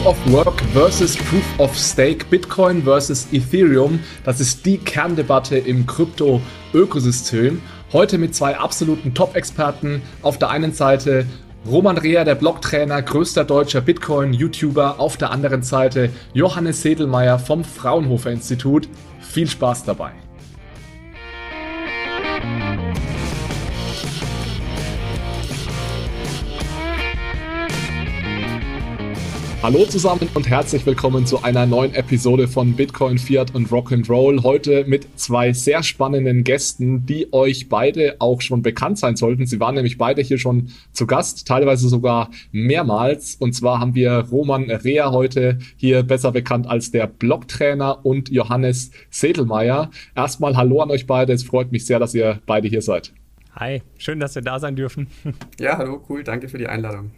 [0.00, 4.00] Proof of Work versus Proof of Stake, Bitcoin versus Ethereum.
[4.24, 7.60] Das ist die Kerndebatte im Krypto-Ökosystem.
[7.92, 10.00] Heute mit zwei absoluten Top-Experten.
[10.22, 11.26] Auf der einen Seite
[11.66, 14.98] Roman Reher, der Blogtrainer, größter deutscher Bitcoin-YouTuber.
[14.98, 18.88] Auf der anderen Seite Johannes Sedelmeier vom Fraunhofer Institut.
[19.20, 20.12] Viel Spaß dabei.
[29.62, 34.42] Hallo zusammen und herzlich willkommen zu einer neuen Episode von Bitcoin, Fiat und Rock'n'Roll.
[34.42, 39.44] Heute mit zwei sehr spannenden Gästen, die euch beide auch schon bekannt sein sollten.
[39.44, 43.34] Sie waren nämlich beide hier schon zu Gast, teilweise sogar mehrmals.
[43.34, 48.92] Und zwar haben wir Roman Rea heute hier besser bekannt als der Blogtrainer und Johannes
[49.10, 49.90] Sedelmeier.
[50.16, 51.34] Erstmal Hallo an euch beide.
[51.34, 53.12] Es freut mich sehr, dass ihr beide hier seid.
[53.56, 55.08] Hi, schön, dass wir da sein dürfen.
[55.60, 57.10] Ja, hallo, cool, danke für die Einladung.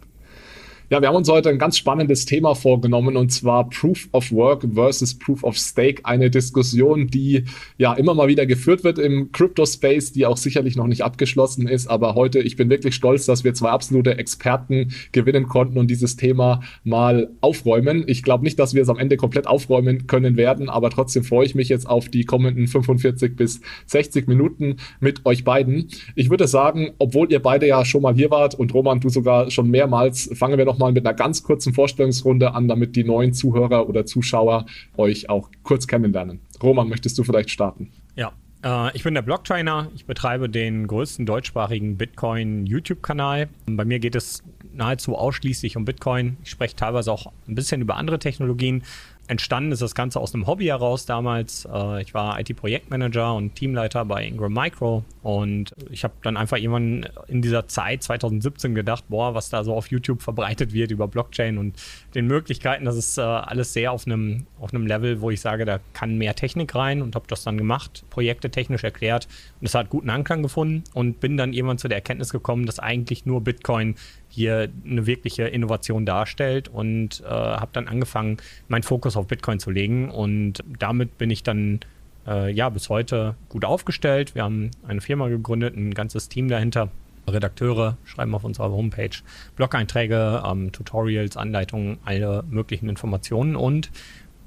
[0.93, 4.63] Ja, wir haben uns heute ein ganz spannendes Thema vorgenommen und zwar Proof of Work
[4.75, 6.05] versus Proof of Stake.
[6.05, 7.45] Eine Diskussion, die
[7.79, 11.67] ja immer mal wieder geführt wird im Crypto Space, die auch sicherlich noch nicht abgeschlossen
[11.67, 11.87] ist.
[11.87, 16.15] Aber heute, ich bin wirklich stolz, dass wir zwei absolute Experten gewinnen konnten und dieses
[16.15, 18.03] Thema mal aufräumen.
[18.05, 21.47] Ich glaube nicht, dass wir es am Ende komplett aufräumen können werden, aber trotzdem freue
[21.47, 25.87] ich mich jetzt auf die kommenden 45 bis 60 Minuten mit euch beiden.
[26.13, 29.49] Ich würde sagen, obwohl ihr beide ja schon mal hier wart und Roman, du sogar
[29.49, 33.87] schon mehrmals, fangen wir noch mit einer ganz kurzen Vorstellungsrunde an, damit die neuen Zuhörer
[33.87, 34.65] oder Zuschauer
[34.97, 36.39] euch auch kurz kennenlernen.
[36.61, 37.91] Roman, möchtest du vielleicht starten?
[38.15, 39.89] Ja, äh, ich bin der Blogtrainer.
[39.95, 43.49] Ich betreibe den größten deutschsprachigen Bitcoin-YouTube-Kanal.
[43.67, 46.37] Bei mir geht es nahezu ausschließlich um Bitcoin.
[46.43, 48.83] Ich spreche teilweise auch ein bisschen über andere Technologien,
[49.27, 51.67] entstanden ist das Ganze aus einem Hobby heraus damals.
[51.71, 57.07] Äh, ich war IT-Projektmanager und Teamleiter bei Ingram Micro und ich habe dann einfach irgendwann
[57.27, 61.57] in dieser Zeit 2017 gedacht, boah, was da so auf YouTube verbreitet wird über Blockchain
[61.57, 61.75] und
[62.15, 65.79] den Möglichkeiten, das ist äh, alles sehr auf einem auf Level, wo ich sage, da
[65.93, 69.27] kann mehr Technik rein und habe das dann gemacht, Projekte technisch erklärt
[69.59, 72.79] und es hat guten Anklang gefunden und bin dann irgendwann zu der Erkenntnis gekommen, dass
[72.79, 73.95] eigentlich nur Bitcoin
[74.29, 78.37] hier eine wirkliche Innovation darstellt und äh, habe dann angefangen,
[78.67, 81.79] meinen Fokus auf Bitcoin zu legen und damit bin ich dann
[82.27, 84.35] äh, ja bis heute gut aufgestellt.
[84.35, 86.89] Wir haben eine Firma gegründet, ein ganzes Team dahinter.
[87.27, 89.09] Redakteure schreiben auf unserer Homepage
[89.55, 93.91] Blog-Einträge, ähm, Tutorials, Anleitungen, alle möglichen Informationen und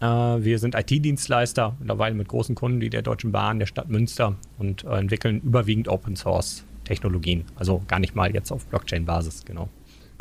[0.00, 4.36] äh, wir sind IT-Dienstleister, mittlerweile mit großen Kunden wie der Deutschen Bahn, der Stadt Münster
[4.58, 7.44] und äh, entwickeln überwiegend Open Source Technologien.
[7.56, 9.68] Also gar nicht mal jetzt auf Blockchain-Basis, genau.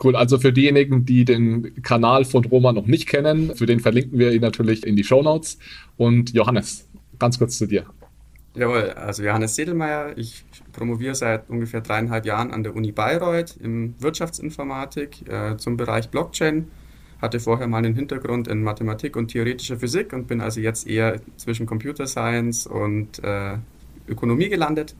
[0.04, 4.20] Cool, also für diejenigen, die den Kanal von Roma noch nicht kennen, für den verlinken
[4.20, 5.58] wir ihn natürlich in die Show Notes.
[5.96, 7.86] Und Johannes, ganz kurz zu dir.
[8.56, 13.96] Jawohl, also Johannes Sedelmeier, ich promoviere seit ungefähr dreieinhalb Jahren an der Uni Bayreuth in
[14.00, 16.70] Wirtschaftsinformatik äh, zum Bereich Blockchain.
[17.22, 21.20] Hatte vorher mal einen Hintergrund in Mathematik und theoretischer Physik und bin also jetzt eher
[21.38, 23.58] zwischen Computer Science und äh,
[24.08, 24.96] Ökonomie gelandet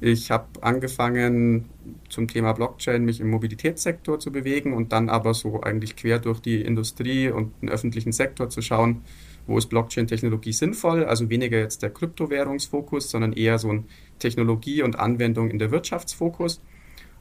[0.00, 1.68] ich habe angefangen
[2.08, 6.40] zum Thema Blockchain mich im Mobilitätssektor zu bewegen und dann aber so eigentlich quer durch
[6.40, 9.02] die Industrie und den öffentlichen Sektor zu schauen,
[9.48, 11.04] wo ist Blockchain-Technologie sinnvoll.
[11.04, 13.86] Also weniger jetzt der Kryptowährungsfokus, sondern eher so ein
[14.20, 16.60] Technologie und Anwendung in der Wirtschaftsfokus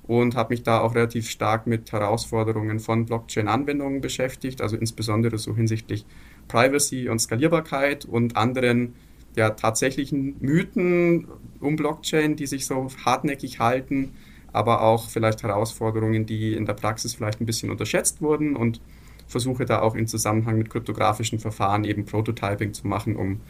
[0.04, 5.56] und habe mich da auch relativ stark mit Herausforderungen von Blockchain-Anwendungen beschäftigt, also insbesondere so
[5.56, 6.06] hinsichtlich
[6.48, 8.94] Privacy und Skalierbarkeit und anderen
[9.36, 11.28] ja, tatsächlichen Mythen
[11.60, 14.14] um Blockchain, die sich so hartnäckig halten,
[14.52, 18.82] aber auch vielleicht Herausforderungen, die in der Praxis vielleicht ein bisschen unterschätzt wurden und
[19.28, 23.42] versuche da auch im Zusammenhang mit kryptografischen Verfahren eben Prototyping zu machen, um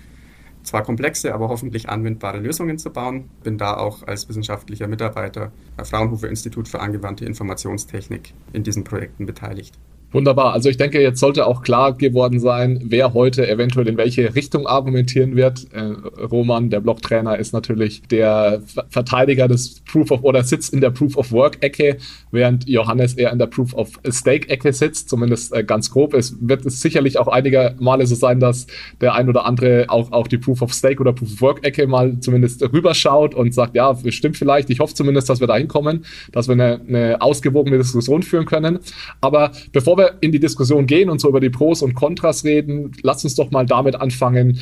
[0.64, 3.30] zwar komplexe, aber hoffentlich anwendbare Lösungen zu bauen.
[3.44, 9.26] Bin da auch als wissenschaftlicher Mitarbeiter am Fraunhofer Institut für angewandte Informationstechnik in diesen Projekten
[9.26, 9.78] beteiligt.
[10.14, 10.54] Wunderbar.
[10.54, 14.66] Also ich denke, jetzt sollte auch klar geworden sein, wer heute eventuell in welche Richtung
[14.66, 15.68] argumentieren wird.
[15.74, 15.82] Äh,
[16.22, 21.18] Roman, der Blogtrainer, ist natürlich der Verteidiger des Proof of oder sitzt in der Proof
[21.18, 21.98] of Work Ecke,
[22.32, 26.14] während Johannes eher in der Proof of Stake Ecke sitzt, zumindest äh, ganz grob.
[26.14, 28.66] Es wird es sicherlich auch einige Male so sein, dass
[29.02, 31.86] der ein oder andere auch, auch die Proof of Stake oder Proof of Work Ecke
[31.86, 34.70] mal zumindest rüberschaut und sagt, ja, stimmt vielleicht.
[34.70, 38.80] Ich hoffe zumindest, dass wir da hinkommen, dass wir eine, eine ausgewogene Diskussion führen können.
[39.20, 42.92] Aber bevor wir in die Diskussion gehen und so über die Pros und Kontras reden,
[43.02, 44.60] lass uns doch mal damit anfangen.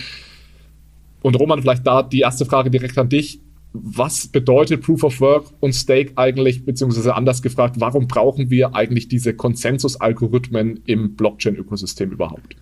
[1.21, 3.39] Und Roman, vielleicht da die erste Frage direkt an dich.
[3.73, 9.09] Was bedeutet Proof of Work und Stake eigentlich, beziehungsweise anders gefragt, warum brauchen wir eigentlich
[9.09, 12.55] diese Konsensusalgorithmen im Blockchain-Ökosystem überhaupt?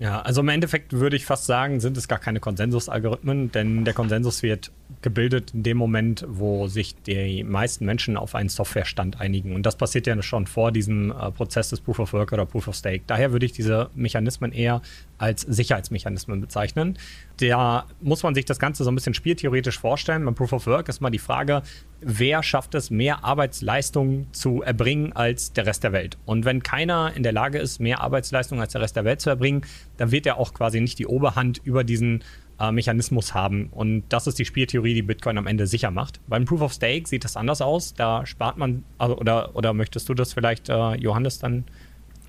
[0.00, 3.92] Ja, also im Endeffekt würde ich fast sagen, sind es gar keine Konsensusalgorithmen, denn der
[3.92, 9.54] Konsensus wird gebildet in dem Moment, wo sich die meisten Menschen auf einen Softwarestand einigen.
[9.54, 12.68] Und das passiert ja schon vor diesem äh, Prozess des Proof of Work oder Proof
[12.68, 13.02] of Stake.
[13.06, 14.80] Daher würde ich diese Mechanismen eher
[15.18, 16.98] als Sicherheitsmechanismen bezeichnen.
[17.36, 20.24] Da muss man sich das Ganze so ein bisschen spieltheoretisch vorstellen.
[20.24, 21.62] Beim Proof of Work ist mal die Frage,
[22.00, 26.18] wer schafft es, mehr Arbeitsleistung zu erbringen als der Rest der Welt.
[26.24, 29.30] Und wenn keiner in der Lage ist, mehr Arbeitsleistung als der Rest der Welt zu
[29.30, 29.62] erbringen,
[29.96, 32.24] dann wird er auch quasi nicht die Oberhand über diesen
[32.58, 33.68] äh, Mechanismus haben.
[33.70, 36.20] Und das ist die Spieltheorie, die Bitcoin am Ende sicher macht.
[36.28, 37.94] Beim Proof of Stake sieht das anders aus.
[37.94, 41.64] Da spart man, also, oder, oder möchtest du das vielleicht, äh, Johannes, dann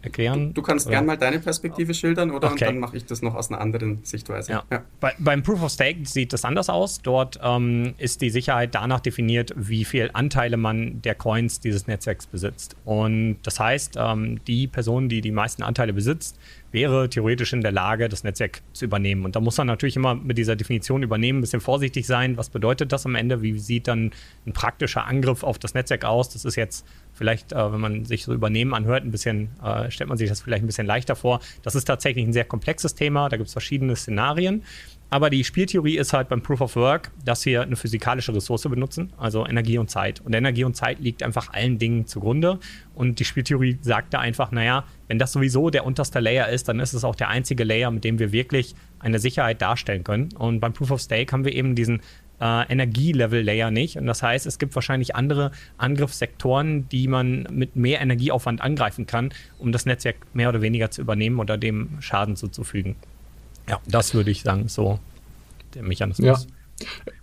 [0.02, 0.48] erklären?
[0.48, 2.66] Du, du kannst gerne mal deine Perspektive schildern oder okay.
[2.66, 4.52] und dann mache ich das noch aus einer anderen Sichtweise.
[4.52, 4.64] Ja.
[4.72, 4.84] Ja.
[5.00, 7.02] Bei, beim Proof of Stake sieht das anders aus.
[7.02, 12.28] Dort ähm, ist die Sicherheit danach definiert, wie viel Anteile man der Coins dieses Netzwerks
[12.28, 12.76] besitzt.
[12.86, 16.38] Und das heißt, ähm, die Person, die die meisten Anteile besitzt,
[16.72, 19.26] wäre theoretisch in der Lage, das Netzwerk zu übernehmen.
[19.26, 22.38] Und da muss man natürlich immer mit dieser Definition übernehmen, ein bisschen vorsichtig sein.
[22.38, 23.42] Was bedeutet das am Ende?
[23.42, 24.12] Wie sieht dann
[24.46, 26.30] ein praktischer Angriff auf das Netzwerk aus?
[26.30, 30.08] Das ist jetzt vielleicht, äh, wenn man sich so übernehmen anhört, ein bisschen, äh, stellt
[30.08, 31.42] man sich das vielleicht ein bisschen leichter vor.
[31.62, 34.64] Das ist tatsächlich ein sehr komplexes Thema, da gibt es verschiedene Szenarien.
[35.14, 39.12] Aber die Spieltheorie ist halt beim Proof of Work, dass wir eine physikalische Ressource benutzen,
[39.18, 40.22] also Energie und Zeit.
[40.22, 42.60] Und Energie und Zeit liegt einfach allen Dingen zugrunde.
[42.96, 46.80] Und die Spieltheorie sagt da einfach, naja, wenn das sowieso der unterste Layer ist, dann
[46.80, 50.30] ist es auch der einzige Layer, mit dem wir wirklich eine Sicherheit darstellen können.
[50.32, 52.00] Und beim Proof of Stake haben wir eben diesen
[52.40, 53.98] äh, Energielevel-Layer nicht.
[53.98, 59.34] Und das heißt, es gibt wahrscheinlich andere Angriffssektoren, die man mit mehr Energieaufwand angreifen kann,
[59.60, 62.96] um das Netzwerk mehr oder weniger zu übernehmen oder dem Schaden zuzufügen.
[63.70, 65.00] Ja, das würde ich sagen, so
[65.74, 66.26] der Mechanismus.
[66.26, 66.38] Ja.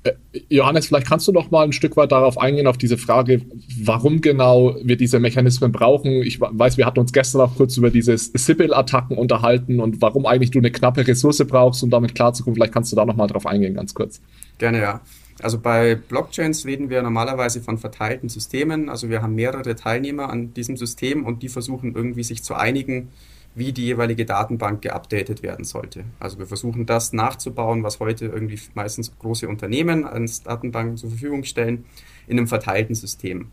[0.04, 0.12] Äh,
[0.48, 3.42] Johannes, vielleicht kannst du noch mal ein Stück weit darauf eingehen, auf diese Frage,
[3.82, 6.22] warum genau wir diese Mechanismen brauchen.
[6.22, 10.50] Ich weiß, wir hatten uns gestern auch kurz über diese Sibyl-Attacken unterhalten und warum eigentlich
[10.50, 12.54] du eine knappe Ressource brauchst, um damit klarzukommen.
[12.54, 14.20] Vielleicht kannst du da noch mal drauf eingehen, ganz kurz.
[14.58, 15.00] Gerne, ja.
[15.40, 18.88] Also bei Blockchains reden wir normalerweise von verteilten Systemen.
[18.88, 23.08] Also wir haben mehrere Teilnehmer an diesem System und die versuchen irgendwie sich zu einigen,
[23.54, 26.04] wie die jeweilige Datenbank geupdatet werden sollte.
[26.20, 31.44] Also wir versuchen das nachzubauen, was heute irgendwie meistens große Unternehmen als Datenbanken zur Verfügung
[31.44, 31.84] stellen,
[32.26, 33.48] in einem verteilten System.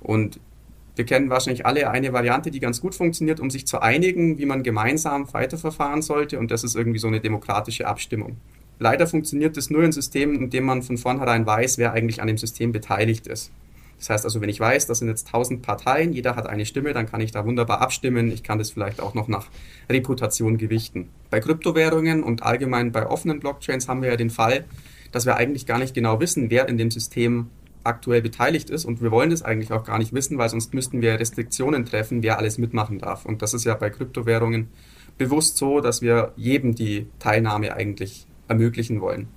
[0.00, 0.38] Und
[0.96, 4.46] wir kennen wahrscheinlich alle eine Variante, die ganz gut funktioniert, um sich zu einigen, wie
[4.46, 6.38] man gemeinsam weiterverfahren sollte.
[6.38, 8.36] Und das ist irgendwie so eine demokratische Abstimmung.
[8.78, 12.28] Leider funktioniert das nur in Systemen, in dem man von vornherein weiß, wer eigentlich an
[12.28, 13.50] dem System beteiligt ist.
[14.00, 16.94] Das heißt also, wenn ich weiß, das sind jetzt 1000 Parteien, jeder hat eine Stimme,
[16.94, 18.32] dann kann ich da wunderbar abstimmen.
[18.32, 19.48] Ich kann das vielleicht auch noch nach
[19.90, 21.10] Reputation gewichten.
[21.28, 24.64] Bei Kryptowährungen und allgemein bei offenen Blockchains haben wir ja den Fall,
[25.12, 27.50] dass wir eigentlich gar nicht genau wissen, wer in dem System
[27.84, 31.02] aktuell beteiligt ist und wir wollen das eigentlich auch gar nicht wissen, weil sonst müssten
[31.02, 33.26] wir Restriktionen treffen, wer alles mitmachen darf.
[33.26, 34.68] Und das ist ja bei Kryptowährungen
[35.18, 39.28] bewusst so, dass wir jedem die Teilnahme eigentlich ermöglichen wollen.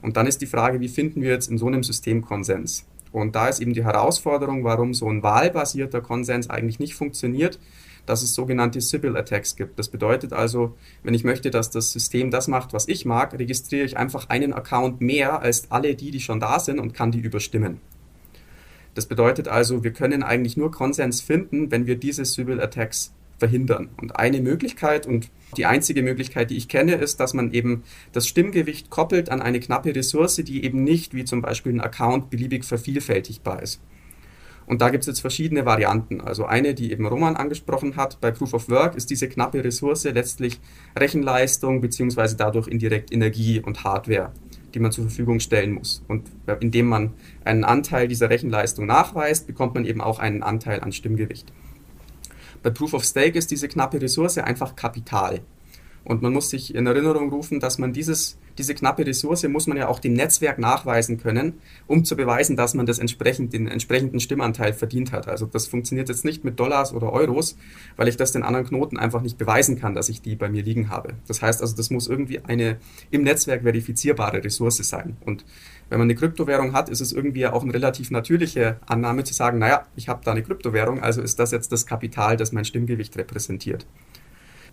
[0.00, 2.86] Und dann ist die Frage, wie finden wir jetzt in so einem System Konsens?
[3.12, 7.58] Und da ist eben die Herausforderung, warum so ein wahlbasierter Konsens eigentlich nicht funktioniert,
[8.06, 9.78] dass es sogenannte Sybil Attacks gibt.
[9.78, 13.84] Das bedeutet also, wenn ich möchte, dass das System das macht, was ich mag, registriere
[13.84, 17.20] ich einfach einen Account mehr als alle die, die schon da sind und kann die
[17.20, 17.80] überstimmen.
[18.94, 23.88] Das bedeutet also, wir können eigentlich nur Konsens finden, wenn wir diese Sybil Attacks verhindern.
[23.96, 28.28] Und eine Möglichkeit und die einzige Möglichkeit, die ich kenne, ist, dass man eben das
[28.28, 32.64] Stimmgewicht koppelt an eine knappe Ressource, die eben nicht wie zum Beispiel ein Account beliebig
[32.64, 33.80] vervielfältigbar ist.
[34.68, 36.20] Und da gibt es jetzt verschiedene Varianten.
[36.20, 40.04] Also eine, die eben Roman angesprochen hat, bei Proof of Work ist diese knappe Ressource
[40.04, 40.60] letztlich
[40.94, 44.30] Rechenleistung beziehungsweise dadurch indirekt Energie und Hardware,
[44.74, 46.04] die man zur Verfügung stellen muss.
[46.06, 46.28] Und
[46.60, 47.14] indem man
[47.46, 51.50] einen Anteil dieser Rechenleistung nachweist, bekommt man eben auch einen Anteil an Stimmgewicht.
[52.68, 55.40] Bei Proof of Stake ist diese knappe Ressource einfach Kapital.
[56.04, 59.76] Und man muss sich in Erinnerung rufen, dass man dieses, diese knappe Ressource muss man
[59.76, 61.54] ja auch dem Netzwerk nachweisen können,
[61.86, 65.28] um zu beweisen, dass man das entsprechend, den entsprechenden Stimmanteil verdient hat.
[65.28, 67.56] Also das funktioniert jetzt nicht mit Dollars oder Euros,
[67.96, 70.62] weil ich das den anderen Knoten einfach nicht beweisen kann, dass ich die bei mir
[70.62, 71.14] liegen habe.
[71.26, 72.78] Das heißt also, das muss irgendwie eine
[73.10, 75.16] im Netzwerk verifizierbare Ressource sein.
[75.24, 75.44] Und
[75.90, 79.58] wenn man eine Kryptowährung hat, ist es irgendwie auch eine relativ natürliche Annahme zu sagen,
[79.58, 83.16] naja, ich habe da eine Kryptowährung, also ist das jetzt das Kapital, das mein Stimmgewicht
[83.16, 83.86] repräsentiert.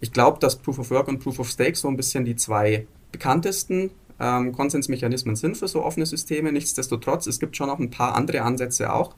[0.06, 2.86] Ich glaube, dass Proof of Work und Proof of Stake so ein bisschen die zwei
[3.12, 6.52] bekanntesten ähm, Konsensmechanismen sind für so offene Systeme.
[6.52, 9.16] Nichtsdestotrotz, es gibt schon noch ein paar andere Ansätze auch.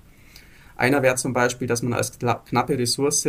[0.77, 3.27] Einer wäre zum Beispiel, dass man als knappe Ressource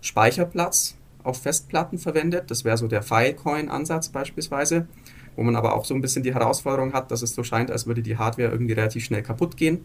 [0.00, 2.50] Speicherplatz auf Festplatten verwendet.
[2.50, 4.88] Das wäre so der Filecoin-Ansatz beispielsweise,
[5.36, 7.86] wo man aber auch so ein bisschen die Herausforderung hat, dass es so scheint, als
[7.86, 9.84] würde die Hardware irgendwie relativ schnell kaputt gehen.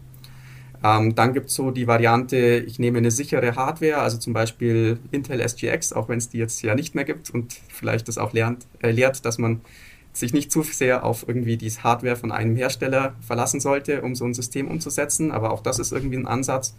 [0.84, 4.98] Ähm, dann gibt es so die Variante, ich nehme eine sichere Hardware, also zum Beispiel
[5.12, 8.32] Intel SGX, auch wenn es die jetzt ja nicht mehr gibt und vielleicht das auch
[8.32, 9.60] lernt, äh, lehrt, dass man
[10.12, 14.24] sich nicht zu sehr auf irgendwie die Hardware von einem Hersteller verlassen sollte, um so
[14.24, 15.30] ein System umzusetzen.
[15.30, 16.74] Aber auch das ist irgendwie ein Ansatz.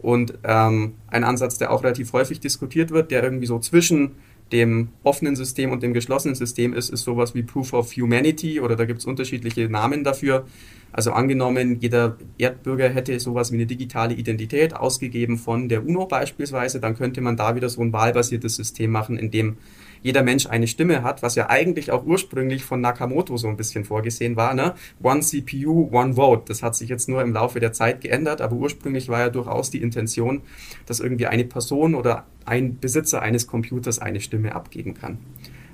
[0.00, 4.12] Und ähm, ein Ansatz, der auch relativ häufig diskutiert wird, der irgendwie so zwischen
[4.52, 8.76] dem offenen System und dem geschlossenen System ist, ist sowas wie Proof of Humanity oder
[8.76, 10.46] da gibt es unterschiedliche Namen dafür.
[10.92, 16.78] Also angenommen, jeder Erdbürger hätte sowas wie eine digitale Identität ausgegeben von der UNO beispielsweise,
[16.78, 19.56] dann könnte man da wieder so ein wahlbasiertes System machen, in dem
[20.04, 23.86] jeder Mensch eine Stimme hat, was ja eigentlich auch ursprünglich von Nakamoto so ein bisschen
[23.86, 24.52] vorgesehen war.
[24.52, 24.74] Ne?
[25.02, 26.42] One CPU, one vote.
[26.46, 29.70] Das hat sich jetzt nur im Laufe der Zeit geändert, aber ursprünglich war ja durchaus
[29.70, 30.42] die Intention,
[30.84, 35.16] dass irgendwie eine Person oder ein Besitzer eines Computers eine Stimme abgeben kann.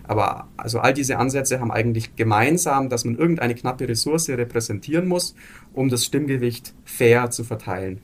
[0.04, 5.34] Aber also all diese Ansätze haben eigentlich gemeinsam, dass man irgendeine knappe Ressource repräsentieren muss,
[5.72, 8.00] um das Stimmgewicht fair zu verteilen.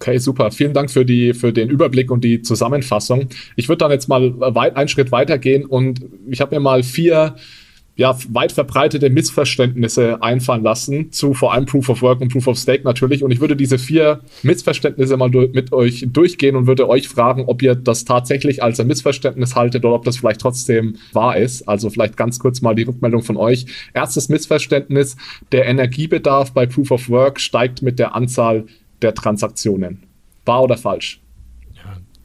[0.00, 0.52] Okay, super.
[0.52, 3.28] Vielen Dank für, die, für den Überblick und die Zusammenfassung.
[3.56, 7.34] Ich würde dann jetzt mal weit, einen Schritt weitergehen und ich habe mir mal vier
[7.96, 12.56] ja, weit verbreitete Missverständnisse einfallen lassen zu vor allem Proof of Work und Proof of
[12.56, 13.24] Stake natürlich.
[13.24, 17.60] Und ich würde diese vier Missverständnisse mal mit euch durchgehen und würde euch fragen, ob
[17.60, 21.68] ihr das tatsächlich als ein Missverständnis haltet oder ob das vielleicht trotzdem wahr ist.
[21.68, 23.66] Also vielleicht ganz kurz mal die Rückmeldung von euch.
[23.94, 25.16] Erstes Missverständnis,
[25.50, 28.66] der Energiebedarf bei Proof of Work steigt mit der Anzahl
[29.02, 30.02] der Transaktionen.
[30.44, 31.20] Wahr oder falsch?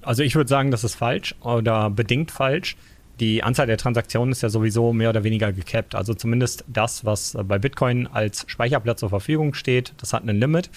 [0.01, 2.75] Also ich würde sagen, das ist falsch oder bedingt falsch.
[3.19, 5.95] Die Anzahl der Transaktionen ist ja sowieso mehr oder weniger gecapped.
[5.95, 10.69] Also zumindest das, was bei Bitcoin als Speicherplatz zur Verfügung steht, das hat ein Limit.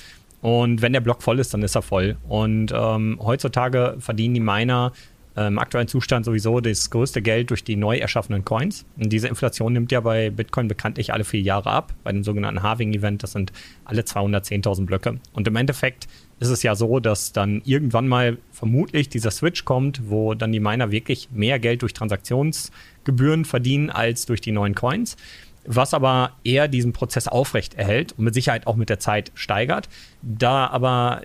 [0.43, 2.17] Und wenn der Block voll ist, dann ist er voll.
[2.29, 4.93] Und ähm, heutzutage verdienen die Miner
[5.37, 8.87] im aktuellen Zustand sowieso das größte Geld durch die neu erschaffenen Coins.
[8.97, 11.93] Und diese Inflation nimmt ja bei Bitcoin bekanntlich alle vier Jahre ab.
[12.05, 13.53] Bei dem sogenannten Halving-Event, das sind
[13.85, 15.21] alle 210.000 Blöcke.
[15.35, 16.09] Und im Endeffekt
[16.41, 20.61] ist es ja so, dass dann irgendwann mal vermutlich dieser Switch kommt, wo dann die
[20.61, 25.19] Miner wirklich mehr Geld durch Transaktionsgebühren verdienen als durch die neuen Coins.
[25.67, 29.89] Was aber eher diesen Prozess aufrecht erhält und mit Sicherheit auch mit der Zeit steigert.
[30.23, 31.23] Da aber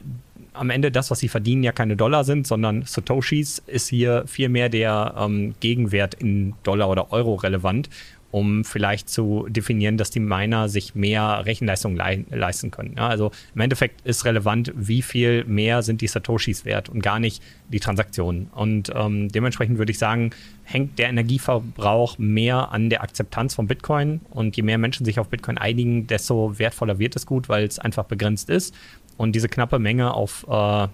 [0.54, 4.70] am Ende das, was sie verdienen, ja keine Dollar sind, sondern Satoshis, ist hier vielmehr
[4.70, 7.90] der ähm, Gegenwert in Dollar oder Euro relevant
[8.32, 12.96] um vielleicht zu definieren, dass die Miner sich mehr Rechenleistung le leisten können.
[12.98, 17.20] Ja, also im Endeffekt ist relevant, wie viel mehr sind die Satoshis wert und gar
[17.20, 18.48] nicht die Transaktionen.
[18.56, 20.32] Und ähm, dementsprechend würde ich sagen,
[20.64, 24.22] hängt der Energieverbrauch mehr an der Akzeptanz von Bitcoin.
[24.30, 27.80] Und je mehr Menschen sich auf Bitcoin einigen, desto wertvoller wird es gut, weil es
[27.80, 28.74] einfach begrenzt ist.
[29.18, 30.90] Und diese knappe Menge auf äh, ja,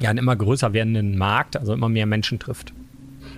[0.00, 2.72] einen immer größer werdenden Markt, also immer mehr Menschen trifft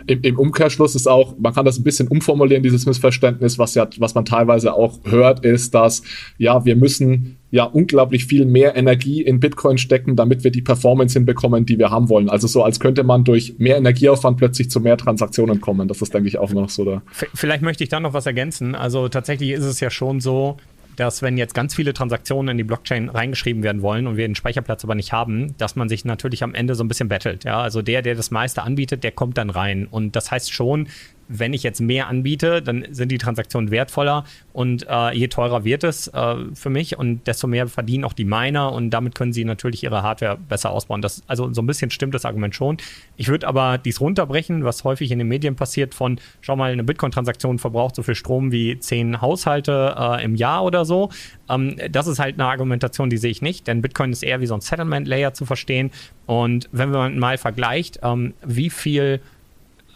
[0.06, 3.88] im, im, Umkehrschluss ist auch, man kann das ein bisschen umformulieren, dieses Missverständnis, was ja,
[3.98, 6.02] was man teilweise auch hört, ist, dass
[6.38, 11.14] ja, wir müssen ja unglaublich viel mehr Energie in Bitcoin stecken, damit wir die Performance
[11.14, 12.28] hinbekommen, die wir haben wollen.
[12.28, 15.86] Also so, als könnte man durch mehr Energieaufwand plötzlich zu mehr Transaktionen kommen.
[15.86, 16.84] Das ist, denke ich, auch noch so.
[16.84, 17.02] Da.
[17.12, 18.74] Vielleicht möchte ich da noch was ergänzen.
[18.74, 20.56] Also tatsächlich ist es ja schon so,
[20.96, 24.34] dass wenn jetzt ganz viele Transaktionen in die Blockchain reingeschrieben werden wollen und wir den
[24.34, 27.44] Speicherplatz aber nicht haben, dass man sich natürlich am Ende so ein bisschen bettelt.
[27.44, 27.60] Ja?
[27.60, 29.86] Also der, der das meiste anbietet, der kommt dann rein.
[29.86, 30.88] Und das heißt schon,
[31.28, 35.84] wenn ich jetzt mehr anbiete, dann sind die Transaktionen wertvoller und äh, je teurer wird
[35.84, 39.44] es äh, für mich und desto mehr verdienen auch die Miner und damit können sie
[39.44, 41.02] natürlich ihre Hardware besser ausbauen.
[41.02, 42.76] Das, also so ein bisschen stimmt das Argument schon.
[43.16, 46.84] Ich würde aber dies runterbrechen, was häufig in den Medien passiert von, schau mal, eine
[46.84, 51.10] Bitcoin-Transaktion verbraucht so viel Strom wie zehn Haushalte äh, im Jahr oder so.
[51.48, 54.46] Ähm, das ist halt eine Argumentation, die sehe ich nicht, denn Bitcoin ist eher wie
[54.46, 55.90] so ein Settlement-Layer zu verstehen
[56.26, 59.20] und wenn man mal vergleicht, ähm, wie viel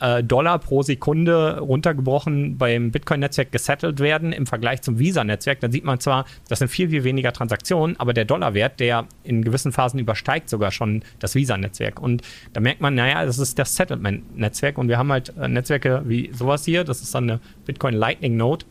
[0.00, 5.84] äh, Dollar pro Sekunde runtergebrochen beim Bitcoin-Netzwerk gesettelt werden im Vergleich zum Visa-Netzwerk, dann sieht
[5.84, 9.98] man zwar, das sind viel, viel weniger Transaktionen, aber der Dollarwert, der in gewissen Phasen
[9.98, 12.00] übersteigt sogar schon das Visa-Netzwerk.
[12.00, 16.02] Und da merkt man, naja, das ist das Settlement-Netzwerk und wir haben halt äh, Netzwerke
[16.06, 18.64] wie sowas hier, das ist dann eine Bitcoin Lightning Node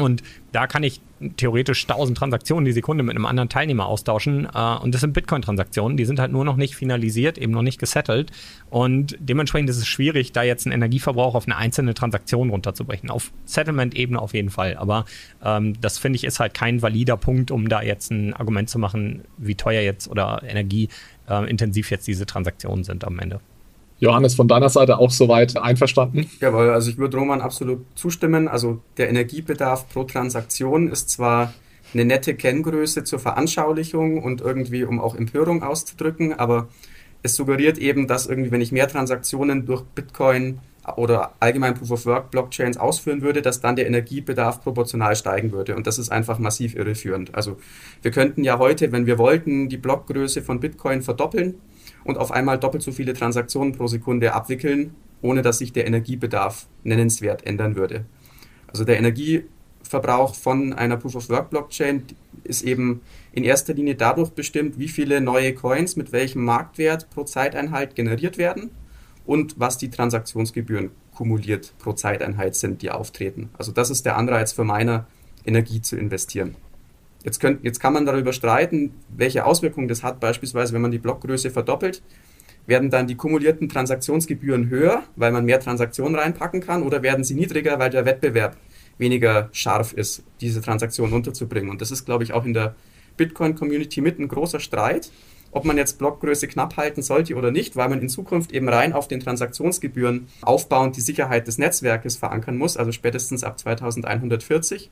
[0.00, 1.00] und da kann ich
[1.36, 4.48] theoretisch 1000 Transaktionen die Sekunde mit einem anderen Teilnehmer austauschen.
[4.52, 7.78] Äh, und das sind Bitcoin-Transaktionen, die sind halt nur noch nicht finalisiert, eben noch nicht
[7.78, 8.30] gesettelt.
[8.70, 13.10] Und dementsprechend ist es schwierig, da jetzt einen Energieverbrauch auf eine einzelne Transaktion runterzubrechen.
[13.10, 14.76] Auf Settlement-Ebene auf jeden Fall.
[14.76, 15.04] Aber
[15.44, 18.78] ähm, das finde ich ist halt kein valider Punkt, um da jetzt ein Argument zu
[18.78, 23.40] machen, wie teuer jetzt oder energieintensiv jetzt diese Transaktionen sind am Ende.
[24.00, 26.30] Johannes, von deiner Seite auch soweit einverstanden?
[26.40, 28.48] Jawohl, also ich würde Roman absolut zustimmen.
[28.48, 31.52] Also der Energiebedarf pro Transaktion ist zwar
[31.94, 36.68] eine nette Kenngröße zur Veranschaulichung und irgendwie, um auch Empörung auszudrücken, aber
[37.22, 40.60] es suggeriert eben, dass irgendwie, wenn ich mehr Transaktionen durch Bitcoin
[40.96, 45.76] oder allgemein Proof of Work Blockchains ausführen würde, dass dann der Energiebedarf proportional steigen würde.
[45.76, 47.34] Und das ist einfach massiv irreführend.
[47.34, 47.58] Also
[48.02, 51.56] wir könnten ja heute, wenn wir wollten, die Blockgröße von Bitcoin verdoppeln
[52.08, 56.66] und auf einmal doppelt so viele Transaktionen pro Sekunde abwickeln, ohne dass sich der Energiebedarf
[56.82, 58.06] nennenswert ändern würde.
[58.66, 62.04] Also der Energieverbrauch von einer Proof of Work Blockchain
[62.44, 67.24] ist eben in erster Linie dadurch bestimmt, wie viele neue Coins mit welchem Marktwert pro
[67.24, 68.70] Zeiteinheit generiert werden
[69.26, 73.50] und was die Transaktionsgebühren kumuliert pro Zeiteinheit sind, die auftreten.
[73.58, 75.06] Also das ist der Anreiz für Miner,
[75.44, 76.54] Energie zu investieren.
[77.24, 80.20] Jetzt, könnt, jetzt kann man darüber streiten, welche Auswirkungen das hat.
[80.20, 82.02] Beispielsweise, wenn man die Blockgröße verdoppelt,
[82.66, 87.34] werden dann die kumulierten Transaktionsgebühren höher, weil man mehr Transaktionen reinpacken kann, oder werden sie
[87.34, 88.56] niedriger, weil der Wettbewerb
[88.98, 91.70] weniger scharf ist, diese Transaktionen unterzubringen.
[91.70, 92.74] Und das ist, glaube ich, auch in der
[93.16, 95.10] Bitcoin-Community mit ein großer Streit
[95.50, 98.92] ob man jetzt Blockgröße knapp halten sollte oder nicht, weil man in Zukunft eben rein
[98.92, 104.90] auf den Transaktionsgebühren aufbauend die Sicherheit des Netzwerkes verankern muss, also spätestens ab 2140.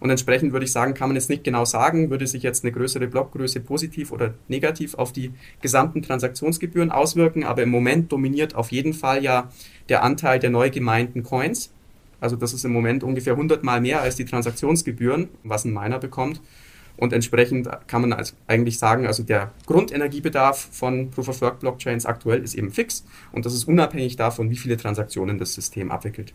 [0.00, 2.72] Und entsprechend würde ich sagen, kann man jetzt nicht genau sagen, würde sich jetzt eine
[2.72, 8.72] größere Blockgröße positiv oder negativ auf die gesamten Transaktionsgebühren auswirken, aber im Moment dominiert auf
[8.72, 9.50] jeden Fall ja
[9.88, 11.70] der Anteil der neu gemeinten Coins.
[12.20, 15.98] Also das ist im Moment ungefähr 100 mal mehr als die Transaktionsgebühren, was ein Miner
[15.98, 16.40] bekommt.
[16.96, 22.06] Und entsprechend kann man also eigentlich sagen, also der Grundenergiebedarf von Proof of Work Blockchains
[22.06, 26.32] aktuell ist eben fix und das ist unabhängig davon, wie viele Transaktionen das System abwickelt.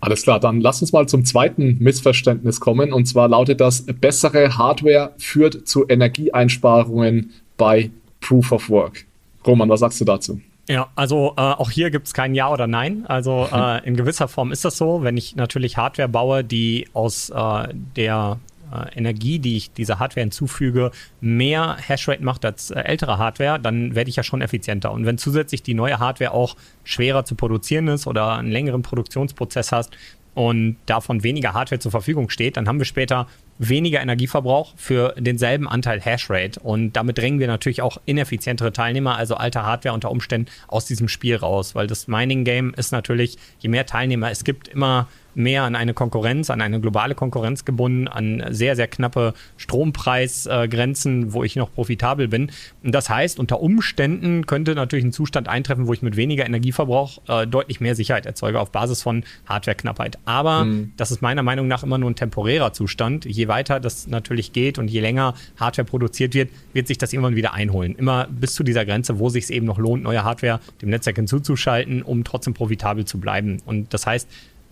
[0.00, 2.92] Alles klar, dann lass uns mal zum zweiten Missverständnis kommen.
[2.92, 7.90] Und zwar lautet das, bessere Hardware führt zu Energieeinsparungen bei
[8.20, 9.04] Proof of Work.
[9.46, 10.40] Roman, was sagst du dazu?
[10.68, 13.04] Ja, also äh, auch hier gibt es kein Ja oder Nein.
[13.08, 15.02] Also äh, in gewisser Form ist das so.
[15.02, 18.38] Wenn ich natürlich Hardware baue, die aus äh, der
[18.72, 23.94] äh, Energie, die ich dieser Hardware hinzufüge, mehr Hashrate macht als äh, ältere Hardware, dann
[23.94, 24.92] werde ich ja schon effizienter.
[24.92, 29.72] Und wenn zusätzlich die neue Hardware auch schwerer zu produzieren ist oder einen längeren Produktionsprozess
[29.72, 29.96] hast,
[30.34, 33.26] und davon weniger Hardware zur Verfügung steht, dann haben wir später
[33.60, 36.58] weniger Energieverbrauch für denselben Anteil Hashrate.
[36.58, 41.08] Und damit drängen wir natürlich auch ineffizientere Teilnehmer, also alte Hardware unter Umständen, aus diesem
[41.08, 41.74] Spiel raus.
[41.74, 46.50] Weil das Mining-Game ist natürlich, je mehr Teilnehmer es gibt, immer mehr an eine Konkurrenz,
[46.50, 52.50] an eine globale Konkurrenz gebunden, an sehr, sehr knappe Strompreisgrenzen, wo ich noch profitabel bin.
[52.82, 57.20] Und das heißt, unter Umständen könnte natürlich ein Zustand eintreffen, wo ich mit weniger Energieverbrauch
[57.28, 60.18] äh, deutlich mehr Sicherheit erzeuge auf Basis von Hardwareknappheit.
[60.24, 60.92] Aber mhm.
[60.96, 63.24] das ist meiner Meinung nach immer nur ein temporärer Zustand.
[63.24, 67.36] Je weiter das natürlich geht und je länger Hardware produziert wird, wird sich das irgendwann
[67.36, 67.94] wieder einholen.
[67.96, 71.16] Immer bis zu dieser Grenze, wo sich es eben noch lohnt, neue Hardware dem Netzwerk
[71.16, 73.58] hinzuzuschalten, um trotzdem profitabel zu bleiben.
[73.66, 74.26] Und das heißt,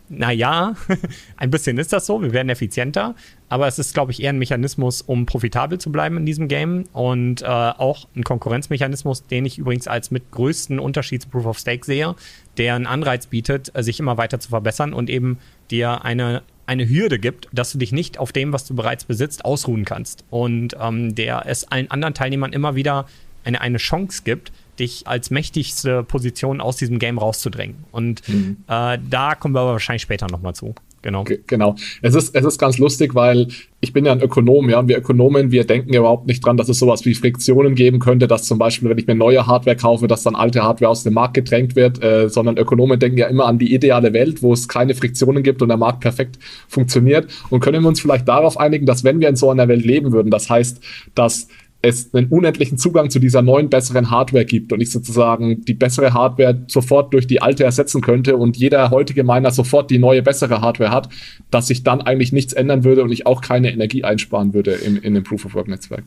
[0.08, 0.74] naja,
[1.36, 3.14] ein bisschen ist das so, wir werden effizienter,
[3.48, 6.84] aber es ist, glaube ich, eher ein Mechanismus, um profitabel zu bleiben in diesem Game
[6.92, 11.58] und äh, auch ein Konkurrenzmechanismus, den ich übrigens als mit größten Unterschied zu Proof of
[11.58, 12.14] Stake sehe,
[12.56, 15.38] der einen Anreiz bietet, sich immer weiter zu verbessern und eben
[15.70, 19.44] dir eine eine Hürde gibt, dass du dich nicht auf dem, was du bereits besitzt,
[19.44, 20.24] ausruhen kannst.
[20.30, 23.06] Und ähm, der es allen anderen Teilnehmern immer wieder
[23.44, 27.84] eine, eine Chance gibt, dich als mächtigste Position aus diesem Game rauszudrängen.
[27.90, 28.58] Und mhm.
[28.68, 30.74] äh, da kommen wir aber wahrscheinlich später nochmal zu.
[31.02, 31.24] Genau.
[31.46, 31.76] Genau.
[32.02, 33.48] Es ist, es ist ganz lustig, weil
[33.80, 36.68] ich bin ja ein Ökonom, ja, und wir Ökonomen, wir denken überhaupt nicht dran, dass
[36.68, 40.08] es sowas wie Friktionen geben könnte, dass zum Beispiel, wenn ich mir neue Hardware kaufe,
[40.08, 43.46] dass dann alte Hardware aus dem Markt gedrängt wird, äh, sondern Ökonomen denken ja immer
[43.46, 47.28] an die ideale Welt, wo es keine Friktionen gibt und der Markt perfekt funktioniert.
[47.50, 50.12] Und können wir uns vielleicht darauf einigen, dass wenn wir in so einer Welt leben
[50.12, 50.80] würden, das heißt,
[51.14, 51.48] dass
[51.80, 56.12] es einen unendlichen Zugang zu dieser neuen, besseren Hardware gibt und ich sozusagen die bessere
[56.12, 60.60] Hardware sofort durch die alte ersetzen könnte und jeder heutige Miner sofort die neue, bessere
[60.60, 61.08] Hardware hat,
[61.50, 64.96] dass sich dann eigentlich nichts ändern würde und ich auch keine Energie einsparen würde in,
[64.96, 66.04] in dem Proof-of-Work-Netzwerk.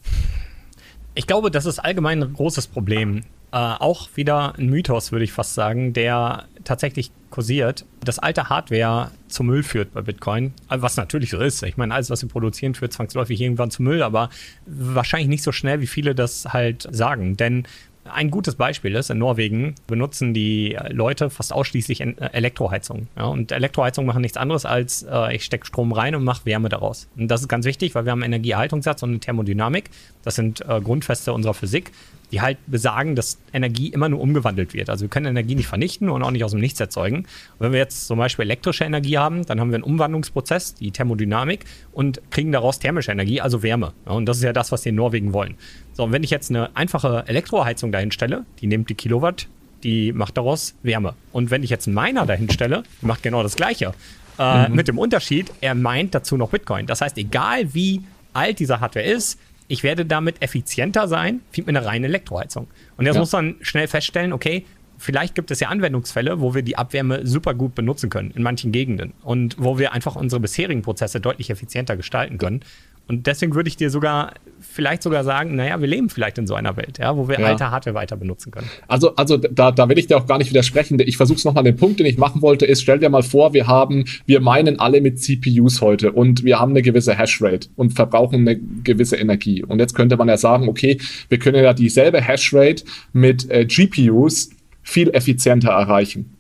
[1.14, 3.24] Ich glaube, das ist allgemein ein großes Problem.
[3.52, 9.12] Äh, auch wieder ein Mythos, würde ich fast sagen, der tatsächlich kursiert, dass alte Hardware
[9.28, 10.54] zum Müll führt bei Bitcoin.
[10.70, 11.64] Was natürlich so ist.
[11.64, 14.30] Ich meine, alles, was wir produzieren, führt zwangsläufig irgendwann zum Müll, aber
[14.66, 17.36] wahrscheinlich nicht so schnell, wie viele das halt sagen.
[17.36, 17.68] Denn
[18.06, 23.08] ein gutes Beispiel ist, in Norwegen benutzen die Leute fast ausschließlich äh, Elektroheizung.
[23.16, 26.70] Ja, und Elektroheizung machen nichts anderes als, äh, ich stecke Strom rein und mache Wärme
[26.70, 27.08] daraus.
[27.16, 29.90] Und das ist ganz wichtig, weil wir haben einen Energieerhaltungssatz und eine Thermodynamik.
[30.24, 31.92] Das sind äh, Grundfeste unserer Physik
[32.32, 34.90] die halt besagen, dass Energie immer nur umgewandelt wird.
[34.90, 37.18] Also wir können Energie nicht vernichten und auch nicht aus dem Nichts erzeugen.
[37.18, 37.28] Und
[37.60, 41.66] wenn wir jetzt zum Beispiel elektrische Energie haben, dann haben wir einen Umwandlungsprozess, die Thermodynamik,
[41.92, 43.94] und kriegen daraus thermische Energie, also Wärme.
[44.06, 45.56] Ja, und das ist ja das, was die in Norwegen wollen.
[45.94, 49.48] So, und wenn ich jetzt eine einfache Elektroheizung dahin stelle, die nimmt die Kilowatt,
[49.84, 51.16] die macht daraus Wärme.
[51.32, 53.94] Und wenn ich jetzt einen Miner dahin stelle, die macht genau das Gleiche.
[54.40, 54.76] Äh, mhm.
[54.76, 56.86] Mit dem Unterschied, er meint dazu noch Bitcoin.
[56.86, 59.40] Das heißt, egal wie alt dieser Hardware ist,
[59.72, 62.68] ich werde damit effizienter sein wie mit einer reinen Elektroheizung.
[62.98, 63.22] Und jetzt ja.
[63.22, 64.66] muss man schnell feststellen, okay,
[64.98, 68.74] vielleicht gibt es ja Anwendungsfälle, wo wir die Abwärme super gut benutzen können in manchen
[68.74, 72.60] Gegenden und wo wir einfach unsere bisherigen Prozesse deutlich effizienter gestalten können.
[73.08, 76.56] Und deswegen würde ich dir sogar vielleicht sogar sagen, naja, wir leben vielleicht in so
[76.56, 77.46] einer Welt, ja, wo wir ja.
[77.48, 78.70] alte Hardware weiter benutzen können.
[78.88, 81.00] Also, also da, da will ich dir auch gar nicht widersprechen.
[81.00, 81.64] Ich versuche es nochmal.
[81.64, 84.80] Den Punkt, den ich machen wollte, ist, stell dir mal vor, wir haben, wir meinen
[84.80, 89.64] alle mit CPUs heute und wir haben eine gewisse Hashrate und verbrauchen eine gewisse Energie.
[89.64, 90.98] Und jetzt könnte man ja sagen, okay,
[91.30, 92.84] wir können ja dieselbe Hashrate
[93.14, 94.52] mit äh, GPUs
[94.84, 96.38] viel effizienter erreichen.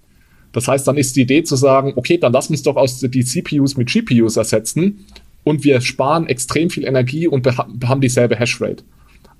[0.51, 3.23] Das heißt, dann ist die Idee zu sagen, okay, dann lass uns doch aus die
[3.23, 5.05] CPUs mit GPUs ersetzen
[5.43, 8.83] und wir sparen extrem viel Energie und haben dieselbe Hashrate.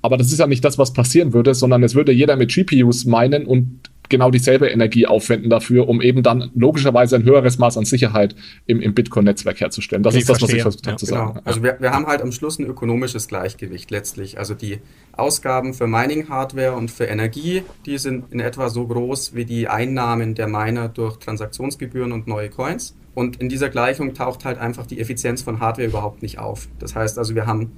[0.02, 3.06] Aber das ist ja nicht das, was passieren würde, sondern es würde jeder mit GPUs
[3.06, 7.86] meinen und genau dieselbe Energie aufwenden dafür, um eben dann logischerweise ein höheres Maß an
[7.86, 8.36] Sicherheit
[8.68, 10.04] im, im Bitcoin-Netzwerk herzustellen.
[10.04, 11.28] Das ich ist das, was ich versucht habe zu genau.
[11.28, 11.40] sagen.
[11.46, 14.38] Also wir, wir haben halt am Schluss ein ökonomisches Gleichgewicht letztlich.
[14.38, 14.80] Also die
[15.14, 20.36] Ausgaben für Mining-Hardware und für Energie, die sind in etwa so groß wie die Einnahmen
[20.36, 22.96] der Miner durch Transaktionsgebühren und neue Coins.
[23.14, 26.68] Und in dieser Gleichung taucht halt einfach die Effizienz von Hardware überhaupt nicht auf.
[26.80, 27.72] Das heißt also, wir haben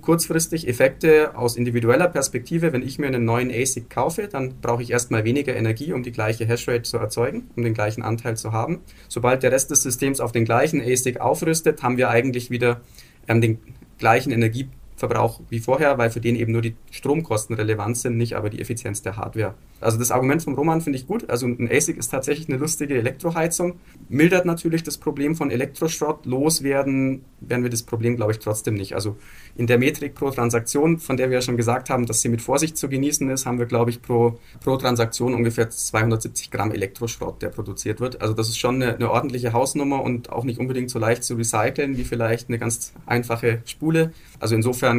[0.00, 2.72] kurzfristig Effekte aus individueller Perspektive.
[2.72, 6.12] Wenn ich mir einen neuen ASIC kaufe, dann brauche ich erstmal weniger Energie, um die
[6.12, 8.80] gleiche Hashrate zu erzeugen, um den gleichen Anteil zu haben.
[9.08, 12.80] Sobald der Rest des Systems auf den gleichen ASIC aufrüstet, haben wir eigentlich wieder
[13.28, 13.58] ähm, den
[13.98, 14.68] gleichen Energie
[15.00, 18.60] Verbrauch wie vorher, weil für den eben nur die Stromkosten relevant sind, nicht aber die
[18.60, 19.54] Effizienz der Hardware.
[19.80, 21.30] Also das Argument von Roman finde ich gut.
[21.30, 26.26] Also ein ASIC ist tatsächlich eine lustige Elektroheizung, mildert natürlich das Problem von Elektroschrott.
[26.26, 28.94] Loswerden werden wir das Problem, glaube ich, trotzdem nicht.
[28.94, 29.16] Also
[29.56, 32.42] in der Metrik pro Transaktion, von der wir ja schon gesagt haben, dass sie mit
[32.42, 37.40] Vorsicht zu genießen ist, haben wir, glaube ich, pro, pro Transaktion ungefähr 270 Gramm Elektroschrott,
[37.40, 38.20] der produziert wird.
[38.20, 41.36] Also das ist schon eine, eine ordentliche Hausnummer und auch nicht unbedingt so leicht zu
[41.36, 44.12] recyceln wie vielleicht eine ganz einfache Spule.
[44.40, 44.89] Also insofern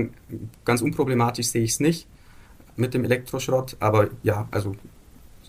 [0.66, 2.08] ganz unproblematisch sehe ich es nicht
[2.76, 3.78] mit dem Elektroschrott.
[3.80, 4.76] Aber ja, also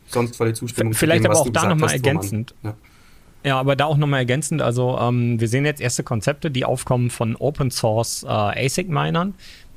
[0.07, 0.95] sonst volle Zustimmung.
[0.95, 2.55] Vielleicht dem, aber auch da nochmal ergänzend.
[2.63, 2.75] Ja.
[3.45, 3.59] ja.
[3.59, 4.63] aber da auch nochmal ergänzend.
[4.63, 9.35] Also ähm, wir sehen jetzt erste Konzepte, die aufkommen von Open Source äh, ASIC-Minern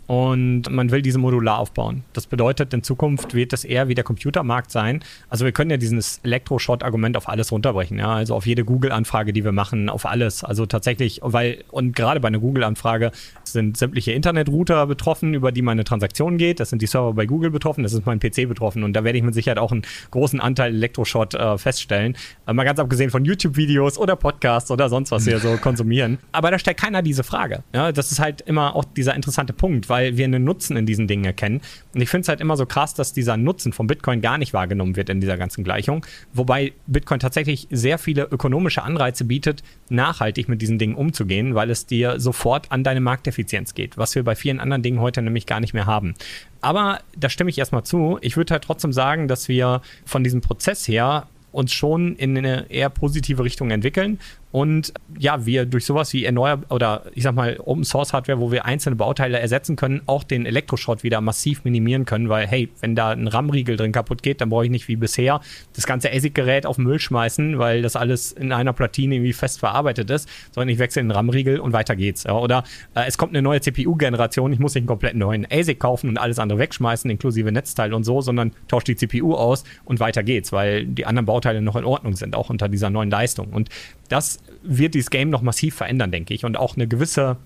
[0.08, 2.04] und man will diese modular aufbauen.
[2.14, 5.04] Das bedeutet, in Zukunft wird das eher wie der Computermarkt sein.
[5.30, 9.44] Also wir können ja dieses Elektroschrott-Argument auf alles runterbrechen, ja, also auf jede Google-Anfrage, die
[9.44, 10.44] wir machen, auf alles.
[10.44, 13.12] Also tatsächlich, weil, und gerade bei einer Google-Anfrage
[13.44, 16.60] sind sämtliche Internetrouter betroffen, über die meine Transaktion geht.
[16.60, 19.18] Das sind die Server bei Google betroffen, das ist mein PC betroffen und da werde
[19.18, 22.16] ich mit Sicherheit auch einen großen Anteil Elektroschrott äh, feststellen.
[22.48, 26.20] Äh, mal ganz abgesehen von YouTube-Videos oder Podcasts oder sonst was wir so konsumieren.
[26.32, 27.64] Aber da stellt keiner diese Frage.
[27.74, 30.86] Ja, das ist halt immer auch dieser interessante Punkt, weil weil wir einen Nutzen in
[30.86, 31.62] diesen Dingen erkennen.
[31.94, 34.52] Und ich finde es halt immer so krass, dass dieser Nutzen von Bitcoin gar nicht
[34.52, 36.06] wahrgenommen wird in dieser ganzen Gleichung.
[36.34, 41.86] Wobei Bitcoin tatsächlich sehr viele ökonomische Anreize bietet, nachhaltig mit diesen Dingen umzugehen, weil es
[41.86, 45.62] dir sofort an deine Markteffizienz geht, was wir bei vielen anderen Dingen heute nämlich gar
[45.62, 46.14] nicht mehr haben.
[46.60, 48.18] Aber da stimme ich erstmal zu.
[48.20, 52.70] Ich würde halt trotzdem sagen, dass wir von diesem Prozess her uns schon in eine
[52.70, 54.20] eher positive Richtung entwickeln
[54.56, 58.54] und ja, wir durch sowas wie erneuerbare oder ich sag mal Open Source Hardware, wo
[58.54, 62.96] wir einzelne Bauteile ersetzen können, auch den Elektroschrott wieder massiv minimieren können, weil hey, wenn
[62.96, 65.42] da ein RAM-Riegel drin kaputt geht, dann brauche ich nicht wie bisher
[65.76, 70.10] das ganze ASIC-Gerät auf Müll schmeißen, weil das alles in einer Platine irgendwie fest verarbeitet
[70.10, 72.24] ist, sondern ich wechsle den RAM-Riegel und weiter geht's.
[72.24, 72.38] Ja.
[72.38, 72.64] Oder
[72.96, 76.18] äh, es kommt eine neue CPU-Generation, ich muss nicht einen kompletten neuen ASIC kaufen und
[76.18, 80.54] alles andere wegschmeißen, inklusive Netzteil und so, sondern tausche die CPU aus und weiter geht's,
[80.54, 83.50] weil die anderen Bauteile noch in Ordnung sind, auch unter dieser neuen Leistung.
[83.52, 83.68] Und
[84.08, 86.46] das wird dieses Game noch massiv verändern, denke ich.
[86.46, 87.38] Und auch eine gewisse,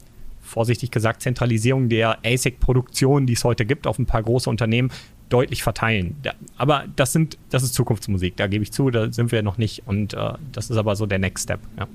[0.41, 4.91] vorsichtig gesagt, Zentralisierung der ASIC-Produktion, die es heute gibt, auf ein paar große Unternehmen
[5.29, 6.15] deutlich verteilen.
[6.57, 9.83] aber das sind, das ist Zukunftsmusik, da gebe ich zu, da sind wir noch nicht.
[9.85, 11.59] Und äh, das ist aber so der Next Step.
[11.77, 11.87] Ja.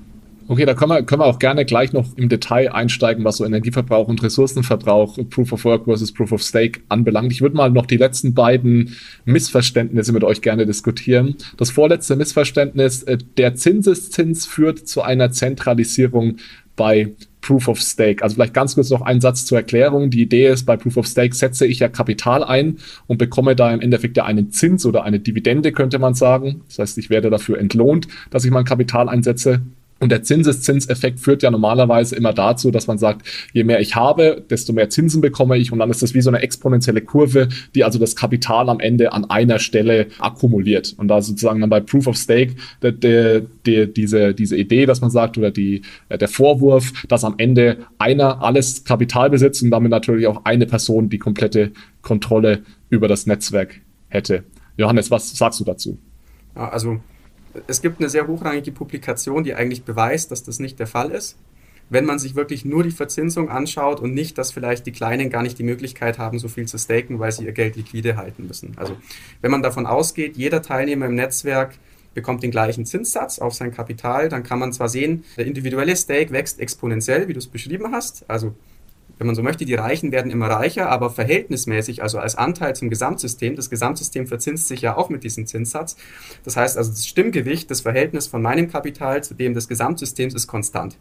[0.47, 3.45] Okay, da können wir, können wir auch gerne gleich noch im Detail einsteigen, was so
[3.45, 7.31] Energieverbrauch und Ressourcenverbrauch, Proof of Work versus Proof of Stake anbelangt.
[7.31, 11.35] Ich würde mal noch die letzten beiden Missverständnisse mit euch gerne diskutieren.
[11.57, 16.37] Das vorletzte Missverständnis, äh, der Zinseszins führt zu einer Zentralisierung
[16.75, 18.23] bei Proof of Stake.
[18.23, 20.09] Also vielleicht ganz kurz noch ein Satz zur Erklärung.
[20.09, 22.77] Die Idee ist, bei Proof of Stake setze ich ja Kapital ein
[23.07, 26.61] und bekomme da im Endeffekt ja einen Zins oder eine Dividende, könnte man sagen.
[26.67, 29.61] Das heißt, ich werde dafür entlohnt, dass ich mein Kapital einsetze.
[29.99, 34.43] Und der Zinseszinseffekt führt ja normalerweise immer dazu, dass man sagt, je mehr ich habe,
[34.49, 35.71] desto mehr Zinsen bekomme ich.
[35.71, 39.13] Und dann ist das wie so eine exponentielle Kurve, die also das Kapital am Ende
[39.13, 40.93] an einer Stelle akkumuliert.
[40.97, 44.99] Und da sozusagen dann bei Proof of Stake de, de, de, diese, diese Idee, dass
[44.99, 49.71] man sagt, oder die, äh, der Vorwurf, dass am Ende einer alles Kapital besitzt und
[49.71, 53.79] damit natürlich auch eine Person die komplette Kontrolle über das Netzwerk
[54.09, 54.43] hätte.
[54.75, 55.97] Johannes, was sagst du dazu?
[56.53, 56.99] Also
[57.67, 61.37] es gibt eine sehr hochrangige Publikation, die eigentlich beweist, dass das nicht der Fall ist.
[61.89, 65.43] wenn man sich wirklich nur die Verzinsung anschaut und nicht, dass vielleicht die Kleinen gar
[65.43, 68.73] nicht die Möglichkeit haben, so viel zu staken, weil sie ihr Geld liquide halten müssen.
[68.77, 68.97] Also
[69.41, 71.75] wenn man davon ausgeht, jeder Teilnehmer im Netzwerk
[72.13, 76.31] bekommt den gleichen Zinssatz auf sein Kapital, dann kann man zwar sehen, der individuelle Stake
[76.31, 78.55] wächst exponentiell, wie du es beschrieben hast, also
[79.17, 82.89] wenn man so möchte, die Reichen werden immer reicher, aber verhältnismäßig, also als Anteil zum
[82.89, 85.95] Gesamtsystem, das Gesamtsystem verzinst sich ja auch mit diesem Zinssatz.
[86.43, 90.47] Das heißt also, das Stimmgewicht, das Verhältnis von meinem Kapital zu dem des Gesamtsystems ist
[90.47, 90.97] konstant.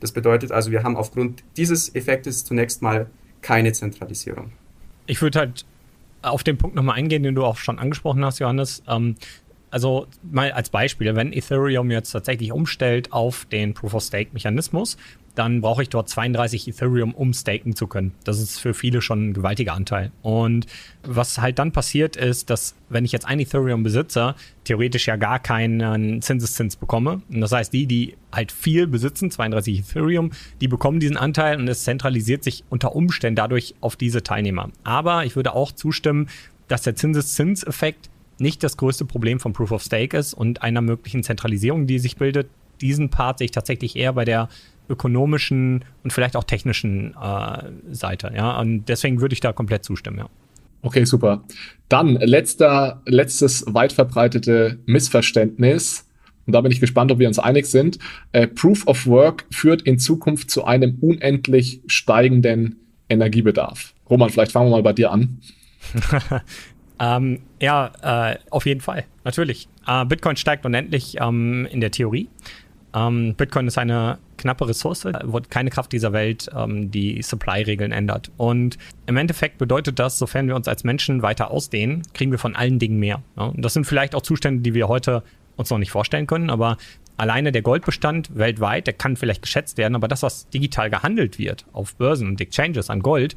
[0.00, 3.06] Das bedeutet also, wir haben aufgrund dieses Effektes zunächst mal
[3.42, 4.52] keine Zentralisierung.
[5.06, 5.64] Ich würde halt
[6.22, 8.82] auf den Punkt nochmal eingehen, den du auch schon angesprochen hast, Johannes.
[8.88, 9.16] Ähm,
[9.70, 14.96] also mal als Beispiel, wenn Ethereum jetzt tatsächlich umstellt auf den Proof-of-Stake-Mechanismus,
[15.36, 18.12] dann brauche ich dort 32 Ethereum, um staken zu können.
[18.24, 20.10] Das ist für viele schon ein gewaltiger Anteil.
[20.22, 20.66] Und
[21.04, 25.38] was halt dann passiert ist, dass wenn ich jetzt ein Ethereum besitze, theoretisch ja gar
[25.38, 27.20] keinen Zinseszins bekomme.
[27.28, 31.68] Und das heißt, die, die halt viel besitzen, 32 Ethereum, die bekommen diesen Anteil und
[31.68, 34.70] es zentralisiert sich unter Umständen dadurch auf diese Teilnehmer.
[34.84, 36.28] Aber ich würde auch zustimmen,
[36.68, 41.22] dass der Zinseszinseffekt nicht das größte Problem von Proof of Stake ist und einer möglichen
[41.22, 42.48] Zentralisierung, die sich bildet.
[42.80, 44.48] Diesen Part sehe ich tatsächlich eher bei der
[44.88, 48.32] ökonomischen und vielleicht auch technischen äh, Seite.
[48.34, 48.58] Ja?
[48.58, 50.28] Und deswegen würde ich da komplett zustimmen, ja.
[50.82, 51.42] Okay, super.
[51.88, 56.08] Dann letzter, letztes weit verbreitete Missverständnis.
[56.46, 57.98] Und da bin ich gespannt, ob wir uns einig sind.
[58.30, 62.76] Äh, Proof of Work führt in Zukunft zu einem unendlich steigenden
[63.08, 63.94] Energiebedarf.
[64.08, 65.40] Roman, vielleicht fangen wir mal bei dir an.
[67.00, 69.68] ähm, ja, äh, auf jeden Fall, natürlich.
[69.86, 72.28] Äh, Bitcoin steigt unendlich ähm, in der Theorie.
[72.94, 75.06] Ähm, Bitcoin ist eine knappe Ressource,
[75.50, 78.30] keine Kraft dieser Welt ähm, die Supply-Regeln ändert.
[78.36, 82.56] Und im Endeffekt bedeutet das, sofern wir uns als Menschen weiter ausdehnen, kriegen wir von
[82.56, 83.22] allen Dingen mehr.
[83.36, 83.44] Ja?
[83.44, 85.22] Und das sind vielleicht auch Zustände, die wir heute
[85.56, 86.76] uns noch nicht vorstellen können, aber
[87.16, 91.64] alleine der Goldbestand weltweit, der kann vielleicht geschätzt werden, aber das, was digital gehandelt wird
[91.72, 93.34] auf Börsen und Exchanges an Gold,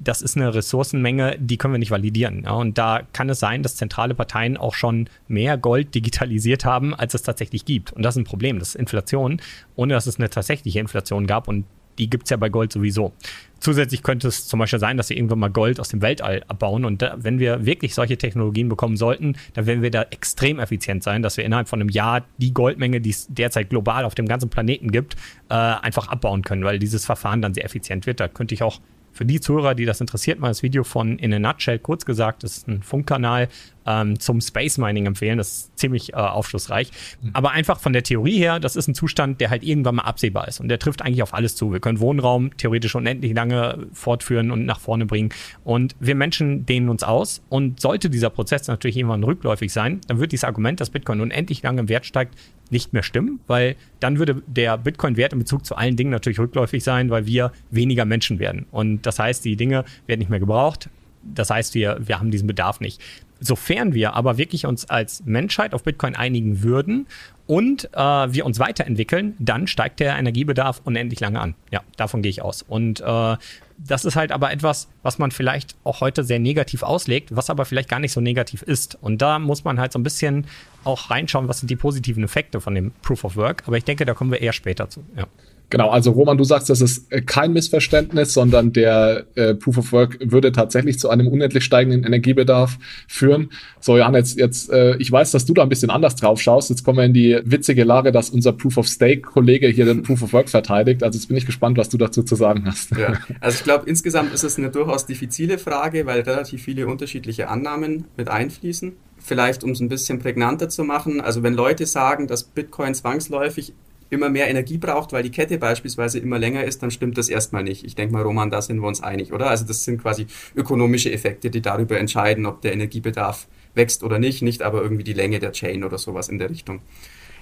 [0.00, 2.42] das ist eine Ressourcenmenge, die können wir nicht validieren.
[2.44, 2.52] Ja?
[2.52, 7.14] Und da kann es sein, dass zentrale Parteien auch schon mehr Gold digitalisiert haben, als
[7.14, 7.92] es tatsächlich gibt.
[7.92, 8.58] Und das ist ein Problem.
[8.58, 9.40] Das ist Inflation,
[9.76, 11.48] ohne dass es eine tatsächliche Inflation gab.
[11.48, 11.64] Und
[11.98, 13.12] die gibt es ja bei Gold sowieso.
[13.60, 16.84] Zusätzlich könnte es zum Beispiel sein, dass wir irgendwann mal Gold aus dem Weltall abbauen.
[16.84, 21.02] Und da, wenn wir wirklich solche Technologien bekommen sollten, dann werden wir da extrem effizient
[21.02, 24.26] sein, dass wir innerhalb von einem Jahr die Goldmenge, die es derzeit global auf dem
[24.26, 25.16] ganzen Planeten gibt,
[25.48, 28.20] äh, einfach abbauen können, weil dieses Verfahren dann sehr effizient wird.
[28.20, 28.80] Da könnte ich auch
[29.14, 32.42] für die Zuhörer, die das interessiert, mal das Video von In a Nutshell, kurz gesagt,
[32.42, 33.48] das ist ein Funkkanal
[33.86, 35.38] ähm, zum Space Mining empfehlen.
[35.38, 36.90] Das ist ziemlich äh, aufschlussreich.
[37.22, 37.30] Mhm.
[37.32, 40.48] Aber einfach von der Theorie her, das ist ein Zustand, der halt irgendwann mal absehbar
[40.48, 40.60] ist.
[40.60, 41.72] Und der trifft eigentlich auf alles zu.
[41.72, 45.30] Wir können Wohnraum theoretisch unendlich lange fortführen und nach vorne bringen.
[45.64, 47.42] Und wir Menschen dehnen uns aus.
[47.48, 51.62] Und sollte dieser Prozess natürlich irgendwann rückläufig sein, dann wird dieses Argument, dass Bitcoin unendlich
[51.62, 52.34] lange im Wert steigt,
[52.70, 56.82] nicht mehr stimmen, weil dann würde der Bitcoin-Wert in Bezug zu allen Dingen natürlich rückläufig
[56.82, 58.66] sein, weil wir weniger Menschen werden.
[58.70, 60.88] Und das heißt, die Dinge werden nicht mehr gebraucht.
[61.34, 63.00] Das heißt, wir, wir haben diesen Bedarf nicht.
[63.40, 67.06] Sofern wir aber wirklich uns als Menschheit auf Bitcoin einigen würden
[67.46, 71.54] und äh, wir uns weiterentwickeln, dann steigt der Energiebedarf unendlich lange an.
[71.70, 72.62] Ja, davon gehe ich aus.
[72.62, 73.36] Und äh,
[73.76, 77.64] das ist halt aber etwas, was man vielleicht auch heute sehr negativ auslegt, was aber
[77.64, 78.96] vielleicht gar nicht so negativ ist.
[79.00, 80.46] Und da muss man halt so ein bisschen
[80.84, 83.64] auch reinschauen, was sind die positiven Effekte von dem Proof of Work.
[83.66, 85.04] Aber ich denke, da kommen wir eher später zu.
[85.16, 85.26] Ja.
[85.70, 89.92] Genau, also Roman, du sagst, das ist äh, kein Missverständnis, sondern der äh, Proof of
[89.92, 93.50] Work würde tatsächlich zu einem unendlich steigenden Energiebedarf führen.
[93.80, 96.70] So, Jan, jetzt, jetzt äh, ich weiß, dass du da ein bisschen anders drauf schaust.
[96.70, 100.22] Jetzt kommen wir in die witzige Lage, dass unser Proof of Stake-Kollege hier den Proof
[100.22, 101.02] of Work verteidigt.
[101.02, 102.96] Also jetzt bin ich gespannt, was du dazu zu sagen hast.
[102.96, 107.48] Ja, also ich glaube, insgesamt ist es eine durchaus diffizile Frage, weil relativ viele unterschiedliche
[107.48, 108.92] Annahmen mit einfließen
[109.24, 113.72] vielleicht um es ein bisschen prägnanter zu machen, also wenn Leute sagen, dass Bitcoin zwangsläufig
[114.14, 117.62] immer mehr Energie braucht, weil die Kette beispielsweise immer länger ist, dann stimmt das erstmal
[117.62, 117.84] nicht.
[117.84, 119.48] Ich denke mal, Roman, da sind wir uns einig, oder?
[119.48, 124.42] Also das sind quasi ökonomische Effekte, die darüber entscheiden, ob der Energiebedarf wächst oder nicht,
[124.42, 126.80] nicht aber irgendwie die Länge der Chain oder sowas in der Richtung.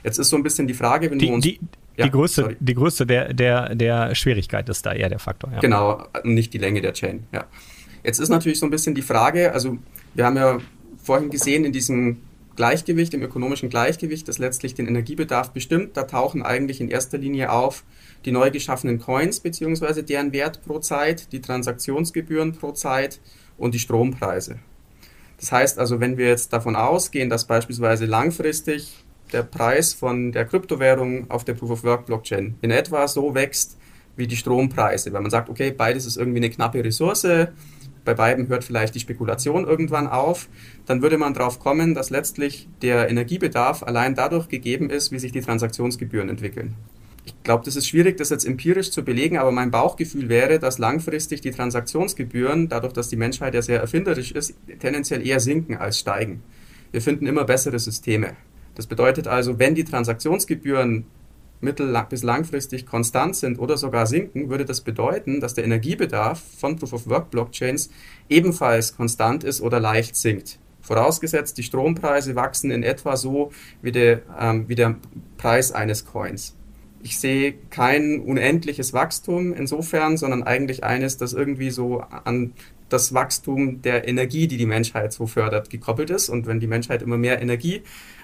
[0.05, 1.45] Jetzt ist so ein bisschen die Frage, wenn die, wir uns.
[1.45, 1.61] Die,
[1.97, 5.53] ja, die Größe, die Größe der, der, der Schwierigkeit ist da eher der Faktor.
[5.53, 5.61] Ja.
[5.61, 7.45] Genau, nicht die Länge der Chain, ja.
[8.03, 9.79] Jetzt ist natürlich so ein bisschen die Frage, also
[10.15, 10.59] wir haben ja
[11.03, 12.19] vorhin gesehen in diesem
[12.57, 15.97] Gleichgewicht, im ökonomischen Gleichgewicht, das letztlich den Energiebedarf bestimmt.
[15.97, 17.85] Da tauchen eigentlich in erster Linie auf
[18.25, 20.03] die neu geschaffenen Coins bzw.
[20.03, 23.21] deren Wert pro Zeit, die Transaktionsgebühren pro Zeit
[23.57, 24.59] und die Strompreise.
[25.39, 30.45] Das heißt also, wenn wir jetzt davon ausgehen, dass beispielsweise langfristig der Preis von der
[30.45, 33.77] Kryptowährung auf der Proof-of-Work-Blockchain in etwa so wächst
[34.15, 37.27] wie die Strompreise, weil man sagt, okay, beides ist irgendwie eine knappe Ressource,
[38.05, 40.49] bei beiden hört vielleicht die Spekulation irgendwann auf,
[40.87, 45.33] dann würde man darauf kommen, dass letztlich der Energiebedarf allein dadurch gegeben ist, wie sich
[45.33, 46.75] die Transaktionsgebühren entwickeln.
[47.25, 50.79] Ich glaube, das ist schwierig, das jetzt empirisch zu belegen, aber mein Bauchgefühl wäre, dass
[50.79, 56.01] langfristig die Transaktionsgebühren, dadurch, dass die Menschheit ja sehr erfinderisch ist, tendenziell eher sinken als
[56.01, 56.43] steigen.
[56.91, 58.33] Wir finden immer bessere Systeme.
[58.75, 61.05] Das bedeutet also, wenn die Transaktionsgebühren
[61.63, 66.77] mittel- bis langfristig konstant sind oder sogar sinken, würde das bedeuten, dass der Energiebedarf von
[66.77, 67.91] Proof-of-Work-Blockchains
[68.29, 70.59] ebenfalls konstant ist oder leicht sinkt.
[70.83, 74.97] Vorausgesetzt, die Strompreise wachsen in etwa so wie der, ähm, wie der
[75.39, 76.57] Preis eines Coins.
[77.05, 82.53] Ich sehe kein unendliches Wachstum insofern, sondern eigentlich eines, das irgendwie so an
[82.89, 86.29] das Wachstum der Energie, die die Menschheit so fördert, gekoppelt ist.
[86.29, 87.83] Und wenn die Menschheit immer mehr Energie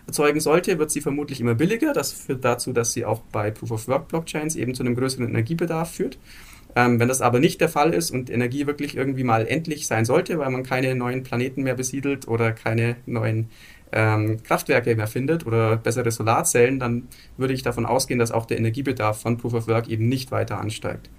[0.08, 1.92] erzeugen sollte, wird sie vermutlich immer billiger.
[1.92, 6.18] Das führt dazu, dass sie auch bei Proof-of-Work-Blockchains eben zu einem größeren Energiebedarf führt.
[6.74, 10.04] Ähm, wenn das aber nicht der Fall ist und Energie wirklich irgendwie mal endlich sein
[10.04, 13.48] sollte, weil man keine neuen Planeten mehr besiedelt oder keine neuen
[13.92, 18.58] ähm, Kraftwerke mehr findet oder bessere Solarzellen, dann würde ich davon ausgehen, dass auch der
[18.58, 21.10] Energiebedarf von Proof of Work eben nicht weiter ansteigt.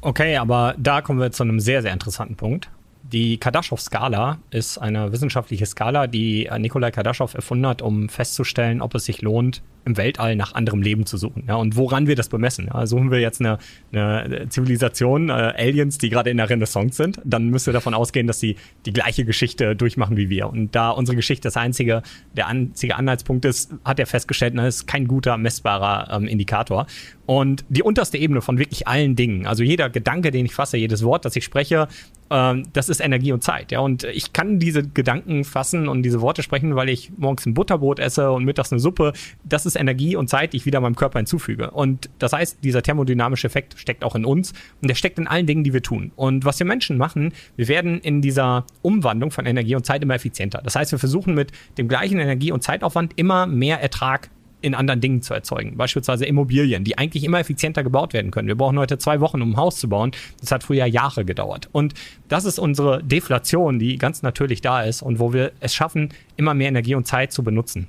[0.00, 2.70] Okay, aber da kommen wir zu einem sehr, sehr interessanten Punkt.
[3.02, 9.06] Die Kardaschow-Skala ist eine wissenschaftliche Skala, die Nikolai Kardaschow erfunden hat, um festzustellen, ob es
[9.06, 11.44] sich lohnt, im Weltall nach anderem Leben zu suchen.
[11.48, 12.68] Ja, und woran wir das bemessen?
[12.72, 13.58] Ja, suchen wir jetzt eine,
[13.92, 18.26] eine Zivilisation, äh, Aliens, die gerade in der Renaissance sind, dann müssen wir davon ausgehen,
[18.26, 20.50] dass sie die gleiche Geschichte durchmachen wie wir.
[20.50, 22.02] Und da unsere Geschichte das einzige,
[22.36, 26.86] der einzige Anhaltspunkt ist, hat er festgestellt, das ist kein guter, messbarer ähm, Indikator.
[27.24, 31.02] Und die unterste Ebene von wirklich allen Dingen, also jeder Gedanke, den ich fasse, jedes
[31.02, 31.88] Wort, das ich spreche,
[32.28, 33.72] das ist Energie und Zeit.
[33.72, 37.54] Ja, und ich kann diese Gedanken fassen und diese Worte sprechen, weil ich morgens ein
[37.54, 39.12] Butterbrot esse und mittags eine Suppe.
[39.44, 41.70] Das ist Energie und Zeit, die ich wieder meinem Körper hinzufüge.
[41.70, 45.46] Und das heißt, dieser thermodynamische Effekt steckt auch in uns und der steckt in allen
[45.46, 46.12] Dingen, die wir tun.
[46.16, 50.14] Und was wir Menschen machen, wir werden in dieser Umwandlung von Energie und Zeit immer
[50.14, 50.60] effizienter.
[50.62, 55.00] Das heißt, wir versuchen mit dem gleichen Energie- und Zeitaufwand immer mehr Ertrag in anderen
[55.00, 55.76] Dingen zu erzeugen.
[55.76, 58.48] Beispielsweise Immobilien, die eigentlich immer effizienter gebaut werden können.
[58.48, 60.12] Wir brauchen heute zwei Wochen, um ein Haus zu bauen.
[60.40, 61.68] Das hat früher Jahre gedauert.
[61.72, 61.94] Und
[62.28, 66.54] das ist unsere Deflation, die ganz natürlich da ist und wo wir es schaffen, immer
[66.54, 67.88] mehr Energie und Zeit zu benutzen.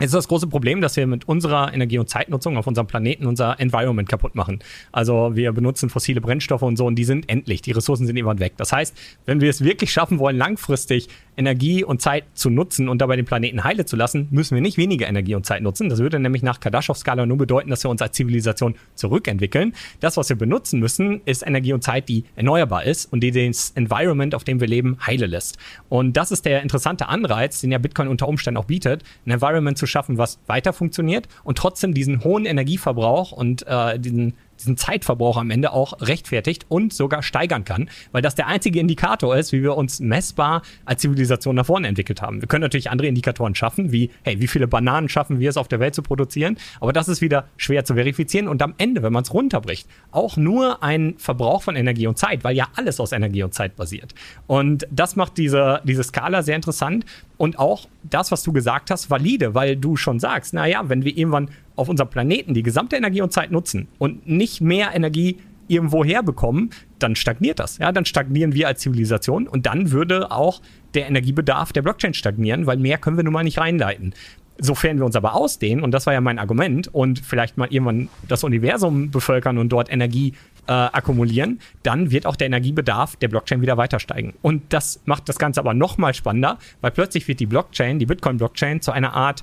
[0.00, 3.26] Jetzt ist das große Problem, dass wir mit unserer Energie- und Zeitnutzung auf unserem Planeten
[3.26, 4.58] unser Environment kaputt machen.
[4.90, 7.62] Also wir benutzen fossile Brennstoffe und so und die sind endlich.
[7.62, 8.54] Die Ressourcen sind irgendwann weg.
[8.56, 12.98] Das heißt, wenn wir es wirklich schaffen wollen, langfristig Energie und Zeit zu nutzen und
[12.98, 15.88] dabei den Planeten heile zu lassen, müssen wir nicht weniger Energie und Zeit nutzen.
[15.88, 19.74] Das würde nämlich nach Kardaschow-Skala nur bedeuten, dass wir uns als Zivilisation zurückentwickeln.
[20.00, 23.72] Das, was wir benutzen müssen, ist Energie und Zeit, die erneuerbar ist und die das
[23.74, 25.58] Environment, auf dem wir leben, heile lässt.
[25.88, 29.76] Und das ist der interessante Anreiz, den ja Bitcoin unter Umständen auch bietet, ein Environment
[29.76, 35.36] zu schaffen, was weiter funktioniert und trotzdem diesen hohen Energieverbrauch und äh, diesen diesen Zeitverbrauch
[35.36, 39.62] am Ende auch rechtfertigt und sogar steigern kann, weil das der einzige Indikator ist, wie
[39.62, 42.40] wir uns messbar als Zivilisation nach vorne entwickelt haben.
[42.40, 45.68] Wir können natürlich andere Indikatoren schaffen, wie, hey, wie viele Bananen schaffen wir es auf
[45.68, 49.12] der Welt zu produzieren, aber das ist wieder schwer zu verifizieren und am Ende, wenn
[49.12, 53.12] man es runterbricht, auch nur ein Verbrauch von Energie und Zeit, weil ja alles aus
[53.12, 54.14] Energie und Zeit basiert.
[54.46, 57.04] Und das macht diese, diese Skala sehr interessant
[57.36, 61.16] und auch das, was du gesagt hast, valide, weil du schon sagst, naja, wenn wir
[61.16, 66.04] irgendwann auf unserem Planeten die gesamte Energie und Zeit nutzen und nicht mehr Energie irgendwo
[66.04, 67.78] herbekommen, dann stagniert das.
[67.78, 70.60] Ja, dann stagnieren wir als Zivilisation und dann würde auch
[70.94, 74.14] der Energiebedarf der Blockchain stagnieren, weil mehr können wir nun mal nicht reinleiten.
[74.58, 78.08] Sofern wir uns aber ausdehnen, und das war ja mein Argument, und vielleicht mal irgendwann
[78.28, 80.34] das Universum bevölkern und dort Energie
[80.68, 84.32] äh, akkumulieren, dann wird auch der Energiebedarf der Blockchain wieder weiter steigen.
[84.42, 88.06] Und das macht das Ganze aber noch mal spannender, weil plötzlich wird die Blockchain, die
[88.06, 89.42] Bitcoin-Blockchain, zu einer Art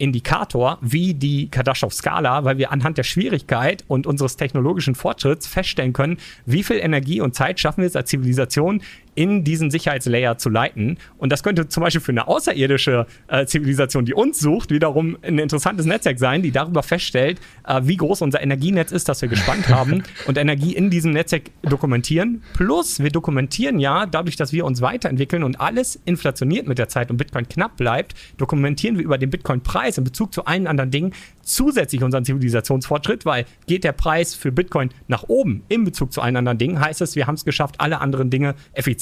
[0.00, 6.18] Indikator wie die Kardaschow-Skala, weil wir anhand der Schwierigkeit und unseres technologischen Fortschritts feststellen können,
[6.46, 8.82] wie viel Energie und Zeit schaffen wir es als Zivilisation,
[9.20, 10.96] in diesen Sicherheitslayer zu leiten.
[11.18, 15.38] Und das könnte zum Beispiel für eine außerirdische äh, Zivilisation, die uns sucht, wiederum ein
[15.38, 19.68] interessantes Netzwerk sein, die darüber feststellt, äh, wie groß unser Energienetz ist, das wir gespannt
[19.68, 22.42] haben und Energie in diesem Netzwerk dokumentieren.
[22.54, 27.10] Plus, wir dokumentieren ja, dadurch, dass wir uns weiterentwickeln und alles inflationiert mit der Zeit
[27.10, 31.12] und Bitcoin knapp bleibt, dokumentieren wir über den Bitcoin-Preis in Bezug zu allen anderen Dingen
[31.42, 36.36] zusätzlich unseren Zivilisationsfortschritt, weil geht der Preis für Bitcoin nach oben in Bezug zu allen
[36.36, 38.54] anderen Dingen, heißt es, wir haben es geschafft, alle anderen Dinge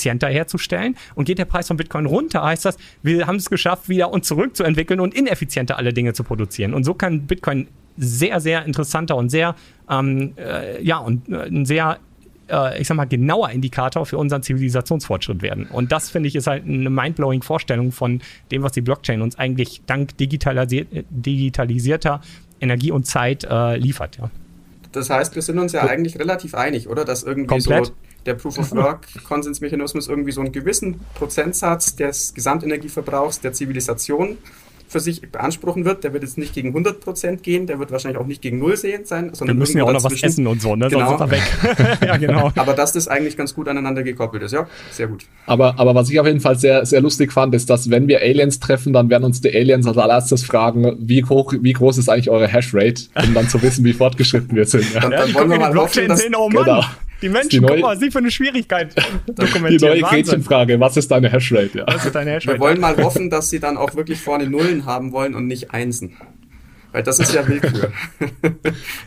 [0.09, 0.97] effizienter herzustellen.
[1.15, 4.27] Und geht der Preis von Bitcoin runter, heißt das, wir haben es geschafft, wieder uns
[4.27, 6.75] zurückzuentwickeln und ineffizienter alle Dinge zu produzieren.
[6.75, 9.55] Und so kann Bitcoin sehr, sehr interessanter und sehr,
[9.91, 11.99] ähm, äh, ja, und äh, ein sehr
[12.49, 15.67] äh, ich sag mal, genauer Indikator für unseren Zivilisationsfortschritt werden.
[15.71, 19.37] Und das, finde ich, ist halt eine mindblowing Vorstellung von dem, was die Blockchain uns
[19.37, 22.21] eigentlich dank digitalisier digitalisierter
[22.61, 24.17] Energie und Zeit äh, liefert.
[24.17, 24.31] Ja.
[24.93, 27.05] Das heißt, wir sind uns ja eigentlich relativ einig, oder?
[27.05, 27.87] Dass irgendwie Komplett.
[27.87, 27.93] so
[28.27, 34.39] der Proof of Work Konsensmechanismus irgendwie so einen gewissen Prozentsatz des Gesamtenergieverbrauchs der Zivilisation
[34.89, 38.27] für sich beanspruchen wird, der wird jetzt nicht gegen 100% gehen, der wird wahrscheinlich auch
[38.27, 39.31] nicht gegen Null sehen sein.
[39.35, 40.89] Sondern Wir müssen ja auch noch was essen und so, ne?
[40.89, 41.19] Genau.
[41.19, 41.43] Sonst weg.
[42.07, 42.51] ja, genau.
[42.57, 45.27] Aber dass das eigentlich ganz gut aneinander gekoppelt ist, ja, sehr gut.
[45.47, 48.21] Aber, aber was ich auf jeden Fall sehr, sehr lustig fand, ist, dass wenn wir
[48.21, 52.09] Aliens treffen, dann werden uns die Aliens als allererstes fragen, wie hoch, wie groß ist
[52.09, 54.93] eigentlich eure Hashrate, um dann zu wissen, wie fortgeschritten wir sind.
[54.95, 55.01] Ja.
[55.01, 56.65] Dann, dann ja, wollen wir mal hoffen, dass, sehen, oh Mann.
[56.65, 56.85] Genau.
[57.21, 58.95] Die Menschen, die neue, guck mal, was sie für eine Schwierigkeit
[59.27, 59.95] dokumentieren.
[59.95, 61.79] Die neue Gretchenfrage, was ist deine Hashrate?
[61.79, 61.85] Ja.
[61.87, 62.57] Was ist deine Hashrate?
[62.57, 65.73] Wir wollen mal hoffen, dass sie dann auch wirklich vorne Nullen haben wollen und nicht
[65.73, 66.17] Einsen.
[66.93, 67.93] Weil das ist ja Willkür.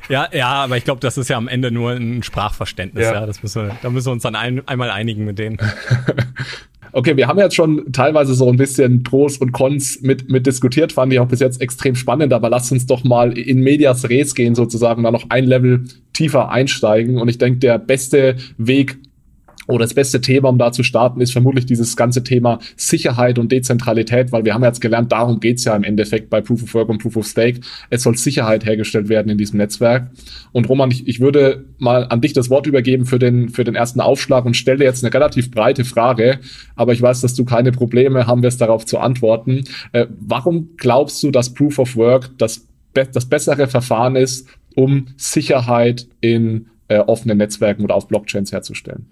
[0.09, 3.05] ja, ja, aber ich glaube, das ist ja am Ende nur ein Sprachverständnis.
[3.05, 3.13] Ja.
[3.13, 3.25] ja.
[3.25, 5.57] Das müssen wir, da müssen wir uns dann ein, einmal einigen mit denen.
[6.93, 10.91] Okay, wir haben jetzt schon teilweise so ein bisschen Pros und Cons mit, mit diskutiert,
[10.91, 14.35] fand ich auch bis jetzt extrem spannend, aber lasst uns doch mal in Medias Res
[14.35, 17.17] gehen sozusagen, da noch ein Level tiefer einsteigen.
[17.17, 18.97] Und ich denke, der beste Weg,
[19.71, 23.51] oder das beste Thema, um da zu starten, ist vermutlich dieses ganze Thema Sicherheit und
[23.51, 26.89] Dezentralität, weil wir haben jetzt gelernt, darum geht's ja im Endeffekt bei Proof of Work
[26.89, 27.61] und Proof of Stake.
[27.89, 30.11] Es soll Sicherheit hergestellt werden in diesem Netzwerk.
[30.51, 33.75] Und Roman, ich, ich würde mal an dich das Wort übergeben für den, für den
[33.75, 36.39] ersten Aufschlag und stelle jetzt eine relativ breite Frage,
[36.75, 39.63] aber ich weiß, dass du keine Probleme haben wirst, darauf zu antworten.
[39.93, 46.07] Äh, warum glaubst du, dass Proof of Work das, das bessere Verfahren ist, um Sicherheit
[46.19, 49.05] in äh, offenen Netzwerken oder auf Blockchains herzustellen?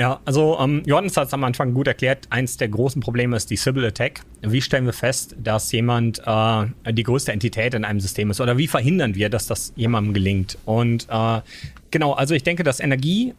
[0.00, 2.26] Ja, also ähm, Johannes hat es am Anfang gut erklärt.
[2.30, 4.22] Eins der großen Probleme ist die Sybil Attack.
[4.40, 8.40] Wie stellen wir fest, dass jemand äh, die größte Entität in einem System ist?
[8.40, 10.56] Oder wie verhindern wir, dass das jemandem gelingt?
[10.64, 11.42] Und äh,
[11.90, 13.34] genau, also ich denke, dass Energie,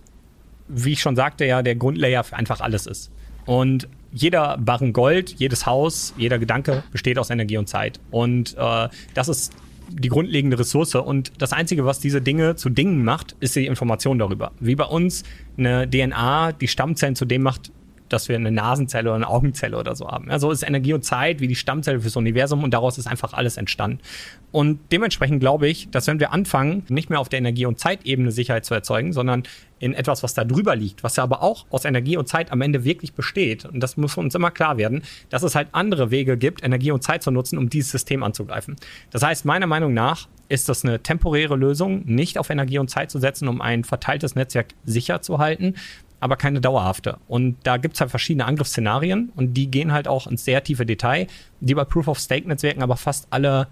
[0.67, 3.09] wie ich schon sagte, ja der Grundlayer für einfach alles ist.
[3.47, 7.99] Und jeder Barren Gold, jedes Haus, jeder Gedanke besteht aus Energie und Zeit.
[8.11, 9.51] Und äh, das ist
[9.91, 10.95] die grundlegende Ressource.
[10.95, 14.51] Und das Einzige, was diese Dinge zu Dingen macht, ist die Information darüber.
[14.59, 15.23] Wie bei uns
[15.57, 17.71] eine DNA die Stammzellen zu dem macht,
[18.13, 20.29] dass wir eine Nasenzelle oder eine Augenzelle oder so haben.
[20.29, 23.57] Also ist Energie und Zeit wie die Stammzelle fürs Universum und daraus ist einfach alles
[23.57, 23.99] entstanden.
[24.51, 28.31] Und dementsprechend glaube ich, dass wenn wir anfangen, nicht mehr auf der Energie- und Zeitebene
[28.31, 29.43] Sicherheit zu erzeugen, sondern
[29.79, 32.61] in etwas, was da drüber liegt, was ja aber auch aus Energie und Zeit am
[32.61, 36.37] Ende wirklich besteht, und das muss uns immer klar werden, dass es halt andere Wege
[36.37, 38.75] gibt, Energie und Zeit zu nutzen, um dieses System anzugreifen.
[39.09, 43.09] Das heißt, meiner Meinung nach ist das eine temporäre Lösung, nicht auf Energie und Zeit
[43.09, 45.75] zu setzen, um ein verteiltes Netzwerk sicher zu halten,
[46.21, 47.17] aber keine dauerhafte.
[47.27, 50.85] Und da gibt es halt verschiedene Angriffsszenarien und die gehen halt auch ins sehr tiefe
[50.85, 51.27] Detail,
[51.59, 53.67] die bei Proof-of-Stake-Netzwerken aber fast alle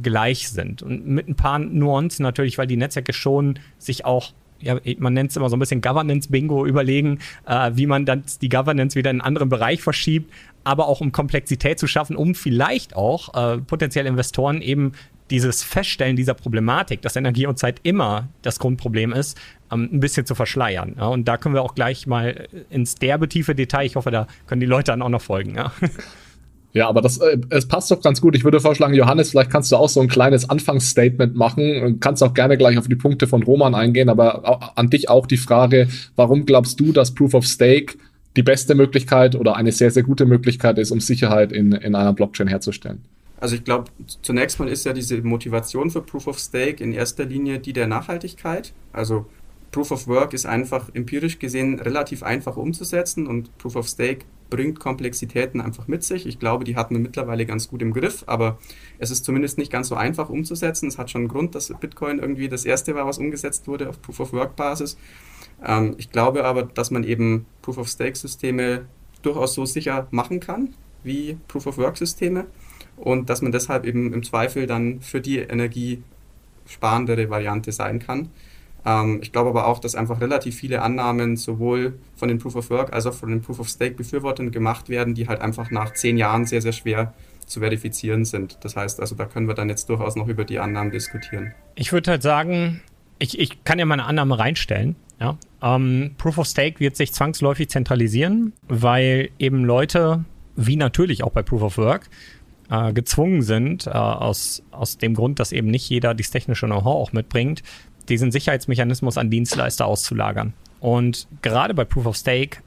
[0.00, 0.82] gleich sind.
[0.82, 5.30] Und mit ein paar Nuancen natürlich, weil die Netzwerke schon sich auch ja, man nennt
[5.30, 9.20] es immer so ein bisschen Governance-Bingo überlegen, äh, wie man dann die Governance wieder in
[9.20, 10.32] einen anderen Bereich verschiebt,
[10.64, 14.94] aber auch um Komplexität zu schaffen, um vielleicht auch äh, potenzielle Investoren eben
[15.30, 19.38] dieses Feststellen dieser Problematik, dass Energie und Zeit immer das Grundproblem ist,
[19.72, 20.94] ähm, ein bisschen zu verschleiern.
[20.98, 21.08] Ja?
[21.08, 24.60] Und da können wir auch gleich mal ins derbe tiefe Detail, ich hoffe, da können
[24.60, 25.56] die Leute dann auch noch folgen.
[25.56, 25.72] Ja,
[26.72, 28.34] ja aber das äh, es passt doch ganz gut.
[28.36, 32.22] Ich würde vorschlagen, Johannes, vielleicht kannst du auch so ein kleines Anfangsstatement machen und kannst
[32.22, 35.88] auch gerne gleich auf die Punkte von Roman eingehen, aber an dich auch die Frage,
[36.16, 37.98] warum glaubst du, dass Proof of Stake
[38.36, 42.12] die beste Möglichkeit oder eine sehr, sehr gute Möglichkeit ist, um Sicherheit in, in einer
[42.12, 43.02] Blockchain herzustellen?
[43.40, 43.90] Also ich glaube,
[44.22, 47.86] zunächst mal ist ja diese Motivation für Proof of Stake in erster Linie die der
[47.86, 48.72] Nachhaltigkeit.
[48.92, 49.26] Also
[49.70, 54.80] Proof of Work ist einfach empirisch gesehen relativ einfach umzusetzen und Proof of Stake bringt
[54.80, 56.26] Komplexitäten einfach mit sich.
[56.26, 58.58] Ich glaube, die hat man mittlerweile ganz gut im Griff, aber
[58.98, 60.88] es ist zumindest nicht ganz so einfach umzusetzen.
[60.88, 64.00] Es hat schon einen Grund, dass Bitcoin irgendwie das erste war, was umgesetzt wurde auf
[64.00, 64.96] Proof of Work Basis.
[65.64, 68.86] Ähm, ich glaube aber, dass man eben Proof of Stake Systeme
[69.22, 72.46] durchaus so sicher machen kann wie Proof of Work Systeme
[72.96, 78.30] und dass man deshalb eben im Zweifel dann für die energiesparendere Variante sein kann.
[78.88, 82.70] Ähm, ich glaube aber auch, dass einfach relativ viele Annahmen sowohl von den Proof of
[82.70, 85.92] Work als auch von den Proof of Stake Befürwortern gemacht werden, die halt einfach nach
[85.92, 87.12] zehn Jahren sehr, sehr schwer
[87.44, 88.58] zu verifizieren sind.
[88.62, 91.52] Das heißt also, da können wir dann jetzt durchaus noch über die Annahmen diskutieren.
[91.74, 92.80] Ich würde halt sagen,
[93.18, 94.96] ich, ich kann ja meine Annahme reinstellen.
[95.20, 95.36] Ja?
[95.62, 100.24] Ähm, Proof of Stake wird sich zwangsläufig zentralisieren, weil eben Leute,
[100.56, 102.08] wie natürlich auch bei Proof of Work,
[102.70, 106.86] äh, gezwungen sind, äh, aus, aus dem Grund, dass eben nicht jeder dieses technische Know-how
[106.86, 107.62] auch mitbringt,
[108.08, 110.54] diesen Sicherheitsmechanismus an Dienstleister auszulagern.
[110.80, 112.58] Und gerade bei Proof of Stake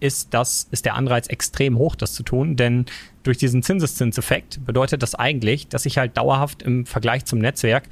[0.00, 2.86] ist das, ist der Anreiz extrem hoch, das zu tun, denn
[3.22, 7.84] durch diesen Zinseszinseffekt bedeutet das eigentlich, dass ich halt dauerhaft im Vergleich zum Netzwerk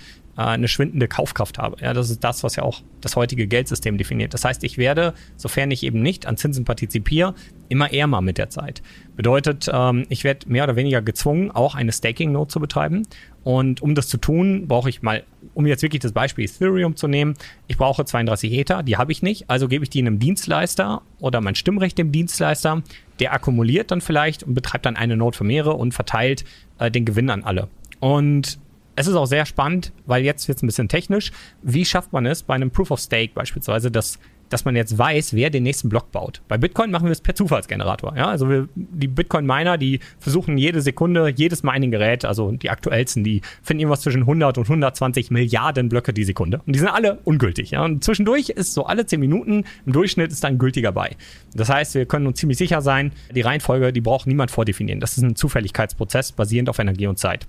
[0.46, 1.76] eine schwindende Kaufkraft habe.
[1.80, 4.34] Ja, das ist das, was ja auch das heutige Geldsystem definiert.
[4.34, 7.34] Das heißt, ich werde, sofern ich eben nicht an Zinsen partizipiere,
[7.68, 8.82] immer ärmer mit der Zeit.
[9.16, 13.02] Bedeutet, ähm, ich werde mehr oder weniger gezwungen, auch eine Staking-Node zu betreiben.
[13.42, 15.24] Und um das zu tun, brauche ich mal,
[15.54, 17.34] um jetzt wirklich das Beispiel Ethereum zu nehmen,
[17.66, 21.40] ich brauche 32 Ether, die habe ich nicht, also gebe ich die einem Dienstleister oder
[21.40, 22.82] mein Stimmrecht dem Dienstleister,
[23.18, 26.44] der akkumuliert dann vielleicht und betreibt dann eine Node für mehrere und verteilt
[26.78, 27.68] äh, den Gewinn an alle.
[27.98, 28.60] Und
[28.98, 31.30] es ist auch sehr spannend, weil jetzt wird es ein bisschen technisch.
[31.62, 34.18] Wie schafft man es bei einem Proof of Stake beispielsweise, dass,
[34.48, 36.42] dass man jetzt weiß, wer den nächsten Block baut?
[36.48, 38.16] Bei Bitcoin machen wir es per Zufallsgenerator.
[38.16, 38.26] Ja?
[38.26, 43.82] Also wir, die Bitcoin-Miner, die versuchen jede Sekunde, jedes Mining-Gerät, also die aktuellsten, die finden
[43.82, 46.60] irgendwas zwischen 100 und 120 Milliarden Blöcke die Sekunde.
[46.66, 47.70] Und die sind alle ungültig.
[47.70, 47.84] Ja?
[47.84, 51.14] Und zwischendurch ist so alle 10 Minuten im Durchschnitt ist dann gültiger bei.
[51.54, 54.98] Das heißt, wir können uns ziemlich sicher sein, die Reihenfolge, die braucht niemand vordefinieren.
[54.98, 57.46] Das ist ein Zufälligkeitsprozess basierend auf Energie und Zeit.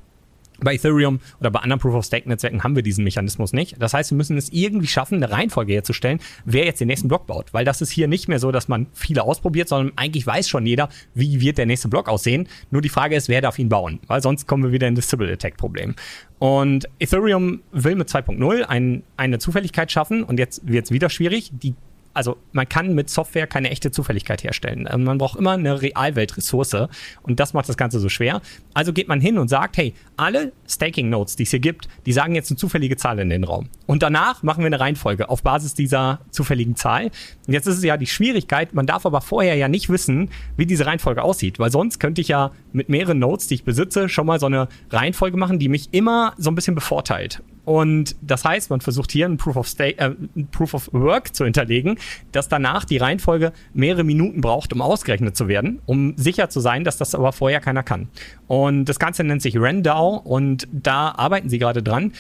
[0.61, 3.75] Bei Ethereum oder bei anderen Proof-of-Stake-Netzwerken haben wir diesen Mechanismus nicht.
[3.79, 7.27] Das heißt, wir müssen es irgendwie schaffen, eine Reihenfolge herzustellen, wer jetzt den nächsten Block
[7.27, 7.53] baut.
[7.53, 10.65] Weil das ist hier nicht mehr so, dass man viele ausprobiert, sondern eigentlich weiß schon
[10.65, 12.47] jeder, wie wird der nächste Block aussehen.
[12.71, 13.99] Nur die Frage ist, wer darf ihn bauen?
[14.07, 15.95] Weil sonst kommen wir wieder in das Sybil-Attack-Problem.
[16.39, 21.51] Und Ethereum will mit 2.0 ein, eine Zufälligkeit schaffen und jetzt wird es wieder schwierig.
[21.51, 21.75] Die
[22.13, 24.87] also man kann mit Software keine echte Zufälligkeit herstellen.
[24.91, 26.87] Ähm, man braucht immer eine Realweltressource
[27.21, 28.41] und das macht das Ganze so schwer.
[28.73, 32.13] Also geht man hin und sagt, hey, alle Staking Nodes, die es hier gibt, die
[32.13, 33.69] sagen jetzt eine zufällige Zahl in den Raum.
[33.85, 37.11] Und danach machen wir eine Reihenfolge auf Basis dieser zufälligen Zahl.
[37.47, 40.65] Und jetzt ist es ja die Schwierigkeit, man darf aber vorher ja nicht wissen, wie
[40.65, 44.25] diese Reihenfolge aussieht, weil sonst könnte ich ja mit mehreren Nodes, die ich besitze, schon
[44.25, 47.41] mal so eine Reihenfolge machen, die mich immer so ein bisschen bevorteilt.
[47.65, 50.11] Und das heißt, man versucht hier ein Proof of, Stake, äh,
[50.51, 51.97] Proof of Work zu hinterlegen,
[52.31, 56.83] dass danach die Reihenfolge mehrere Minuten braucht, um ausgerechnet zu werden, um sicher zu sein,
[56.83, 58.09] dass das aber vorher keiner kann.
[58.47, 62.13] Und das Ganze nennt sich RenDAO und da arbeiten sie gerade dran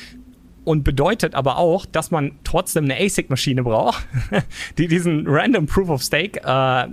[0.65, 4.07] und bedeutet aber auch, dass man trotzdem eine ASIC-Maschine braucht,
[4.77, 6.87] die diesen Random Proof of Stake äh,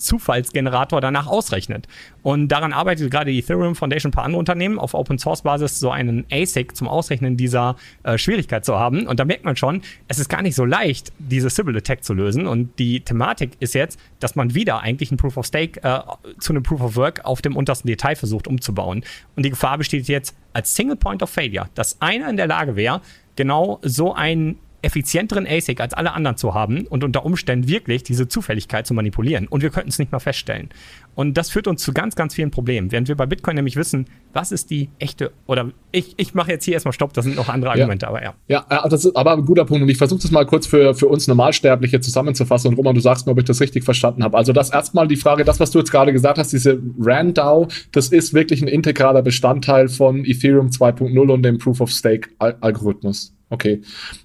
[0.00, 1.86] Zufallsgenerator danach ausrechnet.
[2.22, 5.78] Und daran arbeitet gerade die Ethereum Foundation ein paar andere Unternehmen auf Open Source Basis
[5.78, 9.06] so einen ASIC zum Ausrechnen dieser äh, Schwierigkeit zu haben.
[9.06, 12.14] Und da merkt man schon, es ist gar nicht so leicht, diese Sybil Attack zu
[12.14, 12.46] lösen.
[12.46, 16.00] Und die Thematik ist jetzt, dass man wieder eigentlich ein Proof of Stake äh,
[16.38, 19.04] zu einem Proof of Work auf dem untersten Detail versucht umzubauen.
[19.36, 22.76] Und die Gefahr besteht jetzt als Single Point of Failure, dass einer in der Lage
[22.76, 23.00] wäre,
[23.36, 28.28] genau so ein effizienteren ASIC als alle anderen zu haben und unter Umständen wirklich diese
[28.28, 29.46] Zufälligkeit zu manipulieren.
[29.46, 30.70] Und wir könnten es nicht mal feststellen.
[31.14, 32.92] Und das führt uns zu ganz, ganz vielen Problemen.
[32.92, 36.64] Während wir bei Bitcoin nämlich wissen, was ist die echte, oder ich, ich mache jetzt
[36.64, 38.08] hier erstmal Stopp, das sind noch andere Argumente, ja.
[38.08, 38.34] aber ja.
[38.48, 39.82] Ja, das ist aber ein guter Punkt.
[39.82, 42.68] Und ich versuche das mal kurz für, für uns Normalsterbliche zusammenzufassen.
[42.68, 44.36] Und Roman, du sagst mir, ob ich das richtig verstanden habe.
[44.36, 48.08] Also das erstmal die Frage, das, was du jetzt gerade gesagt hast, diese RANDAO, das
[48.08, 53.34] ist wirklich ein integraler Bestandteil von Ethereum 2.0 und dem Proof of Stake Algorithmus.
[53.50, 53.82] Okay.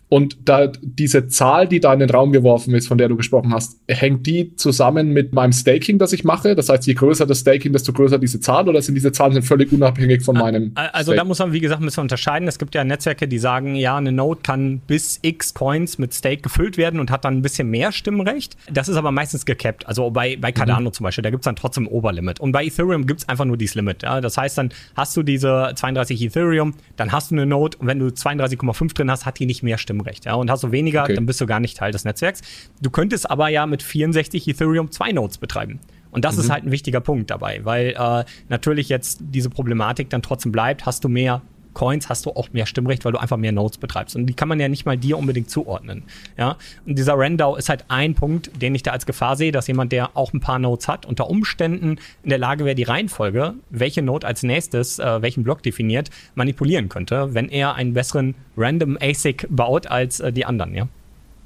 [0.08, 3.54] Und da diese Zahl, die da in den Raum geworfen ist, von der du gesprochen
[3.54, 6.56] hast, hängt die zusammen mit meinem Staking, das ich mache?
[6.56, 9.44] Das heißt, je größer das Staking, desto größer diese Zahl oder sind diese Zahlen sind
[9.44, 10.72] völlig unabhängig von meinem?
[10.76, 11.18] Also Stake?
[11.18, 12.48] da muss man, wie gesagt, ein bisschen unterscheiden.
[12.48, 16.44] Es gibt ja Netzwerke, die sagen, ja, eine Node kann bis X Coins mit Stake
[16.44, 18.56] gefüllt werden und hat dann ein bisschen mehr Stimmrecht.
[18.72, 19.88] Das ist aber meistens gecapped.
[19.88, 20.94] Also bei, bei Cardano mhm.
[20.94, 22.40] zum Beispiel, da gibt es dann trotzdem Oberlimit.
[22.40, 24.04] Und bei Ethereum gibt es einfach nur dieses Limit.
[24.04, 24.22] Ja?
[24.22, 27.98] Das heißt, dann hast du diese 32 Ethereum, dann hast du eine Node und wenn
[27.98, 29.95] du 32,5 drin hast, hat die nicht mehr Stimmrecht.
[30.26, 30.36] Ja?
[30.36, 31.16] Und hast du weniger, okay.
[31.16, 32.42] dann bist du gar nicht Teil des Netzwerks.
[32.82, 35.80] Du könntest aber ja mit 64 Ethereum zwei Nodes betreiben.
[36.12, 36.42] Und das mhm.
[36.42, 40.86] ist halt ein wichtiger Punkt dabei, weil äh, natürlich jetzt diese Problematik dann trotzdem bleibt,
[40.86, 41.42] hast du mehr
[41.76, 44.16] Coins hast du auch mehr Stimmrecht, weil du einfach mehr Nodes betreibst.
[44.16, 46.04] Und die kann man ja nicht mal dir unbedingt zuordnen.
[46.38, 46.58] Ja?
[46.88, 49.92] Und dieser Rendau ist halt ein Punkt, den ich da als Gefahr sehe, dass jemand,
[49.92, 54.02] der auch ein paar Nodes hat, unter Umständen in der Lage wäre, die Reihenfolge, welche
[54.02, 59.46] Node als nächstes äh, welchen Block definiert, manipulieren könnte, wenn er einen besseren Random ASIC
[59.50, 60.88] baut als äh, die anderen, ja.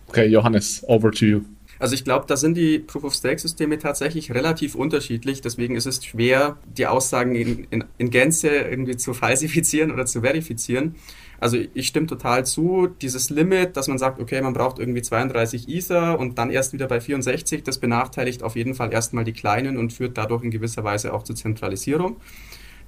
[0.08, 1.42] Okay, Johannes, over to you.
[1.80, 5.40] Also ich glaube, da sind die Proof-of-Stake-Systeme tatsächlich relativ unterschiedlich.
[5.40, 10.20] Deswegen ist es schwer, die Aussagen in, in, in Gänze irgendwie zu falsifizieren oder zu
[10.20, 10.96] verifizieren.
[11.40, 15.70] Also ich stimme total zu, dieses Limit, dass man sagt, okay, man braucht irgendwie 32
[15.70, 19.78] Ether und dann erst wieder bei 64, das benachteiligt auf jeden Fall erstmal die Kleinen
[19.78, 22.18] und führt dadurch in gewisser Weise auch zur Zentralisierung.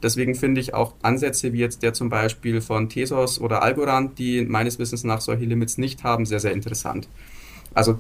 [0.04, 4.42] Deswegen finde ich auch Ansätze wie jetzt der zum Beispiel von Tesos oder Algorand, die
[4.44, 7.08] meines Wissens nach solche Limits nicht haben, sehr, sehr interessant.
[7.74, 8.00] Also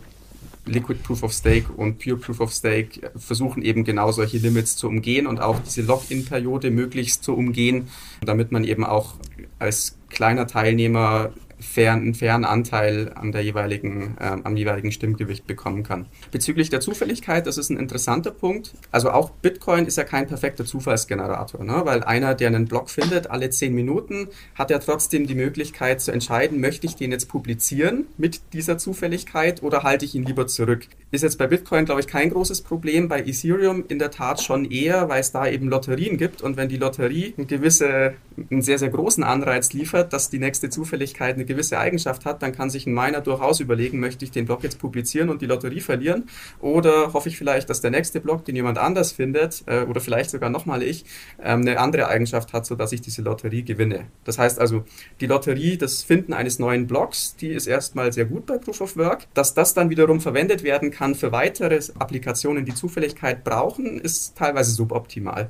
[0.66, 4.88] Liquid Proof of Stake und Pure Proof of Stake versuchen eben genau solche Limits zu
[4.88, 7.88] umgehen und auch diese Login-Periode möglichst zu umgehen,
[8.22, 9.16] damit man eben auch
[9.60, 11.32] als kleiner Teilnehmer
[11.62, 16.08] fairen, einen fairen Anteil an der jeweiligen, äh, am jeweiligen Stimmgewicht bekommen kann.
[16.32, 18.74] Bezüglich der Zufälligkeit, das ist ein interessanter Punkt.
[18.92, 21.82] Also auch Bitcoin ist ja kein perfekter Zufallsgenerator, ne?
[21.86, 26.12] weil einer, der einen Block findet, alle zehn Minuten, hat ja trotzdem die Möglichkeit zu
[26.12, 30.88] entscheiden, möchte ich den jetzt publizieren mit dieser Zufälligkeit oder halte ich ihn lieber zurück.
[31.12, 34.64] Ist jetzt bei Bitcoin, glaube ich, kein großes Problem, bei Ethereum in der Tat schon
[34.64, 38.14] eher, weil es da eben Lotterien gibt und wenn die Lotterie eine gewisse,
[38.50, 42.54] einen sehr, sehr großen Anreiz liefert, dass die nächste Zufälligkeit eine gewisse Eigenschaft hat, dann
[42.54, 45.82] kann sich ein Miner durchaus überlegen, möchte ich den Block jetzt publizieren und die Lotterie
[45.82, 46.30] verlieren
[46.62, 50.30] oder hoffe ich vielleicht, dass der nächste Block, den jemand anders findet äh, oder vielleicht
[50.30, 51.04] sogar nochmal ich,
[51.44, 54.06] ähm, eine andere Eigenschaft hat, sodass ich diese Lotterie gewinne.
[54.24, 54.86] Das heißt also,
[55.20, 58.96] die Lotterie, das Finden eines neuen Blocks, die ist erstmal sehr gut bei Proof of
[58.96, 59.28] Work.
[59.34, 64.72] Dass das dann wiederum verwendet werden kann für weitere Applikationen, die Zufälligkeit brauchen, ist teilweise
[64.72, 65.50] suboptimal.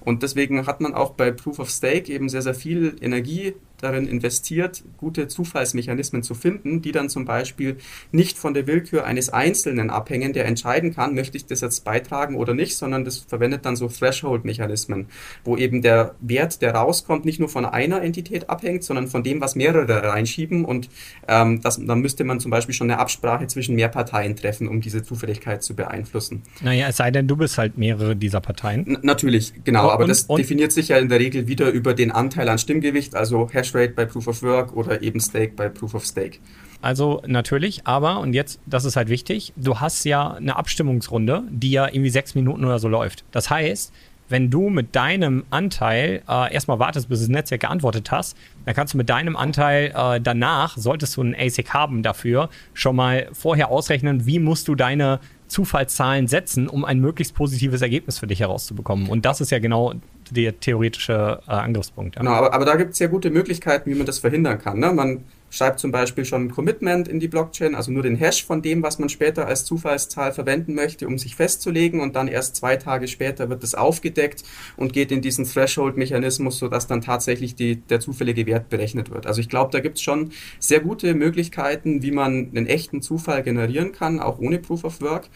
[0.00, 4.06] Und deswegen hat man auch bei Proof of Stake eben sehr, sehr viel Energie darin
[4.06, 7.76] investiert, gute Zufallsmechanismen zu finden, die dann zum Beispiel
[8.12, 12.36] nicht von der Willkür eines Einzelnen abhängen, der entscheiden kann, möchte ich das jetzt beitragen
[12.36, 15.06] oder nicht, sondern das verwendet dann so Threshold-Mechanismen,
[15.44, 19.40] wo eben der Wert, der rauskommt, nicht nur von einer Entität abhängt, sondern von dem,
[19.40, 20.88] was mehrere reinschieben und
[21.28, 24.80] ähm, das, dann müsste man zum Beispiel schon eine Absprache zwischen mehr Parteien treffen, um
[24.80, 26.42] diese Zufälligkeit zu beeinflussen.
[26.62, 28.86] Naja, es sei denn, du bist halt mehrere dieser Parteien.
[28.86, 31.94] N natürlich, genau, und, aber das und, definiert sich ja in der Regel wieder über
[31.94, 35.68] den Anteil an Stimmgewicht, also Hash Hashrate bei Proof of Work oder eben Stake bei
[35.68, 36.38] Proof of Stake.
[36.80, 41.72] Also natürlich, aber, und jetzt, das ist halt wichtig, du hast ja eine Abstimmungsrunde, die
[41.72, 43.24] ja irgendwie sechs Minuten oder so läuft.
[43.32, 43.92] Das heißt,
[44.28, 48.94] wenn du mit deinem Anteil äh, erstmal wartest, bis das Netzwerk geantwortet hast, dann kannst
[48.94, 53.70] du mit deinem Anteil äh, danach, solltest du einen ASIC haben dafür, schon mal vorher
[53.70, 59.08] ausrechnen, wie musst du deine Zufallszahlen setzen, um ein möglichst positives Ergebnis für dich herauszubekommen.
[59.08, 59.94] Und das ist ja genau
[60.30, 62.16] der theoretische äh, Angriffspunkt.
[62.16, 62.22] Ja.
[62.22, 64.78] Genau, aber, aber da gibt es ja gute Möglichkeiten, wie man das verhindern kann.
[64.78, 64.92] Ne?
[64.92, 68.62] Man schreibt zum Beispiel schon ein Commitment in die Blockchain, also nur den Hash von
[68.62, 72.76] dem, was man später als Zufallszahl verwenden möchte, um sich festzulegen und dann erst zwei
[72.76, 74.44] Tage später wird es aufgedeckt
[74.76, 79.26] und geht in diesen Threshold-Mechanismus, sodass dann tatsächlich die, der zufällige Wert berechnet wird.
[79.26, 83.42] Also ich glaube, da gibt es schon sehr gute Möglichkeiten, wie man einen echten Zufall
[83.42, 85.28] generieren kann, auch ohne Proof of Work.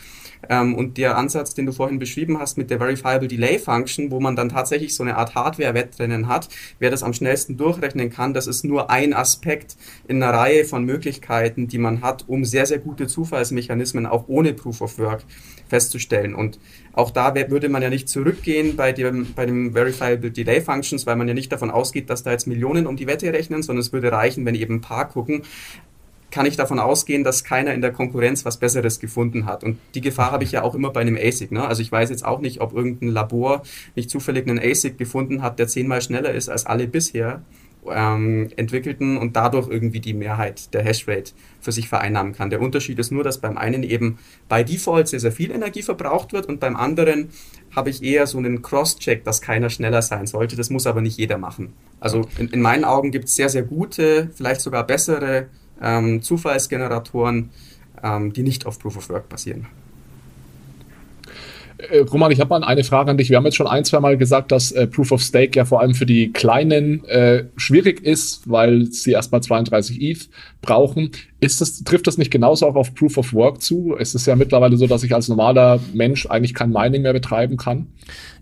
[0.49, 4.21] Ähm, und der Ansatz, den du vorhin beschrieben hast mit der Verifiable Delay Function, wo
[4.21, 6.49] man dann tatsächlich so eine Art Hardware-Wettrennen hat,
[6.79, 9.77] wer das am schnellsten durchrechnen kann, das ist nur ein Aspekt
[10.09, 14.53] in einer Reihe von Möglichkeiten, die man hat, um sehr, sehr gute Zufallsmechanismen auch ohne
[14.53, 15.25] Proof of Work
[15.69, 16.35] festzustellen.
[16.35, 16.59] Und
[16.93, 21.17] auch da würde man ja nicht zurückgehen bei dem, bei dem Verifiable Delay Functions, weil
[21.17, 23.93] man ja nicht davon ausgeht, dass da jetzt Millionen um die Wette rechnen, sondern es
[23.93, 25.43] würde reichen, wenn eben ein paar gucken
[26.33, 29.63] kann ich davon ausgehen, dass keiner in der Konkurrenz was Besseres gefunden hat.
[29.63, 31.53] Und die Gefahr habe ich ja auch immer bei einem ASIC.
[31.53, 31.65] Ne?
[31.65, 33.63] Also ich weiß jetzt auch nicht, ob irgendein Labor
[33.95, 37.43] nicht zufällig einen ASIC gefunden hat, der zehnmal schneller ist als alle bisher
[37.91, 42.51] ähm, entwickelten und dadurch irgendwie die Mehrheit der Hashrate für sich vereinnahmen kann.
[42.51, 44.19] Der Unterschied ist nur, dass beim einen eben
[44.49, 47.31] bei Default sehr, sehr viel Energie verbraucht wird und beim anderen
[47.75, 50.57] habe ich eher so einen Cross-Check, dass keiner schneller sein sollte.
[50.57, 51.73] Das muss aber nicht jeder machen.
[52.01, 55.47] Also in, in meinen Augen gibt es sehr, sehr gute, vielleicht sogar bessere
[55.81, 57.51] ähm, Zufallsgeneratoren,
[58.03, 59.67] ähm, die nicht auf Proof of Work basieren.
[61.91, 63.31] Äh, Roman, ich habe mal eine Frage an dich.
[63.31, 65.81] Wir haben jetzt schon ein, zwei Mal gesagt, dass äh, Proof of Stake ja vor
[65.81, 70.29] allem für die Kleinen äh, schwierig ist, weil sie erstmal 32 ETH
[70.61, 71.11] brauchen.
[71.43, 73.97] Ist das, trifft das nicht genauso auch auf Proof of Work zu?
[73.99, 77.57] Es ist ja mittlerweile so, dass ich als normaler Mensch eigentlich kein Mining mehr betreiben
[77.57, 77.89] kann.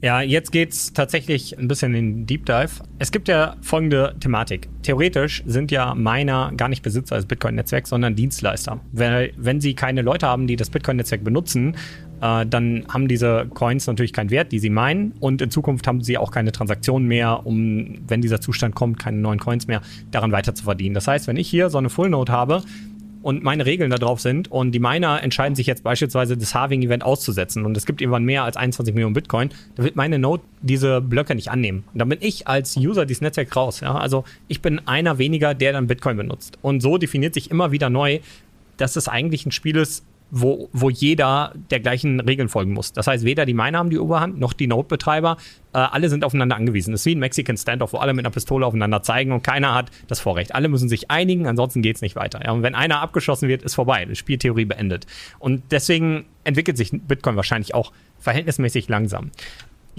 [0.03, 2.69] Ja, jetzt geht's tatsächlich ein bisschen in Deep Dive.
[2.99, 4.69] Es gibt ja folgende Thematik.
[4.83, 8.81] Theoretisch sind ja Miner gar nicht Besitzer des Bitcoin-Netzwerks, sondern Dienstleister.
[8.93, 11.77] Weil, wenn sie keine Leute haben, die das Bitcoin-Netzwerk benutzen,
[12.21, 15.13] äh, dann haben diese Coins natürlich keinen Wert, die sie meinen.
[15.21, 19.19] Und in Zukunft haben sie auch keine Transaktionen mehr, um, wenn dieser Zustand kommt, keine
[19.19, 19.81] neuen Coins mehr,
[20.11, 20.95] daran weiter zu verdienen.
[20.95, 22.63] Das heißt, wenn ich hier so eine Full Node habe,
[23.23, 27.03] und meine Regeln da drauf sind und die Miner entscheiden sich jetzt beispielsweise das Halving-Event
[27.03, 31.01] auszusetzen und es gibt irgendwann mehr als 21 Millionen Bitcoin, dann wird meine Node diese
[31.01, 31.85] Blöcke nicht annehmen.
[31.93, 33.81] Und dann bin ich als User dieses Netzwerk raus.
[33.81, 33.95] Ja?
[33.95, 36.59] Also ich bin einer weniger, der dann Bitcoin benutzt.
[36.63, 38.21] Und so definiert sich immer wieder neu,
[38.77, 42.93] dass es eigentlich ein Spiel ist, wo, wo jeder der gleichen Regeln folgen muss.
[42.93, 45.37] Das heißt, weder die Miner haben die Oberhand, noch die Node-Betreiber.
[45.73, 46.95] Äh, alle sind aufeinander angewiesen.
[46.95, 49.75] Es ist wie ein Mexican Standoff, wo alle mit einer Pistole aufeinander zeigen und keiner
[49.75, 50.55] hat das Vorrecht.
[50.55, 52.41] Alle müssen sich einigen, ansonsten geht es nicht weiter.
[52.45, 54.05] Ja, und wenn einer abgeschossen wird, ist vorbei.
[54.05, 55.07] Die Spieltheorie beendet.
[55.39, 59.31] Und deswegen entwickelt sich Bitcoin wahrscheinlich auch verhältnismäßig langsam.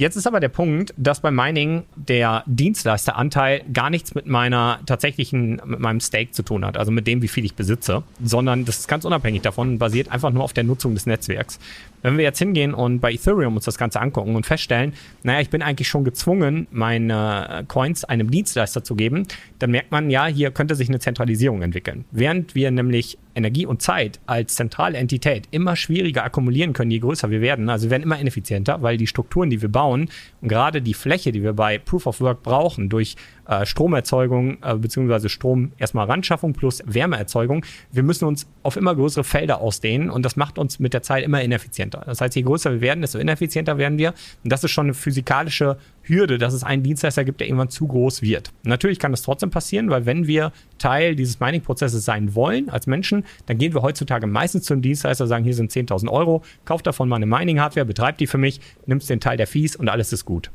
[0.01, 5.61] Jetzt ist aber der Punkt, dass beim Mining der Dienstleisteranteil gar nichts mit meiner tatsächlichen,
[5.63, 8.79] mit meinem Stake zu tun hat, also mit dem, wie viel ich besitze, sondern das
[8.79, 11.59] ist ganz unabhängig davon basiert einfach nur auf der Nutzung des Netzwerks.
[12.01, 14.93] Wenn wir jetzt hingehen und bei Ethereum uns das Ganze angucken und feststellen,
[15.23, 19.27] naja, ich bin eigentlich schon gezwungen, meine Coins einem Dienstleister zu geben,
[19.59, 22.05] dann merkt man, ja, hier könnte sich eine Zentralisierung entwickeln.
[22.11, 27.29] Während wir nämlich Energie und Zeit als zentrale Entität immer schwieriger akkumulieren können, je größer
[27.29, 27.69] wir werden.
[27.69, 30.09] Also wir werden immer ineffizienter, weil die Strukturen, die wir bauen
[30.41, 33.15] und gerade die Fläche, die wir bei Proof of Work brauchen, durch
[33.51, 35.27] äh, Stromerzeugung äh, bzw.
[35.27, 40.37] Strom erstmal Randschaffung plus Wärmeerzeugung, wir müssen uns auf immer größere Felder ausdehnen und das
[40.37, 42.03] macht uns mit der Zeit immer ineffizienter.
[42.05, 44.13] Das heißt, je größer wir werden, desto ineffizienter werden wir.
[44.43, 47.87] Und das ist schon eine physikalische Hürde, dass es einen Dienstleister gibt, der irgendwann zu
[47.87, 48.53] groß wird.
[48.63, 53.25] Natürlich kann das trotzdem passieren, weil wenn wir Teil dieses Mining-Prozesses sein wollen als Menschen,
[53.47, 57.17] dann gehen wir heutzutage meistens zum Dienstleister, sagen, hier sind 10.000 Euro, kauf davon mal
[57.17, 60.51] eine Mining-Hardware, betreib die für mich, nimmst den Teil der Fees und alles ist gut.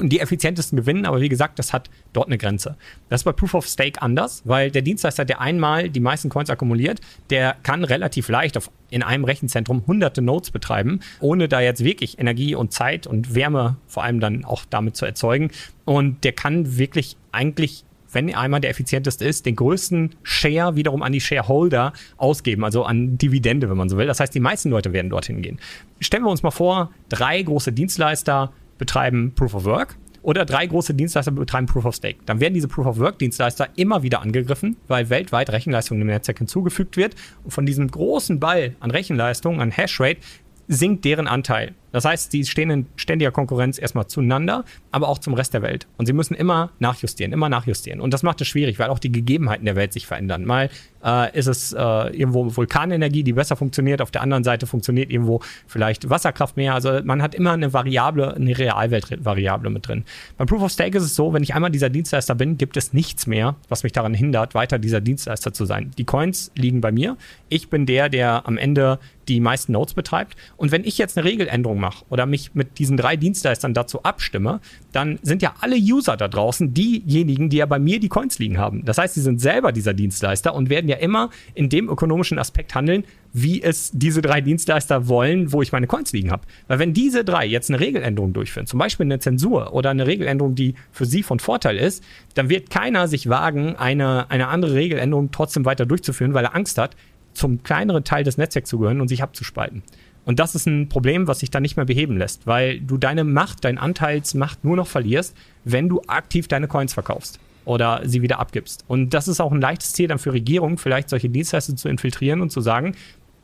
[0.00, 2.76] Und die effizientesten gewinnen, aber wie gesagt, das hat dort eine Grenze.
[3.08, 6.50] Das ist bei Proof of Stake anders, weil der Dienstleister, der einmal die meisten Coins
[6.50, 11.84] akkumuliert, der kann relativ leicht auf, in einem Rechenzentrum hunderte Nodes betreiben, ohne da jetzt
[11.84, 15.50] wirklich Energie und Zeit und Wärme vor allem dann auch damit zu erzeugen.
[15.84, 21.12] Und der kann wirklich eigentlich wenn einmal der effizienteste ist, den größten Share wiederum an
[21.12, 24.06] die Shareholder ausgeben, also an Dividende, wenn man so will.
[24.06, 25.58] Das heißt, die meisten Leute werden dorthin gehen.
[26.00, 30.94] Stellen wir uns mal vor, drei große Dienstleister betreiben Proof of Work oder drei große
[30.94, 32.18] Dienstleister betreiben Proof of Stake.
[32.26, 36.38] Dann werden diese Proof of Work Dienstleister immer wieder angegriffen, weil weltweit Rechenleistung im Netzwerk
[36.38, 37.14] hinzugefügt wird.
[37.44, 40.20] Und von diesem großen Ball an Rechenleistung, an Hashrate,
[40.66, 41.74] sinkt deren Anteil.
[41.92, 45.86] Das heißt, sie stehen in ständiger Konkurrenz erstmal zueinander, aber auch zum Rest der Welt.
[45.96, 48.00] Und sie müssen immer nachjustieren, immer nachjustieren.
[48.00, 50.44] Und das macht es schwierig, weil auch die Gegebenheiten der Welt sich verändern.
[50.44, 50.70] Mal
[51.04, 55.40] äh, ist es äh, irgendwo Vulkanenergie, die besser funktioniert, auf der anderen Seite funktioniert irgendwo
[55.66, 56.74] vielleicht Wasserkraft mehr.
[56.74, 60.04] Also man hat immer eine Variable, eine Realweltvariable mit drin.
[60.36, 62.92] Beim Proof of Stake ist es so, wenn ich einmal dieser Dienstleister bin, gibt es
[62.92, 65.90] nichts mehr, was mich daran hindert, weiter dieser Dienstleister zu sein.
[65.98, 67.16] Die Coins liegen bei mir.
[67.48, 70.36] Ich bin der, der am Ende die meisten Nodes betreibt.
[70.56, 74.02] Und wenn ich jetzt eine Regeländerung Werbung mache oder mich mit diesen drei Dienstleistern dazu
[74.02, 74.60] abstimme,
[74.92, 78.58] dann sind ja alle User da draußen diejenigen, die ja bei mir die Coins liegen
[78.58, 78.84] haben.
[78.84, 82.74] Das heißt, sie sind selber dieser Dienstleister und werden ja immer in dem ökonomischen Aspekt
[82.74, 86.42] handeln, wie es diese drei Dienstleister wollen, wo ich meine Coins liegen habe.
[86.66, 90.54] Weil wenn diese drei jetzt eine Regeländerung durchführen, zum Beispiel eine Zensur oder eine Regeländerung,
[90.54, 92.02] die für sie von Vorteil ist,
[92.34, 96.78] dann wird keiner sich wagen, eine, eine andere Regeländerung trotzdem weiter durchzuführen, weil er Angst
[96.78, 96.96] hat,
[97.34, 99.82] zum kleineren Teil des Netzwerks zu gehören und sich abzuspalten.
[100.28, 103.24] Und das ist ein Problem, was sich dann nicht mehr beheben lässt, weil du deine
[103.24, 108.38] Macht, deine Anteilsmacht nur noch verlierst, wenn du aktiv deine Coins verkaufst oder sie wieder
[108.38, 108.84] abgibst.
[108.88, 112.42] Und das ist auch ein leichtes Ziel dann für Regierungen, vielleicht solche Dienstleister zu infiltrieren
[112.42, 112.94] und zu sagen,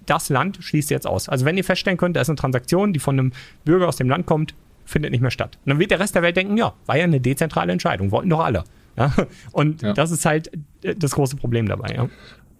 [0.04, 1.30] das Land schließt jetzt aus.
[1.30, 3.32] Also wenn ihr feststellen könnt, da ist eine Transaktion, die von einem
[3.64, 4.54] Bürger aus dem Land kommt,
[4.84, 5.56] findet nicht mehr statt.
[5.64, 8.28] Und dann wird der Rest der Welt denken, ja, war ja eine dezentrale Entscheidung, wollten
[8.28, 8.64] doch alle.
[8.98, 9.10] Ja?
[9.52, 9.94] Und ja.
[9.94, 10.50] das ist halt
[10.82, 11.94] das große Problem dabei.
[11.94, 12.08] Ja.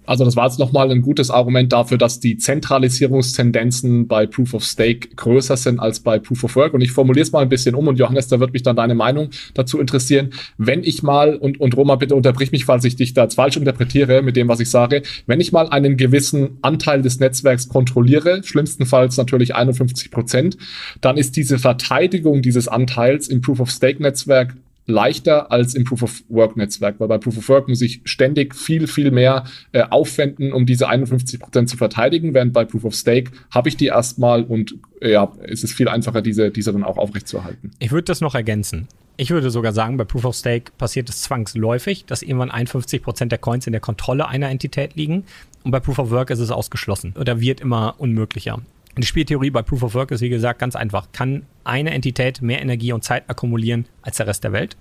[0.07, 4.65] Also das war jetzt nochmal ein gutes Argument dafür, dass die Zentralisierungstendenzen bei Proof of
[4.65, 6.75] Stake größer sind als bei Proof of Work.
[6.75, 8.95] Und ich formuliere es mal ein bisschen um und Johannes, da wird mich dann deine
[8.95, 10.31] Meinung dazu interessieren.
[10.59, 13.57] Wenn ich mal, und, und Roma, bitte unterbrich mich, falls ich dich da jetzt falsch
[13.57, 18.43] interpretiere mit dem, was ich sage, wenn ich mal einen gewissen Anteil des Netzwerks kontrolliere,
[18.43, 20.57] schlimmstenfalls natürlich 51 Prozent,
[21.01, 24.55] dann ist diese Verteidigung dieses Anteils im Proof of Stake Netzwerk
[24.87, 28.55] leichter als im Proof of Work Netzwerk, weil bei Proof of Work muss ich ständig
[28.55, 32.95] viel, viel mehr äh, aufwenden, um diese 51 Prozent zu verteidigen, während bei Proof of
[32.95, 36.85] Stake habe ich die erstmal und äh, ja, es ist viel einfacher, diese, diese dann
[36.85, 37.71] auch aufrechtzuerhalten.
[37.79, 38.89] Ich würde das noch ergänzen.
[39.17, 43.31] Ich würde sogar sagen, bei Proof of Stake passiert es zwangsläufig, dass irgendwann 51 Prozent
[43.31, 45.25] der Coins in der Kontrolle einer Entität liegen.
[45.63, 48.61] Und bei Proof of Work ist es ausgeschlossen oder wird immer unmöglicher.
[48.97, 51.09] Die Spieltheorie bei Proof of Work ist, wie gesagt, ganz einfach.
[51.13, 54.77] Kann eine Entität mehr Energie und Zeit akkumulieren als der Rest der Welt?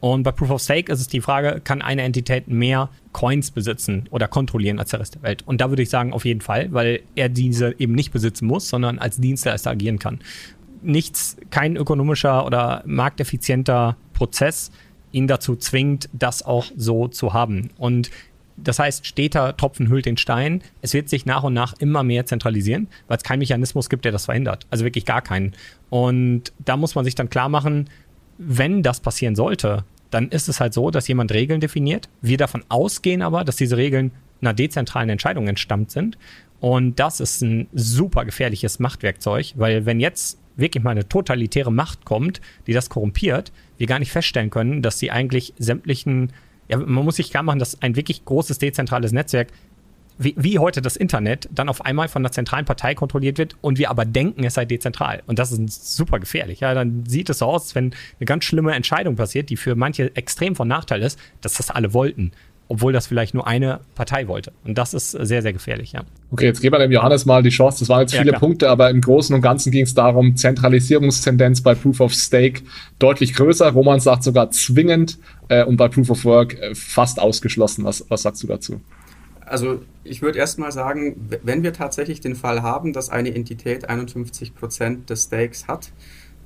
[0.00, 4.04] Und bei Proof of Stake ist es die Frage, kann eine Entität mehr Coins besitzen
[4.10, 5.42] oder kontrollieren als der Rest der Welt?
[5.44, 8.68] Und da würde ich sagen, auf jeden Fall, weil er diese eben nicht besitzen muss,
[8.68, 10.20] sondern als Dienstleister agieren kann.
[10.80, 14.70] Nichts, kein ökonomischer oder markteffizienter Prozess
[15.10, 17.70] ihn dazu zwingt, das auch so zu haben.
[17.76, 18.10] Und
[18.62, 20.62] das heißt, steter Tropfen hüllt den Stein.
[20.82, 24.12] Es wird sich nach und nach immer mehr zentralisieren, weil es keinen Mechanismus gibt, der
[24.12, 24.66] das verhindert.
[24.70, 25.54] Also wirklich gar keinen.
[25.90, 27.88] Und da muss man sich dann klar machen,
[28.38, 32.08] wenn das passieren sollte, dann ist es halt so, dass jemand Regeln definiert.
[32.22, 36.16] Wir davon ausgehen aber, dass diese Regeln einer dezentralen Entscheidung entstammt sind.
[36.60, 42.04] Und das ist ein super gefährliches Machtwerkzeug, weil wenn jetzt wirklich mal eine totalitäre Macht
[42.04, 46.32] kommt, die das korrumpiert, wir gar nicht feststellen können, dass sie eigentlich sämtlichen
[46.68, 49.48] ja, man muss sich klar machen, dass ein wirklich großes dezentrales Netzwerk
[50.18, 53.78] wie, wie, heute das Internet dann auf einmal von einer zentralen Partei kontrolliert wird und
[53.78, 55.22] wir aber denken, es sei dezentral.
[55.26, 56.60] Und das ist super gefährlich.
[56.60, 60.14] Ja, dann sieht es so aus, wenn eine ganz schlimme Entscheidung passiert, die für manche
[60.16, 62.32] extrem von Nachteil ist, dass das alle wollten.
[62.68, 64.52] Obwohl das vielleicht nur eine Partei wollte.
[64.64, 66.02] Und das ist sehr, sehr gefährlich, ja.
[66.30, 67.80] Okay, jetzt geben wir dem Johannes mal die Chance.
[67.80, 71.62] Das waren jetzt viele ja, Punkte, aber im Großen und Ganzen ging es darum, Zentralisierungstendenz
[71.62, 72.62] bei Proof of Stake
[72.98, 73.70] deutlich größer.
[73.70, 77.84] Roman sagt sogar zwingend äh, und bei Proof of Work äh, fast ausgeschlossen.
[77.84, 78.80] Was, was sagst du dazu?
[79.46, 84.54] Also ich würde erstmal sagen, wenn wir tatsächlich den Fall haben, dass eine Entität 51
[84.54, 85.90] Prozent des Stakes hat,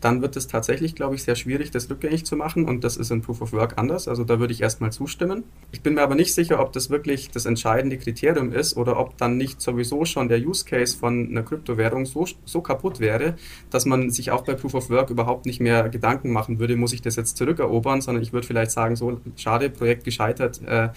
[0.03, 3.11] dann wird es tatsächlich, glaube ich, sehr schwierig, das rückgängig zu machen und das ist
[3.13, 4.09] in Proof of Work anders.
[4.09, 5.45] Also da würde ich erstmal zustimmen.
[5.71, 9.17] Ich bin mir aber nicht sicher, ob das wirklich das entscheidende Kriterium ist oder ob
[9.17, 13.37] dann nicht sowieso schon der Use Case von einer Kryptowährung so, so kaputt wäre,
[13.71, 16.93] dass man sich auch bei Proof of Work überhaupt nicht mehr Gedanken machen würde, muss
[16.93, 20.89] ich das jetzt zurückerobern, sondern ich würde vielleicht sagen, so schade, Projekt gescheitert, äh,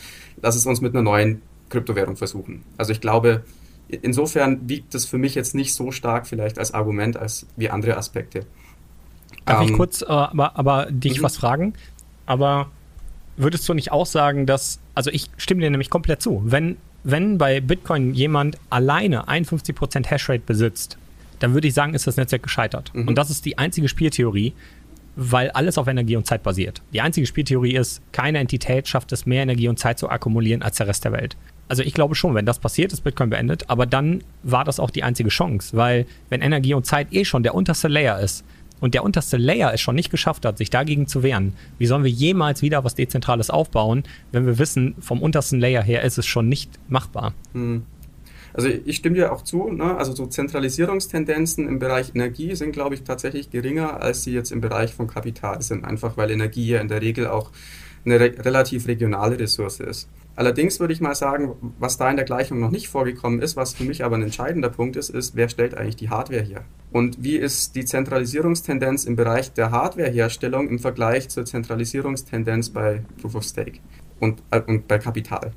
[0.42, 2.64] lass es uns mit einer neuen Kryptowährung versuchen.
[2.78, 3.44] Also ich glaube,
[3.88, 7.98] insofern wiegt das für mich jetzt nicht so stark vielleicht als Argument als wie andere
[7.98, 8.46] Aspekte.
[9.46, 11.24] Darf ähm, ich kurz äh, aber, aber dich mhm.
[11.24, 11.74] was fragen?
[12.26, 12.68] Aber
[13.38, 17.38] würdest du nicht auch sagen, dass, also ich stimme dir nämlich komplett zu, wenn, wenn
[17.38, 20.98] bei Bitcoin jemand alleine 51% Hashrate besitzt,
[21.40, 22.92] dann würde ich sagen, ist das Netzwerk gescheitert.
[22.94, 23.10] Mhm.
[23.10, 24.54] Und das ist die einzige Spieltheorie,
[25.16, 26.82] weil alles auf Energie und Zeit basiert.
[26.94, 30.78] Die einzige Spieltheorie ist, keine Entität schafft es, mehr Energie und Zeit zu akkumulieren als
[30.78, 31.38] der Rest der Welt.
[31.68, 34.92] Also ich glaube schon, wenn das passiert, ist Bitcoin beendet, aber dann war das auch
[34.92, 38.44] die einzige Chance, weil wenn Energie und Zeit eh schon der unterste Layer ist,
[38.80, 42.04] und der unterste Layer es schon nicht geschafft hat, sich dagegen zu wehren, wie sollen
[42.04, 46.26] wir jemals wieder was Dezentrales aufbauen, wenn wir wissen, vom untersten Layer her ist es
[46.26, 47.34] schon nicht machbar?
[47.54, 47.84] Hm.
[48.54, 49.98] Also ich stimme dir auch zu, ne?
[49.98, 54.62] also so Zentralisierungstendenzen im Bereich Energie sind, glaube ich, tatsächlich geringer, als sie jetzt im
[54.62, 57.52] Bereich von Kapital sind, einfach weil Energie ja in der Regel auch
[58.06, 60.08] eine re relativ regionale Ressource ist.
[60.36, 63.74] Allerdings würde ich mal sagen, was da in der Gleichung noch nicht vorgekommen ist, was
[63.74, 66.66] für mich aber ein entscheidender Punkt ist, ist, wer stellt eigentlich die Hardware her?
[66.92, 73.36] Und wie ist die Zentralisierungstendenz im Bereich der Hardwareherstellung im Vergleich zur Zentralisierungstendenz bei Proof
[73.36, 73.80] of Stake
[74.20, 75.52] und, äh, und bei Kapital?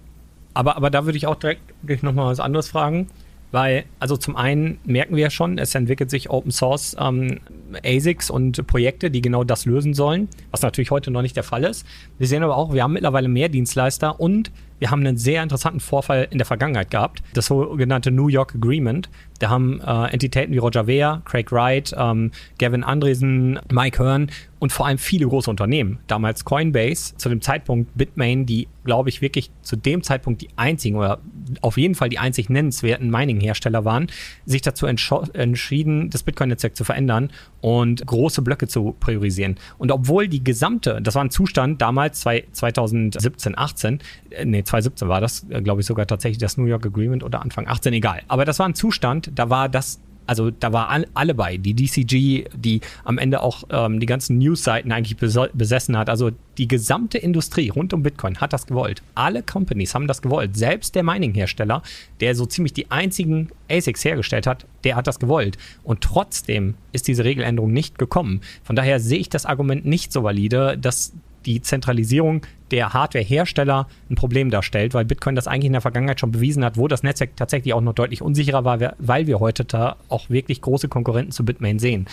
[0.54, 3.08] Aber, aber da würde ich auch direkt nochmal was anderes fragen.
[3.50, 7.40] Weil, also zum einen merken wir ja schon, es entwickelt sich Open Source ähm,
[7.82, 11.64] ASICs und Projekte, die genau das lösen sollen, was natürlich heute noch nicht der Fall
[11.64, 11.86] ist.
[12.18, 15.80] Wir sehen aber auch, wir haben mittlerweile mehr Dienstleister und wir haben einen sehr interessanten
[15.80, 19.08] Vorfall in der Vergangenheit gehabt, das sogenannte New York Agreement.
[19.38, 24.72] Da haben äh, Entitäten wie Roger Ver, Craig Wright, ähm, Gavin Andresen, Mike Hearn und
[24.72, 29.50] vor allem viele große Unternehmen, damals Coinbase, zu dem Zeitpunkt Bitmain, die, glaube ich, wirklich
[29.62, 31.20] zu dem Zeitpunkt die einzigen oder
[31.60, 34.08] auf jeden Fall die einzig nennenswerten Mining-Hersteller waren,
[34.46, 37.30] sich dazu entschieden, das Bitcoin-Netzwerk zu verändern
[37.60, 39.56] und große Blöcke zu priorisieren.
[39.78, 45.20] Und obwohl die gesamte, das war ein Zustand damals 2017, 18, äh, nee, 2017 war
[45.20, 48.22] das, äh, glaube ich, sogar tatsächlich das New York Agreement oder Anfang 18, egal.
[48.28, 51.74] Aber das war ein Zustand, da war das also da war all, alle bei, die
[51.74, 56.10] DCG, die am Ende auch ähm, die ganzen News-Seiten eigentlich besessen hat.
[56.10, 59.02] Also die gesamte Industrie rund um Bitcoin hat das gewollt.
[59.14, 60.54] Alle Companies haben das gewollt.
[60.54, 61.82] Selbst der Mining-Hersteller,
[62.20, 65.56] der so ziemlich die einzigen ASICs hergestellt hat, der hat das gewollt.
[65.82, 68.42] Und trotzdem ist diese Regeländerung nicht gekommen.
[68.62, 71.14] Von daher sehe ich das Argument nicht so valide, dass
[71.48, 76.30] die Zentralisierung der Hardware-Hersteller ein Problem darstellt, weil Bitcoin das eigentlich in der Vergangenheit schon
[76.30, 79.96] bewiesen hat, wo das Netzwerk tatsächlich auch noch deutlich unsicherer war, weil wir heute da
[80.08, 82.06] auch wirklich große Konkurrenten zu Bitmain sehen.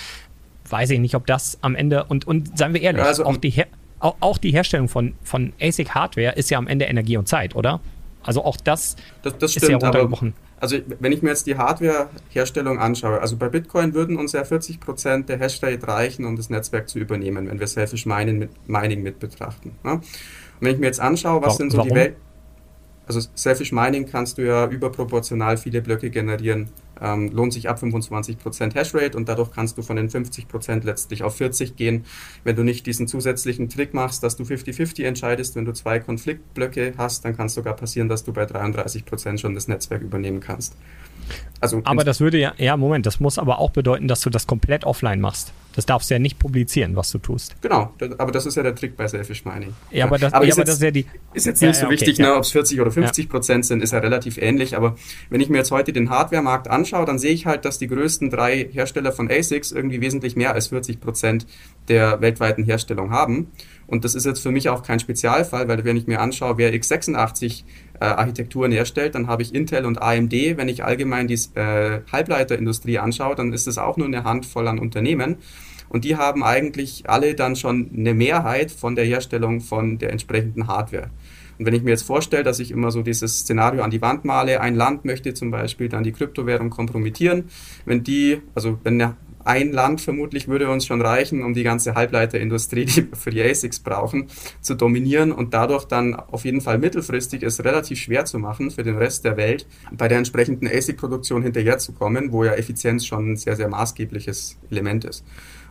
[0.69, 3.49] Weiß ich nicht, ob das am Ende, und, und seien wir ehrlich, also, auch, die
[3.49, 3.67] Her
[3.99, 7.81] auch, auch die Herstellung von, von ASIC-Hardware ist ja am Ende Energie und Zeit, oder?
[8.23, 10.33] Also auch das, das, das ist ja runtergebrochen.
[10.65, 15.25] Also wenn ich mir jetzt die Hardware-Herstellung anschaue, also bei Bitcoin würden uns ja 40%
[15.27, 19.19] der Hashrate reichen, um das Netzwerk zu übernehmen, wenn wir Selfish Mining mit, Mining mit
[19.19, 19.75] betrachten.
[19.83, 19.91] Ne?
[19.91, 20.01] Und
[20.61, 21.89] wenn ich mir jetzt anschaue, was sind so Warum?
[21.89, 22.15] die Welt...
[23.05, 26.71] Also Selfish Mining kannst du ja überproportional viele Blöcke generieren
[27.01, 31.35] ähm, lohnt sich ab 25% Hashrate und dadurch kannst du von den 50% letztlich auf
[31.37, 32.05] 40 gehen.
[32.43, 36.93] Wenn du nicht diesen zusätzlichen Trick machst, dass du 50-50 entscheidest, wenn du zwei Konfliktblöcke
[36.97, 40.75] hast, dann kann es sogar passieren, dass du bei 33% schon das Netzwerk übernehmen kannst.
[41.59, 44.47] Also aber das würde ja, ja, Moment, das muss aber auch bedeuten, dass du das
[44.47, 45.53] komplett offline machst.
[45.75, 47.55] Das darfst du ja nicht publizieren, was du tust.
[47.61, 49.73] Genau, aber das ist ja der Trick bei Selfish Mining.
[49.91, 51.05] Ja, aber das, aber ja, aber jetzt, das ist ja die.
[51.33, 53.83] Ist jetzt nicht ja, so okay, wichtig, ne, ob es 40 oder 50 Prozent sind,
[53.83, 54.77] ist ja relativ ähnlich.
[54.77, 54.95] Aber
[55.29, 58.29] wenn ich mir jetzt heute den Hardware-Markt anschaue, dann sehe ich halt, dass die größten
[58.29, 61.45] drei Hersteller von ASICs irgendwie wesentlich mehr als 40 Prozent
[61.89, 63.51] der weltweiten Herstellung haben.
[63.87, 66.73] Und das ist jetzt für mich auch kein Spezialfall, weil wenn ich mir anschaue, wer
[66.73, 67.63] x86
[67.99, 70.31] äh, Architekturen herstellt, dann habe ich Intel und AMD.
[70.31, 74.79] Wenn ich allgemein die äh, Halbleiterindustrie anschaue, dann ist es auch nur eine Handvoll an
[74.79, 75.37] Unternehmen.
[75.89, 80.67] Und die haben eigentlich alle dann schon eine Mehrheit von der Herstellung von der entsprechenden
[80.67, 81.09] Hardware.
[81.57, 84.25] Und wenn ich mir jetzt vorstelle, dass ich immer so dieses Szenario an die Wand
[84.25, 87.45] male, ein Land möchte zum Beispiel dann die Kryptowährung kompromittieren,
[87.85, 89.15] wenn die, also wenn eine
[89.45, 93.43] ein Land vermutlich würde uns schon reichen, um die ganze Halbleiterindustrie, die wir für die
[93.43, 94.27] ASICs brauchen,
[94.59, 98.83] zu dominieren und dadurch dann auf jeden Fall mittelfristig es relativ schwer zu machen für
[98.83, 103.55] den Rest der Welt, bei der entsprechenden ASIC-Produktion hinterherzukommen, wo ja Effizienz schon ein sehr,
[103.55, 105.23] sehr maßgebliches Element ist.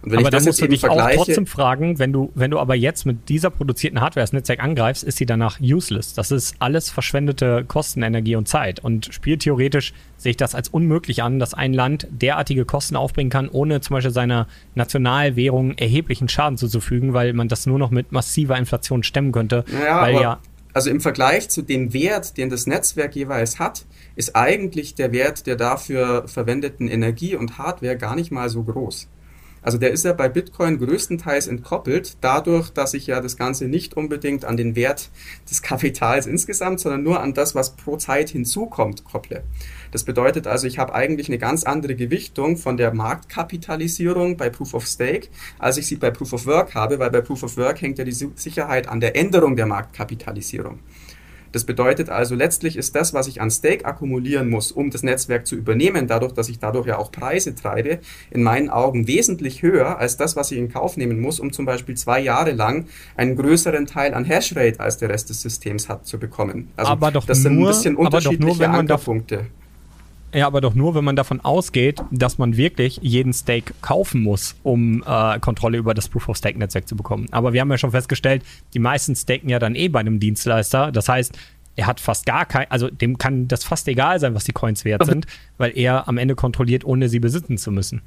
[0.04, 2.58] Und wenn aber ich das musst du dich auch trotzdem fragen, wenn du, wenn du
[2.58, 6.12] aber jetzt mit dieser produzierten Hardware das Netzwerk angreifst, ist sie danach useless.
[6.12, 8.80] Das ist alles verschwendete Kostenenergie und Zeit.
[8.80, 13.48] Und spieltheoretisch sehe ich das als unmöglich an, dass ein Land derartige Kosten aufbringen kann,
[13.48, 18.58] ohne zum Beispiel seiner Nationalwährung erheblichen Schaden zuzufügen, weil man das nur noch mit massiver
[18.58, 19.64] Inflation stemmen könnte.
[19.82, 20.38] Ja, weil ja
[20.74, 23.86] also im Vergleich zu dem Wert, den das Netzwerk jeweils hat,
[24.16, 29.08] ist eigentlich der Wert der dafür verwendeten Energie und Hardware gar nicht mal so groß.
[29.64, 33.96] Also der ist ja bei Bitcoin größtenteils entkoppelt, dadurch, dass ich ja das Ganze nicht
[33.96, 35.08] unbedingt an den Wert
[35.50, 39.42] des Kapitals insgesamt, sondern nur an das, was pro Zeit hinzukommt, kopple.
[39.90, 44.74] Das bedeutet also, ich habe eigentlich eine ganz andere Gewichtung von der Marktkapitalisierung bei Proof
[44.74, 47.80] of Stake, als ich sie bei Proof of Work habe, weil bei Proof of Work
[47.80, 50.80] hängt ja die Sicherheit an der Änderung der Marktkapitalisierung.
[51.54, 55.46] Das bedeutet also, letztlich ist das, was ich an Stake akkumulieren muss, um das Netzwerk
[55.46, 58.00] zu übernehmen, dadurch, dass ich dadurch ja auch Preise treibe,
[58.32, 61.64] in meinen Augen wesentlich höher als das, was ich in Kauf nehmen muss, um zum
[61.64, 62.86] Beispiel zwei Jahre lang
[63.16, 66.70] einen größeren Teil an Hashrate als der Rest des Systems hat zu bekommen.
[66.74, 69.46] Also aber doch das sind nur, ein bisschen unterschiedliche Ankerpunkte.
[70.34, 74.56] Ja, aber doch nur, wenn man davon ausgeht, dass man wirklich jeden Stake kaufen muss,
[74.64, 77.28] um äh, Kontrolle über das Proof-of-Stake-Netzwerk zu bekommen.
[77.30, 78.42] Aber wir haben ja schon festgestellt,
[78.74, 80.90] die meisten staken ja dann eh bei einem Dienstleister.
[80.90, 81.38] Das heißt,
[81.76, 84.84] er hat fast gar kein, also dem kann das fast egal sein, was die Coins
[84.84, 85.26] wert sind,
[85.56, 88.02] weil er am Ende kontrolliert, ohne sie besitzen zu müssen.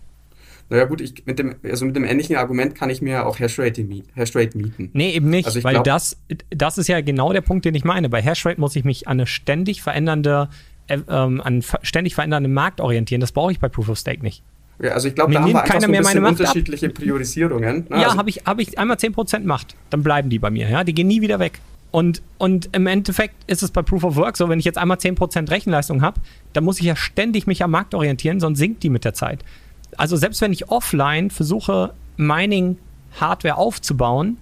[0.70, 3.88] Naja gut, ich, mit, dem, also mit dem ähnlichen Argument kann ich mir auch Hashrate,
[4.16, 4.90] Hashrate mieten.
[4.92, 6.18] Nee, eben nicht, also weil glaub, das,
[6.50, 8.10] das ist ja genau der Punkt, den ich meine.
[8.10, 10.50] Bei Hashrate muss ich mich an eine ständig verändernde
[10.90, 13.22] ähm, an ständig verändernden Markt orientieren.
[13.22, 14.44] Das brauche ich bei Proof of Stake nicht.
[14.80, 16.94] Ja, also ich glaube, da haben wir einfach so ein bisschen unterschiedliche ab.
[16.94, 17.88] Priorisierungen.
[17.90, 18.02] Ne?
[18.02, 20.70] Ja, also habe ich, hab ich einmal 10% Macht, dann bleiben die bei mir.
[20.70, 20.84] Ja?
[20.84, 21.60] Die gehen nie wieder weg.
[21.90, 24.98] Und, und im Endeffekt ist es bei Proof of Work so, wenn ich jetzt einmal
[24.98, 26.20] 10% Rechenleistung habe,
[26.54, 29.44] dann muss ich ja ständig mich am Markt orientieren, sonst sinkt die mit der Zeit.
[29.96, 34.38] Also selbst wenn ich offline versuche, Mining-Hardware aufzubauen,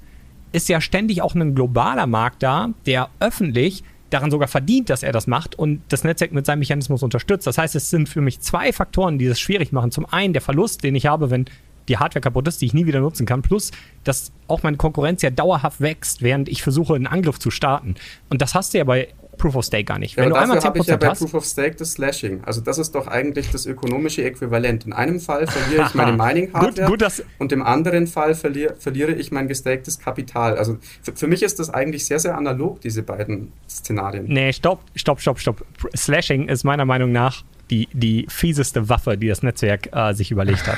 [0.52, 3.84] ist ja ständig auch ein globaler Markt da, der öffentlich
[4.16, 7.45] daran sogar verdient, dass er das macht und das Netzwerk mit seinem Mechanismus unterstützt.
[7.45, 9.91] Das heißt, es sind für mich zwei Faktoren, die das schwierig machen.
[9.91, 11.45] Zum einen der Verlust, den ich habe, wenn
[11.89, 13.72] die Hardware kaputt ist, die ich nie wieder nutzen kann, plus
[14.05, 17.95] dass auch meine Konkurrenz ja dauerhaft wächst, während ich versuche, einen Angriff zu starten.
[18.30, 20.16] Und das hast du ja bei Proof of Stake gar nicht.
[20.16, 22.44] Ja, Wenn du einmal 10% habe ich ja bei hast, Proof of Stake das Slashing.
[22.44, 24.86] Also das ist doch eigentlich das ökonomische Äquivalent.
[24.86, 29.14] In einem Fall verliere ich meine Mining-Hardware gut, gut, und im anderen Fall verliere, verliere
[29.14, 30.58] ich mein gestaktes Kapital.
[30.58, 34.26] Also für, für, mich ist das eigentlich sehr, sehr analog, diese beiden Szenarien.
[34.28, 35.66] Nee, stopp, stopp, stopp, stopp.
[35.96, 40.68] Slashing ist meiner Meinung nach die, die fieseste Waffe, die das Netzwerk äh, sich überlegt
[40.68, 40.78] hat.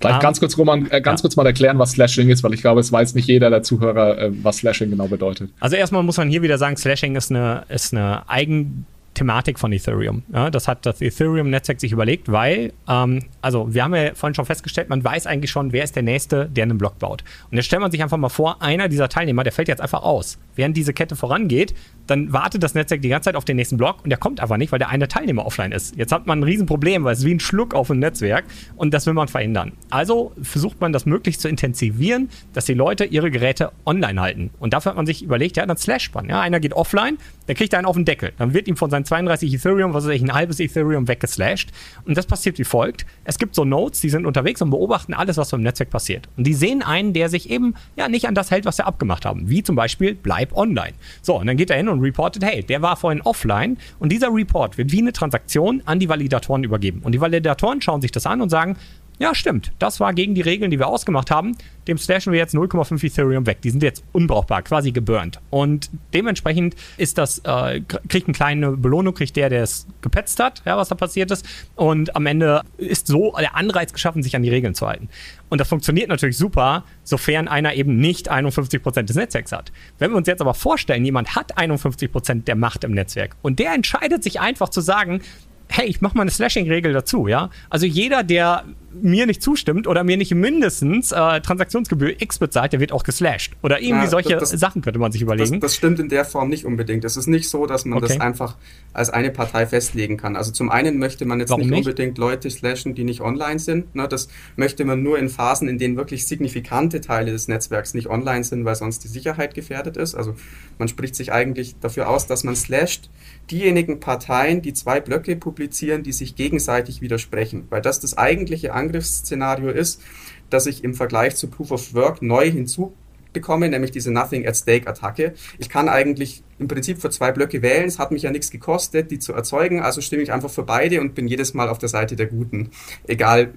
[0.00, 1.22] Vielleicht um, ganz kurz, Roman, äh, ganz ja.
[1.22, 4.18] kurz mal erklären, was Slashing ist, weil ich glaube, es weiß nicht jeder der Zuhörer,
[4.18, 5.50] äh, was Slashing genau bedeutet.
[5.60, 9.72] Also erstmal muss man hier wieder sagen, Slashing ist eine, ist eine eigen Thematik von
[9.72, 10.22] Ethereum.
[10.32, 14.46] Ja, das hat das Ethereum-Netzwerk sich überlegt, weil, ähm, also wir haben ja vorhin schon
[14.46, 17.24] festgestellt, man weiß eigentlich schon, wer ist der Nächste, der einen Block baut.
[17.50, 20.02] Und jetzt stellt man sich einfach mal vor, einer dieser Teilnehmer, der fällt jetzt einfach
[20.02, 20.38] aus.
[20.54, 21.74] Während diese Kette vorangeht,
[22.10, 24.58] dann wartet das Netzwerk die ganze Zeit auf den nächsten Block und der kommt aber
[24.58, 25.96] nicht, weil der eine Teilnehmer offline ist.
[25.96, 28.44] Jetzt hat man ein Riesenproblem, weil es ist wie ein Schluck auf dem Netzwerk
[28.76, 29.72] und das will man verhindern.
[29.90, 34.50] Also versucht man das möglichst zu intensivieren, dass die Leute ihre Geräte online halten.
[34.58, 36.28] Und dafür hat man sich überlegt, ja, dann slash man.
[36.28, 38.32] Ja, einer geht offline, der kriegt einen auf den Deckel.
[38.38, 41.70] Dann wird ihm von seinen 32 Ethereum, was weiß ich, ein halbes Ethereum weggeslasht.
[42.04, 43.06] Und das passiert wie folgt.
[43.24, 46.28] Es gibt so Nodes, die sind unterwegs und beobachten alles, was im Netzwerk passiert.
[46.36, 49.24] Und die sehen einen, der sich eben ja nicht an das hält, was sie abgemacht
[49.24, 49.48] haben.
[49.48, 50.92] Wie zum Beispiel, bleib online.
[51.22, 54.32] So, und dann geht er hin und reportet, hey, der war vorhin offline und dieser
[54.32, 57.00] Report wird wie eine Transaktion an die Validatoren übergeben.
[57.02, 58.76] Und die Validatoren schauen sich das an und sagen,
[59.20, 61.54] ja, stimmt, das war gegen die Regeln, die wir ausgemacht haben.
[61.90, 63.62] Dem slashen wir jetzt 0,5 Ethereum weg.
[63.62, 65.40] Die sind jetzt unbrauchbar, quasi geburnt.
[65.50, 70.62] Und dementsprechend ist das, äh, kriegt eine kleine Belohnung, kriegt der, der es gepetzt hat,
[70.64, 71.44] ja, was da passiert ist.
[71.74, 75.08] Und am Ende ist so der Anreiz geschaffen, sich an die Regeln zu halten.
[75.48, 79.72] Und das funktioniert natürlich super, sofern einer eben nicht 51% des Netzwerks hat.
[79.98, 83.74] Wenn wir uns jetzt aber vorstellen, jemand hat 51% der Macht im Netzwerk und der
[83.74, 85.22] entscheidet sich einfach zu sagen,
[85.70, 87.50] hey, ich mache mal eine Slashing-Regel dazu, ja.
[87.68, 92.80] Also jeder, der mir nicht zustimmt oder mir nicht mindestens äh, Transaktionsgebühr X bezahlt, der
[92.80, 93.52] wird auch geslashed.
[93.62, 95.60] Oder irgendwie ja, solche das, Sachen könnte man sich überlegen.
[95.60, 97.04] Das, das, stimmt in der Form nicht unbedingt.
[97.04, 98.08] Es ist nicht so, dass man okay.
[98.08, 98.56] das einfach
[98.92, 100.36] als eine Partei festlegen kann.
[100.36, 103.94] Also zum einen möchte man jetzt nicht, nicht, unbedingt Leute slashen, die nicht online sind.
[103.94, 104.08] Ne?
[104.08, 108.44] Das möchte man nur in Phasen, in denen wirklich signifikante Teile des Netzwerks nicht online
[108.44, 110.14] sind, weil sonst die Sicherheit gefährdet ist.
[110.14, 110.34] Also
[110.78, 113.08] man spricht sich eigentlich dafür aus, dass man slasht
[113.50, 117.66] diejenigen Parteien, die zwei Blöcke publizieren, die sich gegenseitig widersprechen.
[117.70, 120.02] Weil das das eigentliche Angriffsszenario ist,
[120.50, 122.92] dass ich im Vergleich zu Proof of Work neu hinzu
[123.32, 125.34] bekomme, nämlich diese Nothing at Stake Attacke.
[125.58, 129.10] Ich kann eigentlich im Prinzip für zwei Blöcke wählen, es hat mich ja nichts gekostet,
[129.10, 131.88] die zu erzeugen, also stimme ich einfach für beide und bin jedes Mal auf der
[131.88, 132.70] Seite der Guten.
[133.06, 133.52] Egal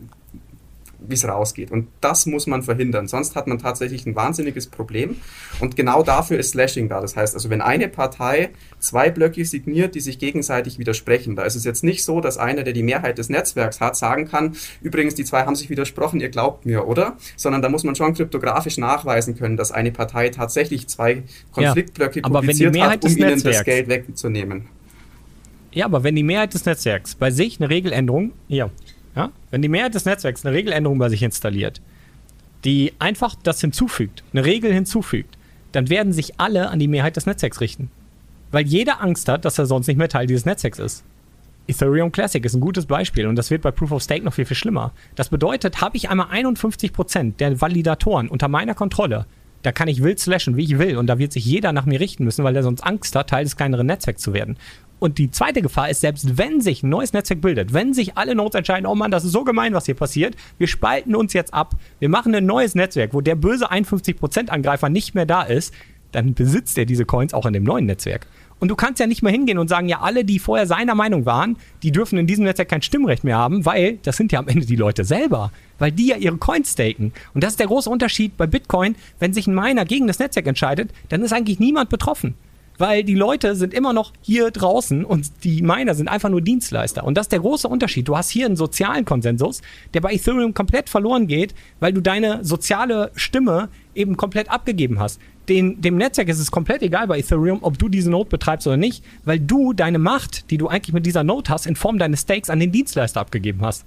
[1.08, 1.72] wie es rausgeht.
[1.72, 3.08] Und das muss man verhindern.
[3.08, 5.18] Sonst hat man tatsächlich ein wahnsinniges Problem.
[5.60, 7.02] Und genau dafür ist Slashing da.
[7.02, 11.56] Das heißt also, wenn eine Partei zwei Blöcke signiert, die sich gegenseitig widersprechen, da ist
[11.56, 15.16] es jetzt nicht so, dass einer, der die Mehrheit des Netzwerks hat, sagen kann, übrigens,
[15.16, 17.18] die zwei haben sich widersprochen, ihr glaubt mir, oder?
[17.36, 22.30] Sondern da muss man schon kryptografisch nachweisen können, dass eine Partei tatsächlich zwei Konfliktblöcke ja,
[22.30, 24.68] publiziert hat, um ihnen Netzwerks das Geld wegzunehmen.
[25.74, 28.70] Ja, aber wenn die Mehrheit des Netzwerks bei sich eine Regeländerung, ja,
[29.16, 29.32] ja?
[29.52, 31.82] Wenn die Mehrheit des Netzwerks eine Regeländerung bei sich installiert,
[32.64, 35.38] die einfach das hinzufügt, eine Regel hinzufügt,
[35.72, 37.90] dann werden sich alle an die Mehrheit des Netzwerks richten.
[38.52, 41.04] Weil jeder Angst hat, dass er sonst nicht mehr Teil dieses Netzwerks ist.
[41.68, 44.46] Ethereum Classic ist ein gutes Beispiel und das wird bei Proof of Stake noch viel,
[44.46, 44.92] viel schlimmer.
[45.16, 49.26] Das bedeutet, habe ich einmal 51% der Validatoren unter meiner Kontrolle,
[49.64, 52.00] da kann ich wild slashen, wie ich will und da wird sich jeder nach mir
[52.00, 54.58] richten müssen, weil er sonst Angst hat, Teil des kleineren Netzwerks zu werden.
[55.00, 58.36] Und die zweite Gefahr ist, selbst wenn sich ein neues Netzwerk bildet, wenn sich alle
[58.36, 61.54] Nodes entscheiden, oh Mann, das ist so gemein, was hier passiert, wir spalten uns jetzt
[61.54, 65.74] ab, wir machen ein neues Netzwerk, wo der böse 51%-Angreifer nicht mehr da ist,
[66.14, 68.28] dann besitzt er diese Coins auch in dem neuen Netzwerk.
[68.60, 71.26] Und du kannst ja nicht mehr hingehen und sagen, ja, alle, die vorher seiner Meinung
[71.26, 74.48] waren, die dürfen in diesem Netzwerk kein Stimmrecht mehr haben, weil das sind ja am
[74.48, 77.12] Ende die Leute selber, weil die ja ihre Coins staken.
[77.34, 78.96] Und das ist der große Unterschied bei Bitcoin.
[79.20, 82.36] Wenn sich ein Miner gegen das Netzwerk entscheidet, dann ist eigentlich niemand betroffen
[82.78, 87.04] weil die Leute sind immer noch hier draußen und die Miner sind einfach nur Dienstleister.
[87.04, 88.08] Und das ist der große Unterschied.
[88.08, 89.62] Du hast hier einen sozialen Konsensus,
[89.94, 95.20] der bei Ethereum komplett verloren geht, weil du deine soziale Stimme eben komplett abgegeben hast.
[95.50, 98.78] Den, dem Netzwerk ist es komplett egal bei Ethereum, ob du diese Node betreibst oder
[98.78, 102.22] nicht, weil du deine Macht, die du eigentlich mit dieser Node hast, in Form deines
[102.22, 103.86] Stakes an den Dienstleister abgegeben hast.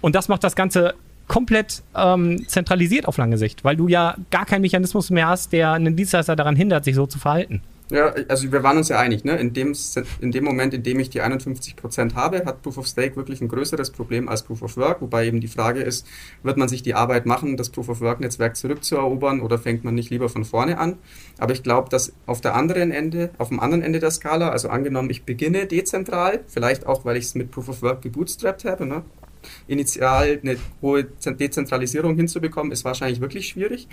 [0.00, 0.94] Und das macht das Ganze
[1.26, 5.72] komplett ähm, zentralisiert auf lange Sicht, weil du ja gar keinen Mechanismus mehr hast, der
[5.72, 7.62] einen Dienstleister daran hindert, sich so zu verhalten.
[7.90, 9.36] Ja, also wir waren uns ja einig, ne?
[9.36, 9.74] in, dem,
[10.20, 13.48] in dem Moment, in dem ich die 51% habe, hat Proof of Stake wirklich ein
[13.48, 16.06] größeres Problem als Proof of Work, wobei eben die Frage ist,
[16.42, 20.08] wird man sich die Arbeit machen, das Proof of Work-Netzwerk zurückzuerobern oder fängt man nicht
[20.08, 20.96] lieber von vorne an?
[21.38, 24.70] Aber ich glaube, dass auf der anderen Ende, auf dem anderen Ende der Skala, also
[24.70, 28.86] angenommen, ich beginne dezentral, vielleicht auch, weil ich es mit Proof of Work gebootstrapped habe,
[28.86, 29.02] ne?
[29.66, 33.88] initial eine hohe Dezentralisierung hinzubekommen, ist wahrscheinlich wirklich schwierig.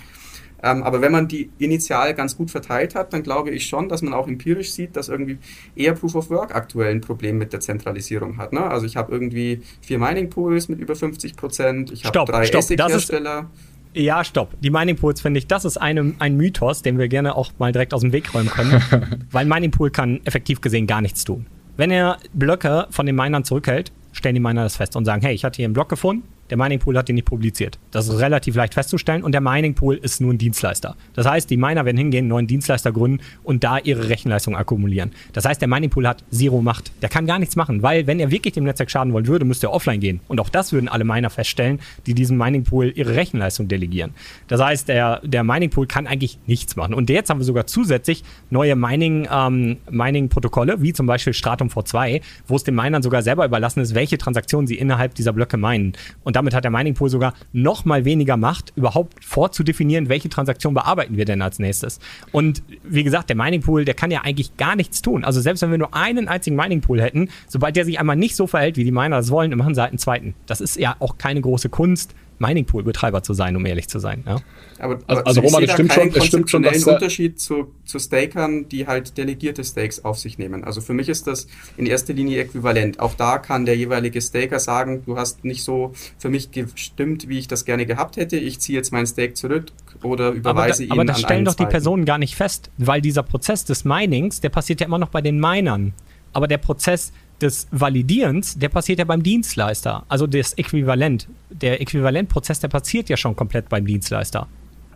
[0.64, 4.02] Ähm, aber wenn man die initial ganz gut verteilt hat, dann glaube ich schon, dass
[4.02, 5.38] man auch empirisch sieht, dass irgendwie
[5.76, 8.54] eher Proof of Work aktuell ein Problem mit der Zentralisierung hat.
[8.54, 8.62] Ne?
[8.62, 13.50] Also ich habe irgendwie vier Mining Pools mit über 50 Prozent, ich habe drei ASIC-Hersteller.
[13.94, 14.56] Ja, stopp.
[14.62, 17.74] Die Mining Pools finde ich, das ist eine, ein Mythos, den wir gerne auch mal
[17.74, 18.82] direkt aus dem Weg räumen können.
[19.32, 21.46] weil Mining Pool kann effektiv gesehen gar nichts tun.
[21.76, 25.34] Wenn er Blöcke von den Minern zurückhält, stellen die Miner das fest und sagen, hey,
[25.34, 27.80] ich hatte hier einen Block gefunden, der Mining Pool hat den nicht publiziert.
[27.92, 30.98] Das ist relativ leicht festzustellen und der Mining Pool ist nur ein Dienstleister.
[31.14, 35.12] Das heißt, die Miner werden hingehen, neuen Dienstleister gründen und da ihre Rechenleistung akkumulieren.
[35.32, 36.92] Das heißt, der Mining Pool hat Zero Macht.
[37.02, 39.68] Der kann gar nichts machen, weil wenn er wirklich dem Netzwerk schaden wollen würde, müsste
[39.68, 40.20] er offline gehen.
[40.28, 44.12] Und auch das würden alle Miner feststellen, die diesem Mining Pool ihre Rechenleistung delegieren.
[44.50, 46.94] Das heißt, der, der Mining Pool kann eigentlich nichts machen.
[46.94, 52.22] Und jetzt haben wir sogar zusätzlich neue Mining, ähm, Mining-Protokolle, wie zum Beispiel Stratum V2,
[52.48, 55.94] wo es den Minern sogar selber überlassen ist, welche Transaktionen sie innerhalb dieser Blöcke meinen.
[56.24, 60.74] Und damit hat der Mining Pool sogar noch mal weniger Macht, überhaupt vorzudefinieren, welche Transaktion
[60.74, 62.00] bearbeiten wir denn als nächstes.
[62.32, 65.24] Und wie gesagt, der Mining Pool, der kann ja eigentlich gar nichts tun.
[65.24, 68.36] Also selbst wenn wir nur einen einzigen Mining Pool hätten, sobald der sich einmal nicht
[68.36, 70.34] so verhält, wie die Miner das wollen, machen sie halt einen zweiten.
[70.48, 74.00] Das ist ja auch keine große Kunst, Mining Pool Betreiber zu sein, um ehrlich zu
[74.00, 74.24] sein.
[74.26, 74.38] Ja?
[74.80, 78.68] Aber, also, also Roman, es stimmt schon, es stimmt schon, dass Unterschied zu, zu Stakern,
[78.68, 80.64] die halt delegierte Stakes auf sich nehmen.
[80.64, 83.00] Also für mich ist das in erster Linie äquivalent.
[83.00, 87.38] Auch da kann der jeweilige Staker sagen, du hast nicht so für mich gestimmt, wie
[87.38, 88.38] ich das gerne gehabt hätte.
[88.38, 89.66] Ich ziehe jetzt meinen Stake zurück
[90.02, 93.02] oder überweise aber da, ihn Aber das stellen doch die Personen gar nicht fest, weil
[93.02, 95.94] dieser Prozess des Minings, der passiert ja immer noch bei den Minern.
[96.34, 97.12] Aber der Prozess
[97.42, 100.06] des Validierens, der passiert ja beim Dienstleister.
[100.08, 101.28] Also das Äquivalent.
[101.50, 104.48] Der Äquivalentprozess, der passiert ja schon komplett beim Dienstleister.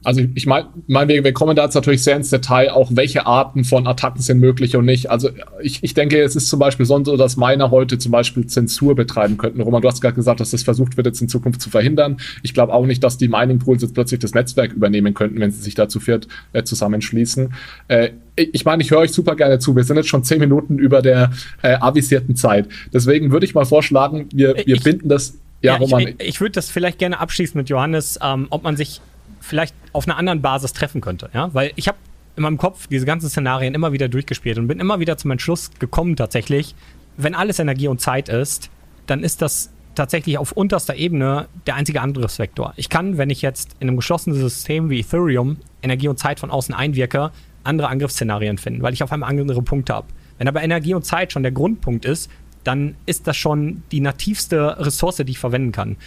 [0.05, 3.25] Also ich meine, mein, wir, wir kommen da jetzt natürlich sehr ins Detail, auch welche
[3.25, 5.09] Arten von Attacken sind möglich und nicht.
[5.09, 5.29] Also
[5.61, 8.95] ich, ich denke, es ist zum Beispiel sonst so, dass Miner heute zum Beispiel Zensur
[8.95, 9.61] betreiben könnten.
[9.61, 12.17] Roman, du hast gerade gesagt, dass das versucht wird, jetzt in Zukunft zu verhindern.
[12.43, 15.51] Ich glaube auch nicht, dass die Mining Pools jetzt plötzlich das Netzwerk übernehmen könnten, wenn
[15.51, 17.53] sie sich dazu viert äh, zusammenschließen.
[17.87, 19.75] Äh, ich meine, ich höre euch super gerne zu.
[19.75, 21.31] Wir sind jetzt schon zehn Minuten über der
[21.61, 22.67] äh, avisierten Zeit.
[22.93, 25.39] Deswegen würde ich mal vorschlagen, wir, wir ich, binden das.
[25.61, 26.01] Ja, ja Roman.
[26.01, 29.01] Ich, ich würde das vielleicht gerne abschließen mit Johannes, ähm, ob man sich
[29.39, 31.29] vielleicht auf einer anderen Basis treffen könnte.
[31.33, 31.53] Ja?
[31.53, 31.97] Weil ich habe
[32.35, 35.71] in meinem Kopf diese ganzen Szenarien immer wieder durchgespielt und bin immer wieder zum Entschluss
[35.79, 36.75] gekommen tatsächlich,
[37.17, 38.69] wenn alles Energie und Zeit ist,
[39.07, 42.73] dann ist das tatsächlich auf unterster Ebene der einzige Angriffsvektor.
[42.75, 46.51] Ich kann, wenn ich jetzt in einem geschlossenen System wie Ethereum Energie und Zeit von
[46.51, 47.31] außen einwirke,
[47.63, 50.07] andere Angriffsszenarien finden, weil ich auf einmal andere Punkte habe.
[50.37, 52.29] Wenn aber Energie und Zeit schon der Grundpunkt ist,
[52.65, 55.97] dann ist das schon die nativste Ressource, die ich verwenden kann.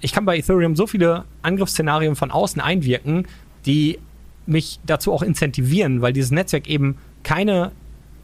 [0.00, 3.26] Ich kann bei Ethereum so viele Angriffsszenarien von außen einwirken,
[3.66, 3.98] die
[4.46, 7.72] mich dazu auch incentivieren, weil dieses Netzwerk eben keine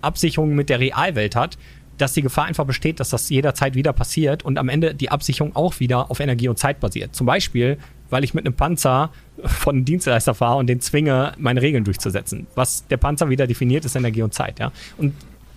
[0.00, 1.58] Absicherung mit der Realwelt hat,
[1.98, 5.56] dass die Gefahr einfach besteht, dass das jederzeit wieder passiert und am Ende die Absicherung
[5.56, 7.14] auch wieder auf Energie und Zeit basiert.
[7.14, 7.78] Zum Beispiel,
[8.10, 9.10] weil ich mit einem Panzer
[9.42, 12.46] von einem Dienstleister fahre und den zwinge, meine Regeln durchzusetzen.
[12.54, 14.58] Was der Panzer wieder definiert, ist Energie und Zeit.
[14.58, 14.72] Ja?
[14.98, 15.14] Und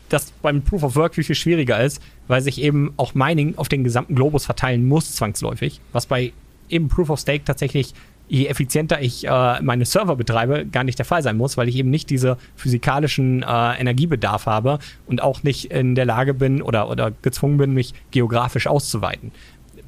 [0.10, 3.69] das beim Proof of Work viel, viel schwieriger ist, weil sich eben auch Mining auf
[3.69, 5.80] den gesamten Globus verteilen muss, zwangsläufig.
[5.91, 6.34] Was bei
[6.69, 7.94] eben Proof of Stake tatsächlich
[8.30, 11.76] je effizienter ich äh, meine Server betreibe, gar nicht der Fall sein muss, weil ich
[11.76, 16.90] eben nicht diese physikalischen äh, Energiebedarf habe und auch nicht in der Lage bin oder,
[16.90, 19.31] oder gezwungen bin, mich geografisch auszuweiten.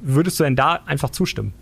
[0.02, 1.54] Würdest du denn da einfach zustimmen?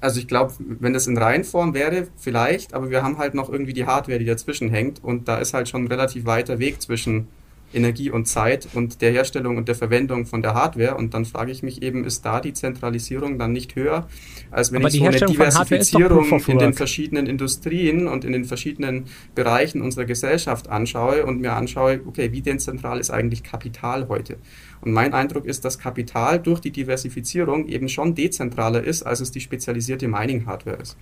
[0.00, 3.72] Also ich glaube, wenn das in Reihenform wäre, vielleicht, aber wir haben halt noch irgendwie
[3.72, 7.28] die Hardware, die dazwischen hängt und da ist halt schon ein relativ weiter Weg zwischen
[7.72, 10.96] Energie und Zeit und der Herstellung und der Verwendung von der Hardware.
[10.96, 14.08] Und dann frage ich mich eben, ist da die Zentralisierung dann nicht höher,
[14.50, 19.04] als wenn Aber ich so eine Diversifizierung in den verschiedenen Industrien und in den verschiedenen
[19.34, 24.36] Bereichen unserer Gesellschaft anschaue und mir anschaue, okay, wie dezentral ist eigentlich Kapital heute?
[24.80, 29.30] Und mein Eindruck ist, dass Kapital durch die Diversifizierung eben schon dezentraler ist, als es
[29.30, 30.96] die spezialisierte Mining-Hardware ist.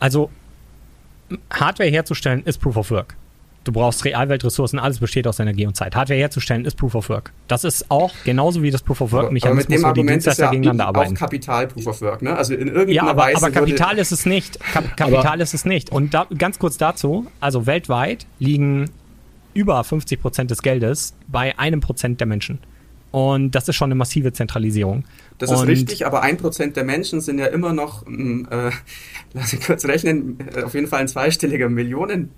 [0.00, 0.30] Also
[1.50, 3.16] Hardware herzustellen ist Proof of Work.
[3.68, 5.94] Du brauchst Realweltressourcen, alles besteht aus Energie und Zeit.
[5.94, 7.34] Hardware herzustellen ist Proof of Work.
[7.48, 11.14] Das ist auch genauso wie das Proof of Work-Mechanismus, wo die Dienstleister ja gegeneinander arbeiten.
[11.14, 12.34] Auch Kapital Proof of Work, ne?
[12.34, 13.36] Also in irgendeiner ja, aber, Weise.
[13.36, 14.58] Aber Kapital ist es nicht.
[14.72, 15.92] Kap Kapital ist es nicht.
[15.92, 18.88] Und da, ganz kurz dazu: Also weltweit liegen
[19.52, 22.60] über 50 Prozent des Geldes bei einem Prozent der Menschen.
[23.10, 25.04] Und das ist schon eine massive Zentralisierung.
[25.36, 28.70] Das ist richtig, aber ein Prozent der Menschen sind ja immer noch, äh,
[29.34, 32.30] lass mich kurz rechnen, äh, auf jeden Fall ein zweistelliger Millionen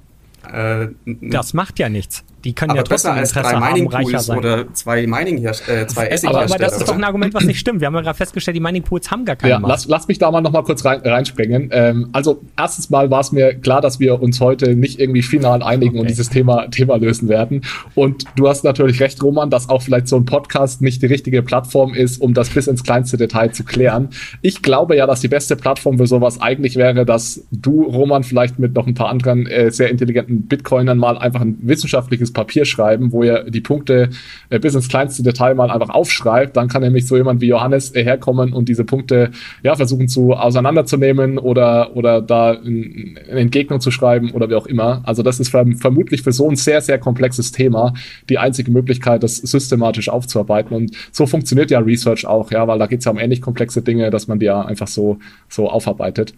[0.50, 2.24] äh, das macht ja nichts.
[2.44, 4.38] Die können ja trotzdem als Interesse drei haben, reicher sein.
[4.38, 5.52] Oder zwei Mining äh,
[5.86, 7.80] zwei aber, aber das ist doch ein Argument, was nicht stimmt.
[7.80, 10.18] Wir haben ja gerade festgestellt, die Mining Pools haben gar keine ja, lass, lass, mich
[10.18, 11.70] da mal noch mal kurz rein, reinspringen.
[11.72, 15.62] Ähm, also erstens mal war es mir klar, dass wir uns heute nicht irgendwie final
[15.62, 16.00] einigen okay.
[16.00, 17.62] und dieses Thema, Thema lösen werden.
[17.94, 21.42] Und du hast natürlich recht, Roman, dass auch vielleicht so ein Podcast nicht die richtige
[21.42, 24.10] Plattform ist, um das bis ins kleinste Detail zu klären.
[24.42, 28.58] Ich glaube ja, dass die beste Plattform für sowas eigentlich wäre, dass du, Roman, vielleicht
[28.58, 33.12] mit noch ein paar anderen äh, sehr intelligenten Bitcoinern mal einfach ein wissenschaftliches Papier schreiben,
[33.12, 34.10] wo ihr die Punkte
[34.50, 36.56] äh, bis ins kleinste Detail mal einfach aufschreibt.
[36.56, 39.30] Dann kann nämlich so jemand wie Johannes äh, herkommen und diese Punkte
[39.62, 45.02] ja versuchen zu auseinanderzunehmen oder, oder da eine Entgegnung zu schreiben oder wie auch immer.
[45.04, 47.94] Also das ist vermutlich für so ein sehr, sehr komplexes Thema
[48.28, 50.76] die einzige Möglichkeit, das systematisch aufzuarbeiten.
[50.76, 53.82] Und so funktioniert ja Research auch, ja, weil da geht es ja um ähnlich komplexe
[53.82, 56.34] Dinge, dass man die ja einfach so, so aufarbeitet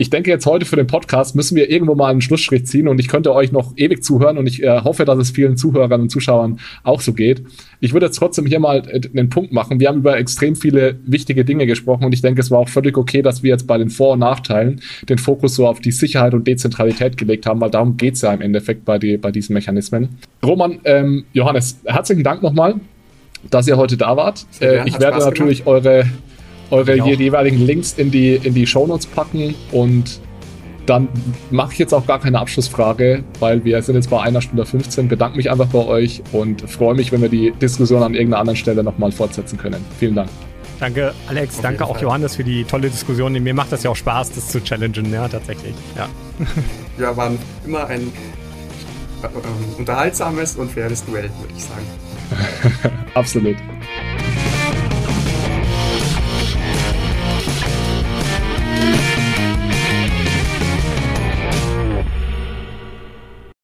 [0.00, 2.98] ich denke jetzt heute für den Podcast müssen wir irgendwo mal einen Schlussstrich ziehen und
[2.98, 6.08] ich könnte euch noch ewig zuhören und ich äh, hoffe, dass es vielen Zuhörern und
[6.08, 7.42] Zuschauern auch so geht.
[7.80, 9.78] Ich würde jetzt trotzdem hier mal äh, einen Punkt machen.
[9.78, 12.96] Wir haben über extrem viele wichtige Dinge gesprochen und ich denke, es war auch völlig
[12.96, 16.32] okay, dass wir jetzt bei den Vor- und Nachteilen den Fokus so auf die Sicherheit
[16.32, 20.16] und Dezentralität gelegt haben, weil darum geht's ja im Endeffekt bei, die, bei diesen Mechanismen.
[20.42, 22.76] Roman, ähm, Johannes, herzlichen Dank nochmal,
[23.50, 24.46] dass ihr heute da wart.
[24.62, 26.06] Äh, ich werde natürlich eure
[26.70, 30.20] eure jeweiligen Links in die, in die Shownotes packen und
[30.86, 31.08] dann
[31.50, 35.08] mache ich jetzt auch gar keine Abschlussfrage, weil wir sind jetzt bei einer Stunde 15.
[35.08, 38.56] Bedanke mich einfach bei euch und freue mich, wenn wir die Diskussion an irgendeiner anderen
[38.56, 39.84] Stelle nochmal fortsetzen können.
[39.98, 40.30] Vielen Dank.
[40.80, 41.56] Danke, Alex.
[41.56, 42.02] Auf danke auch Fall.
[42.02, 43.32] Johannes für die tolle Diskussion.
[43.34, 45.74] Mir macht das ja auch Spaß, das zu challengen, ja, tatsächlich.
[45.94, 46.08] Ja,
[46.98, 47.30] ja war
[47.66, 48.10] immer ein
[49.22, 52.96] äh, unterhaltsames und faires Duell, würde ich sagen.
[53.14, 53.56] Absolut.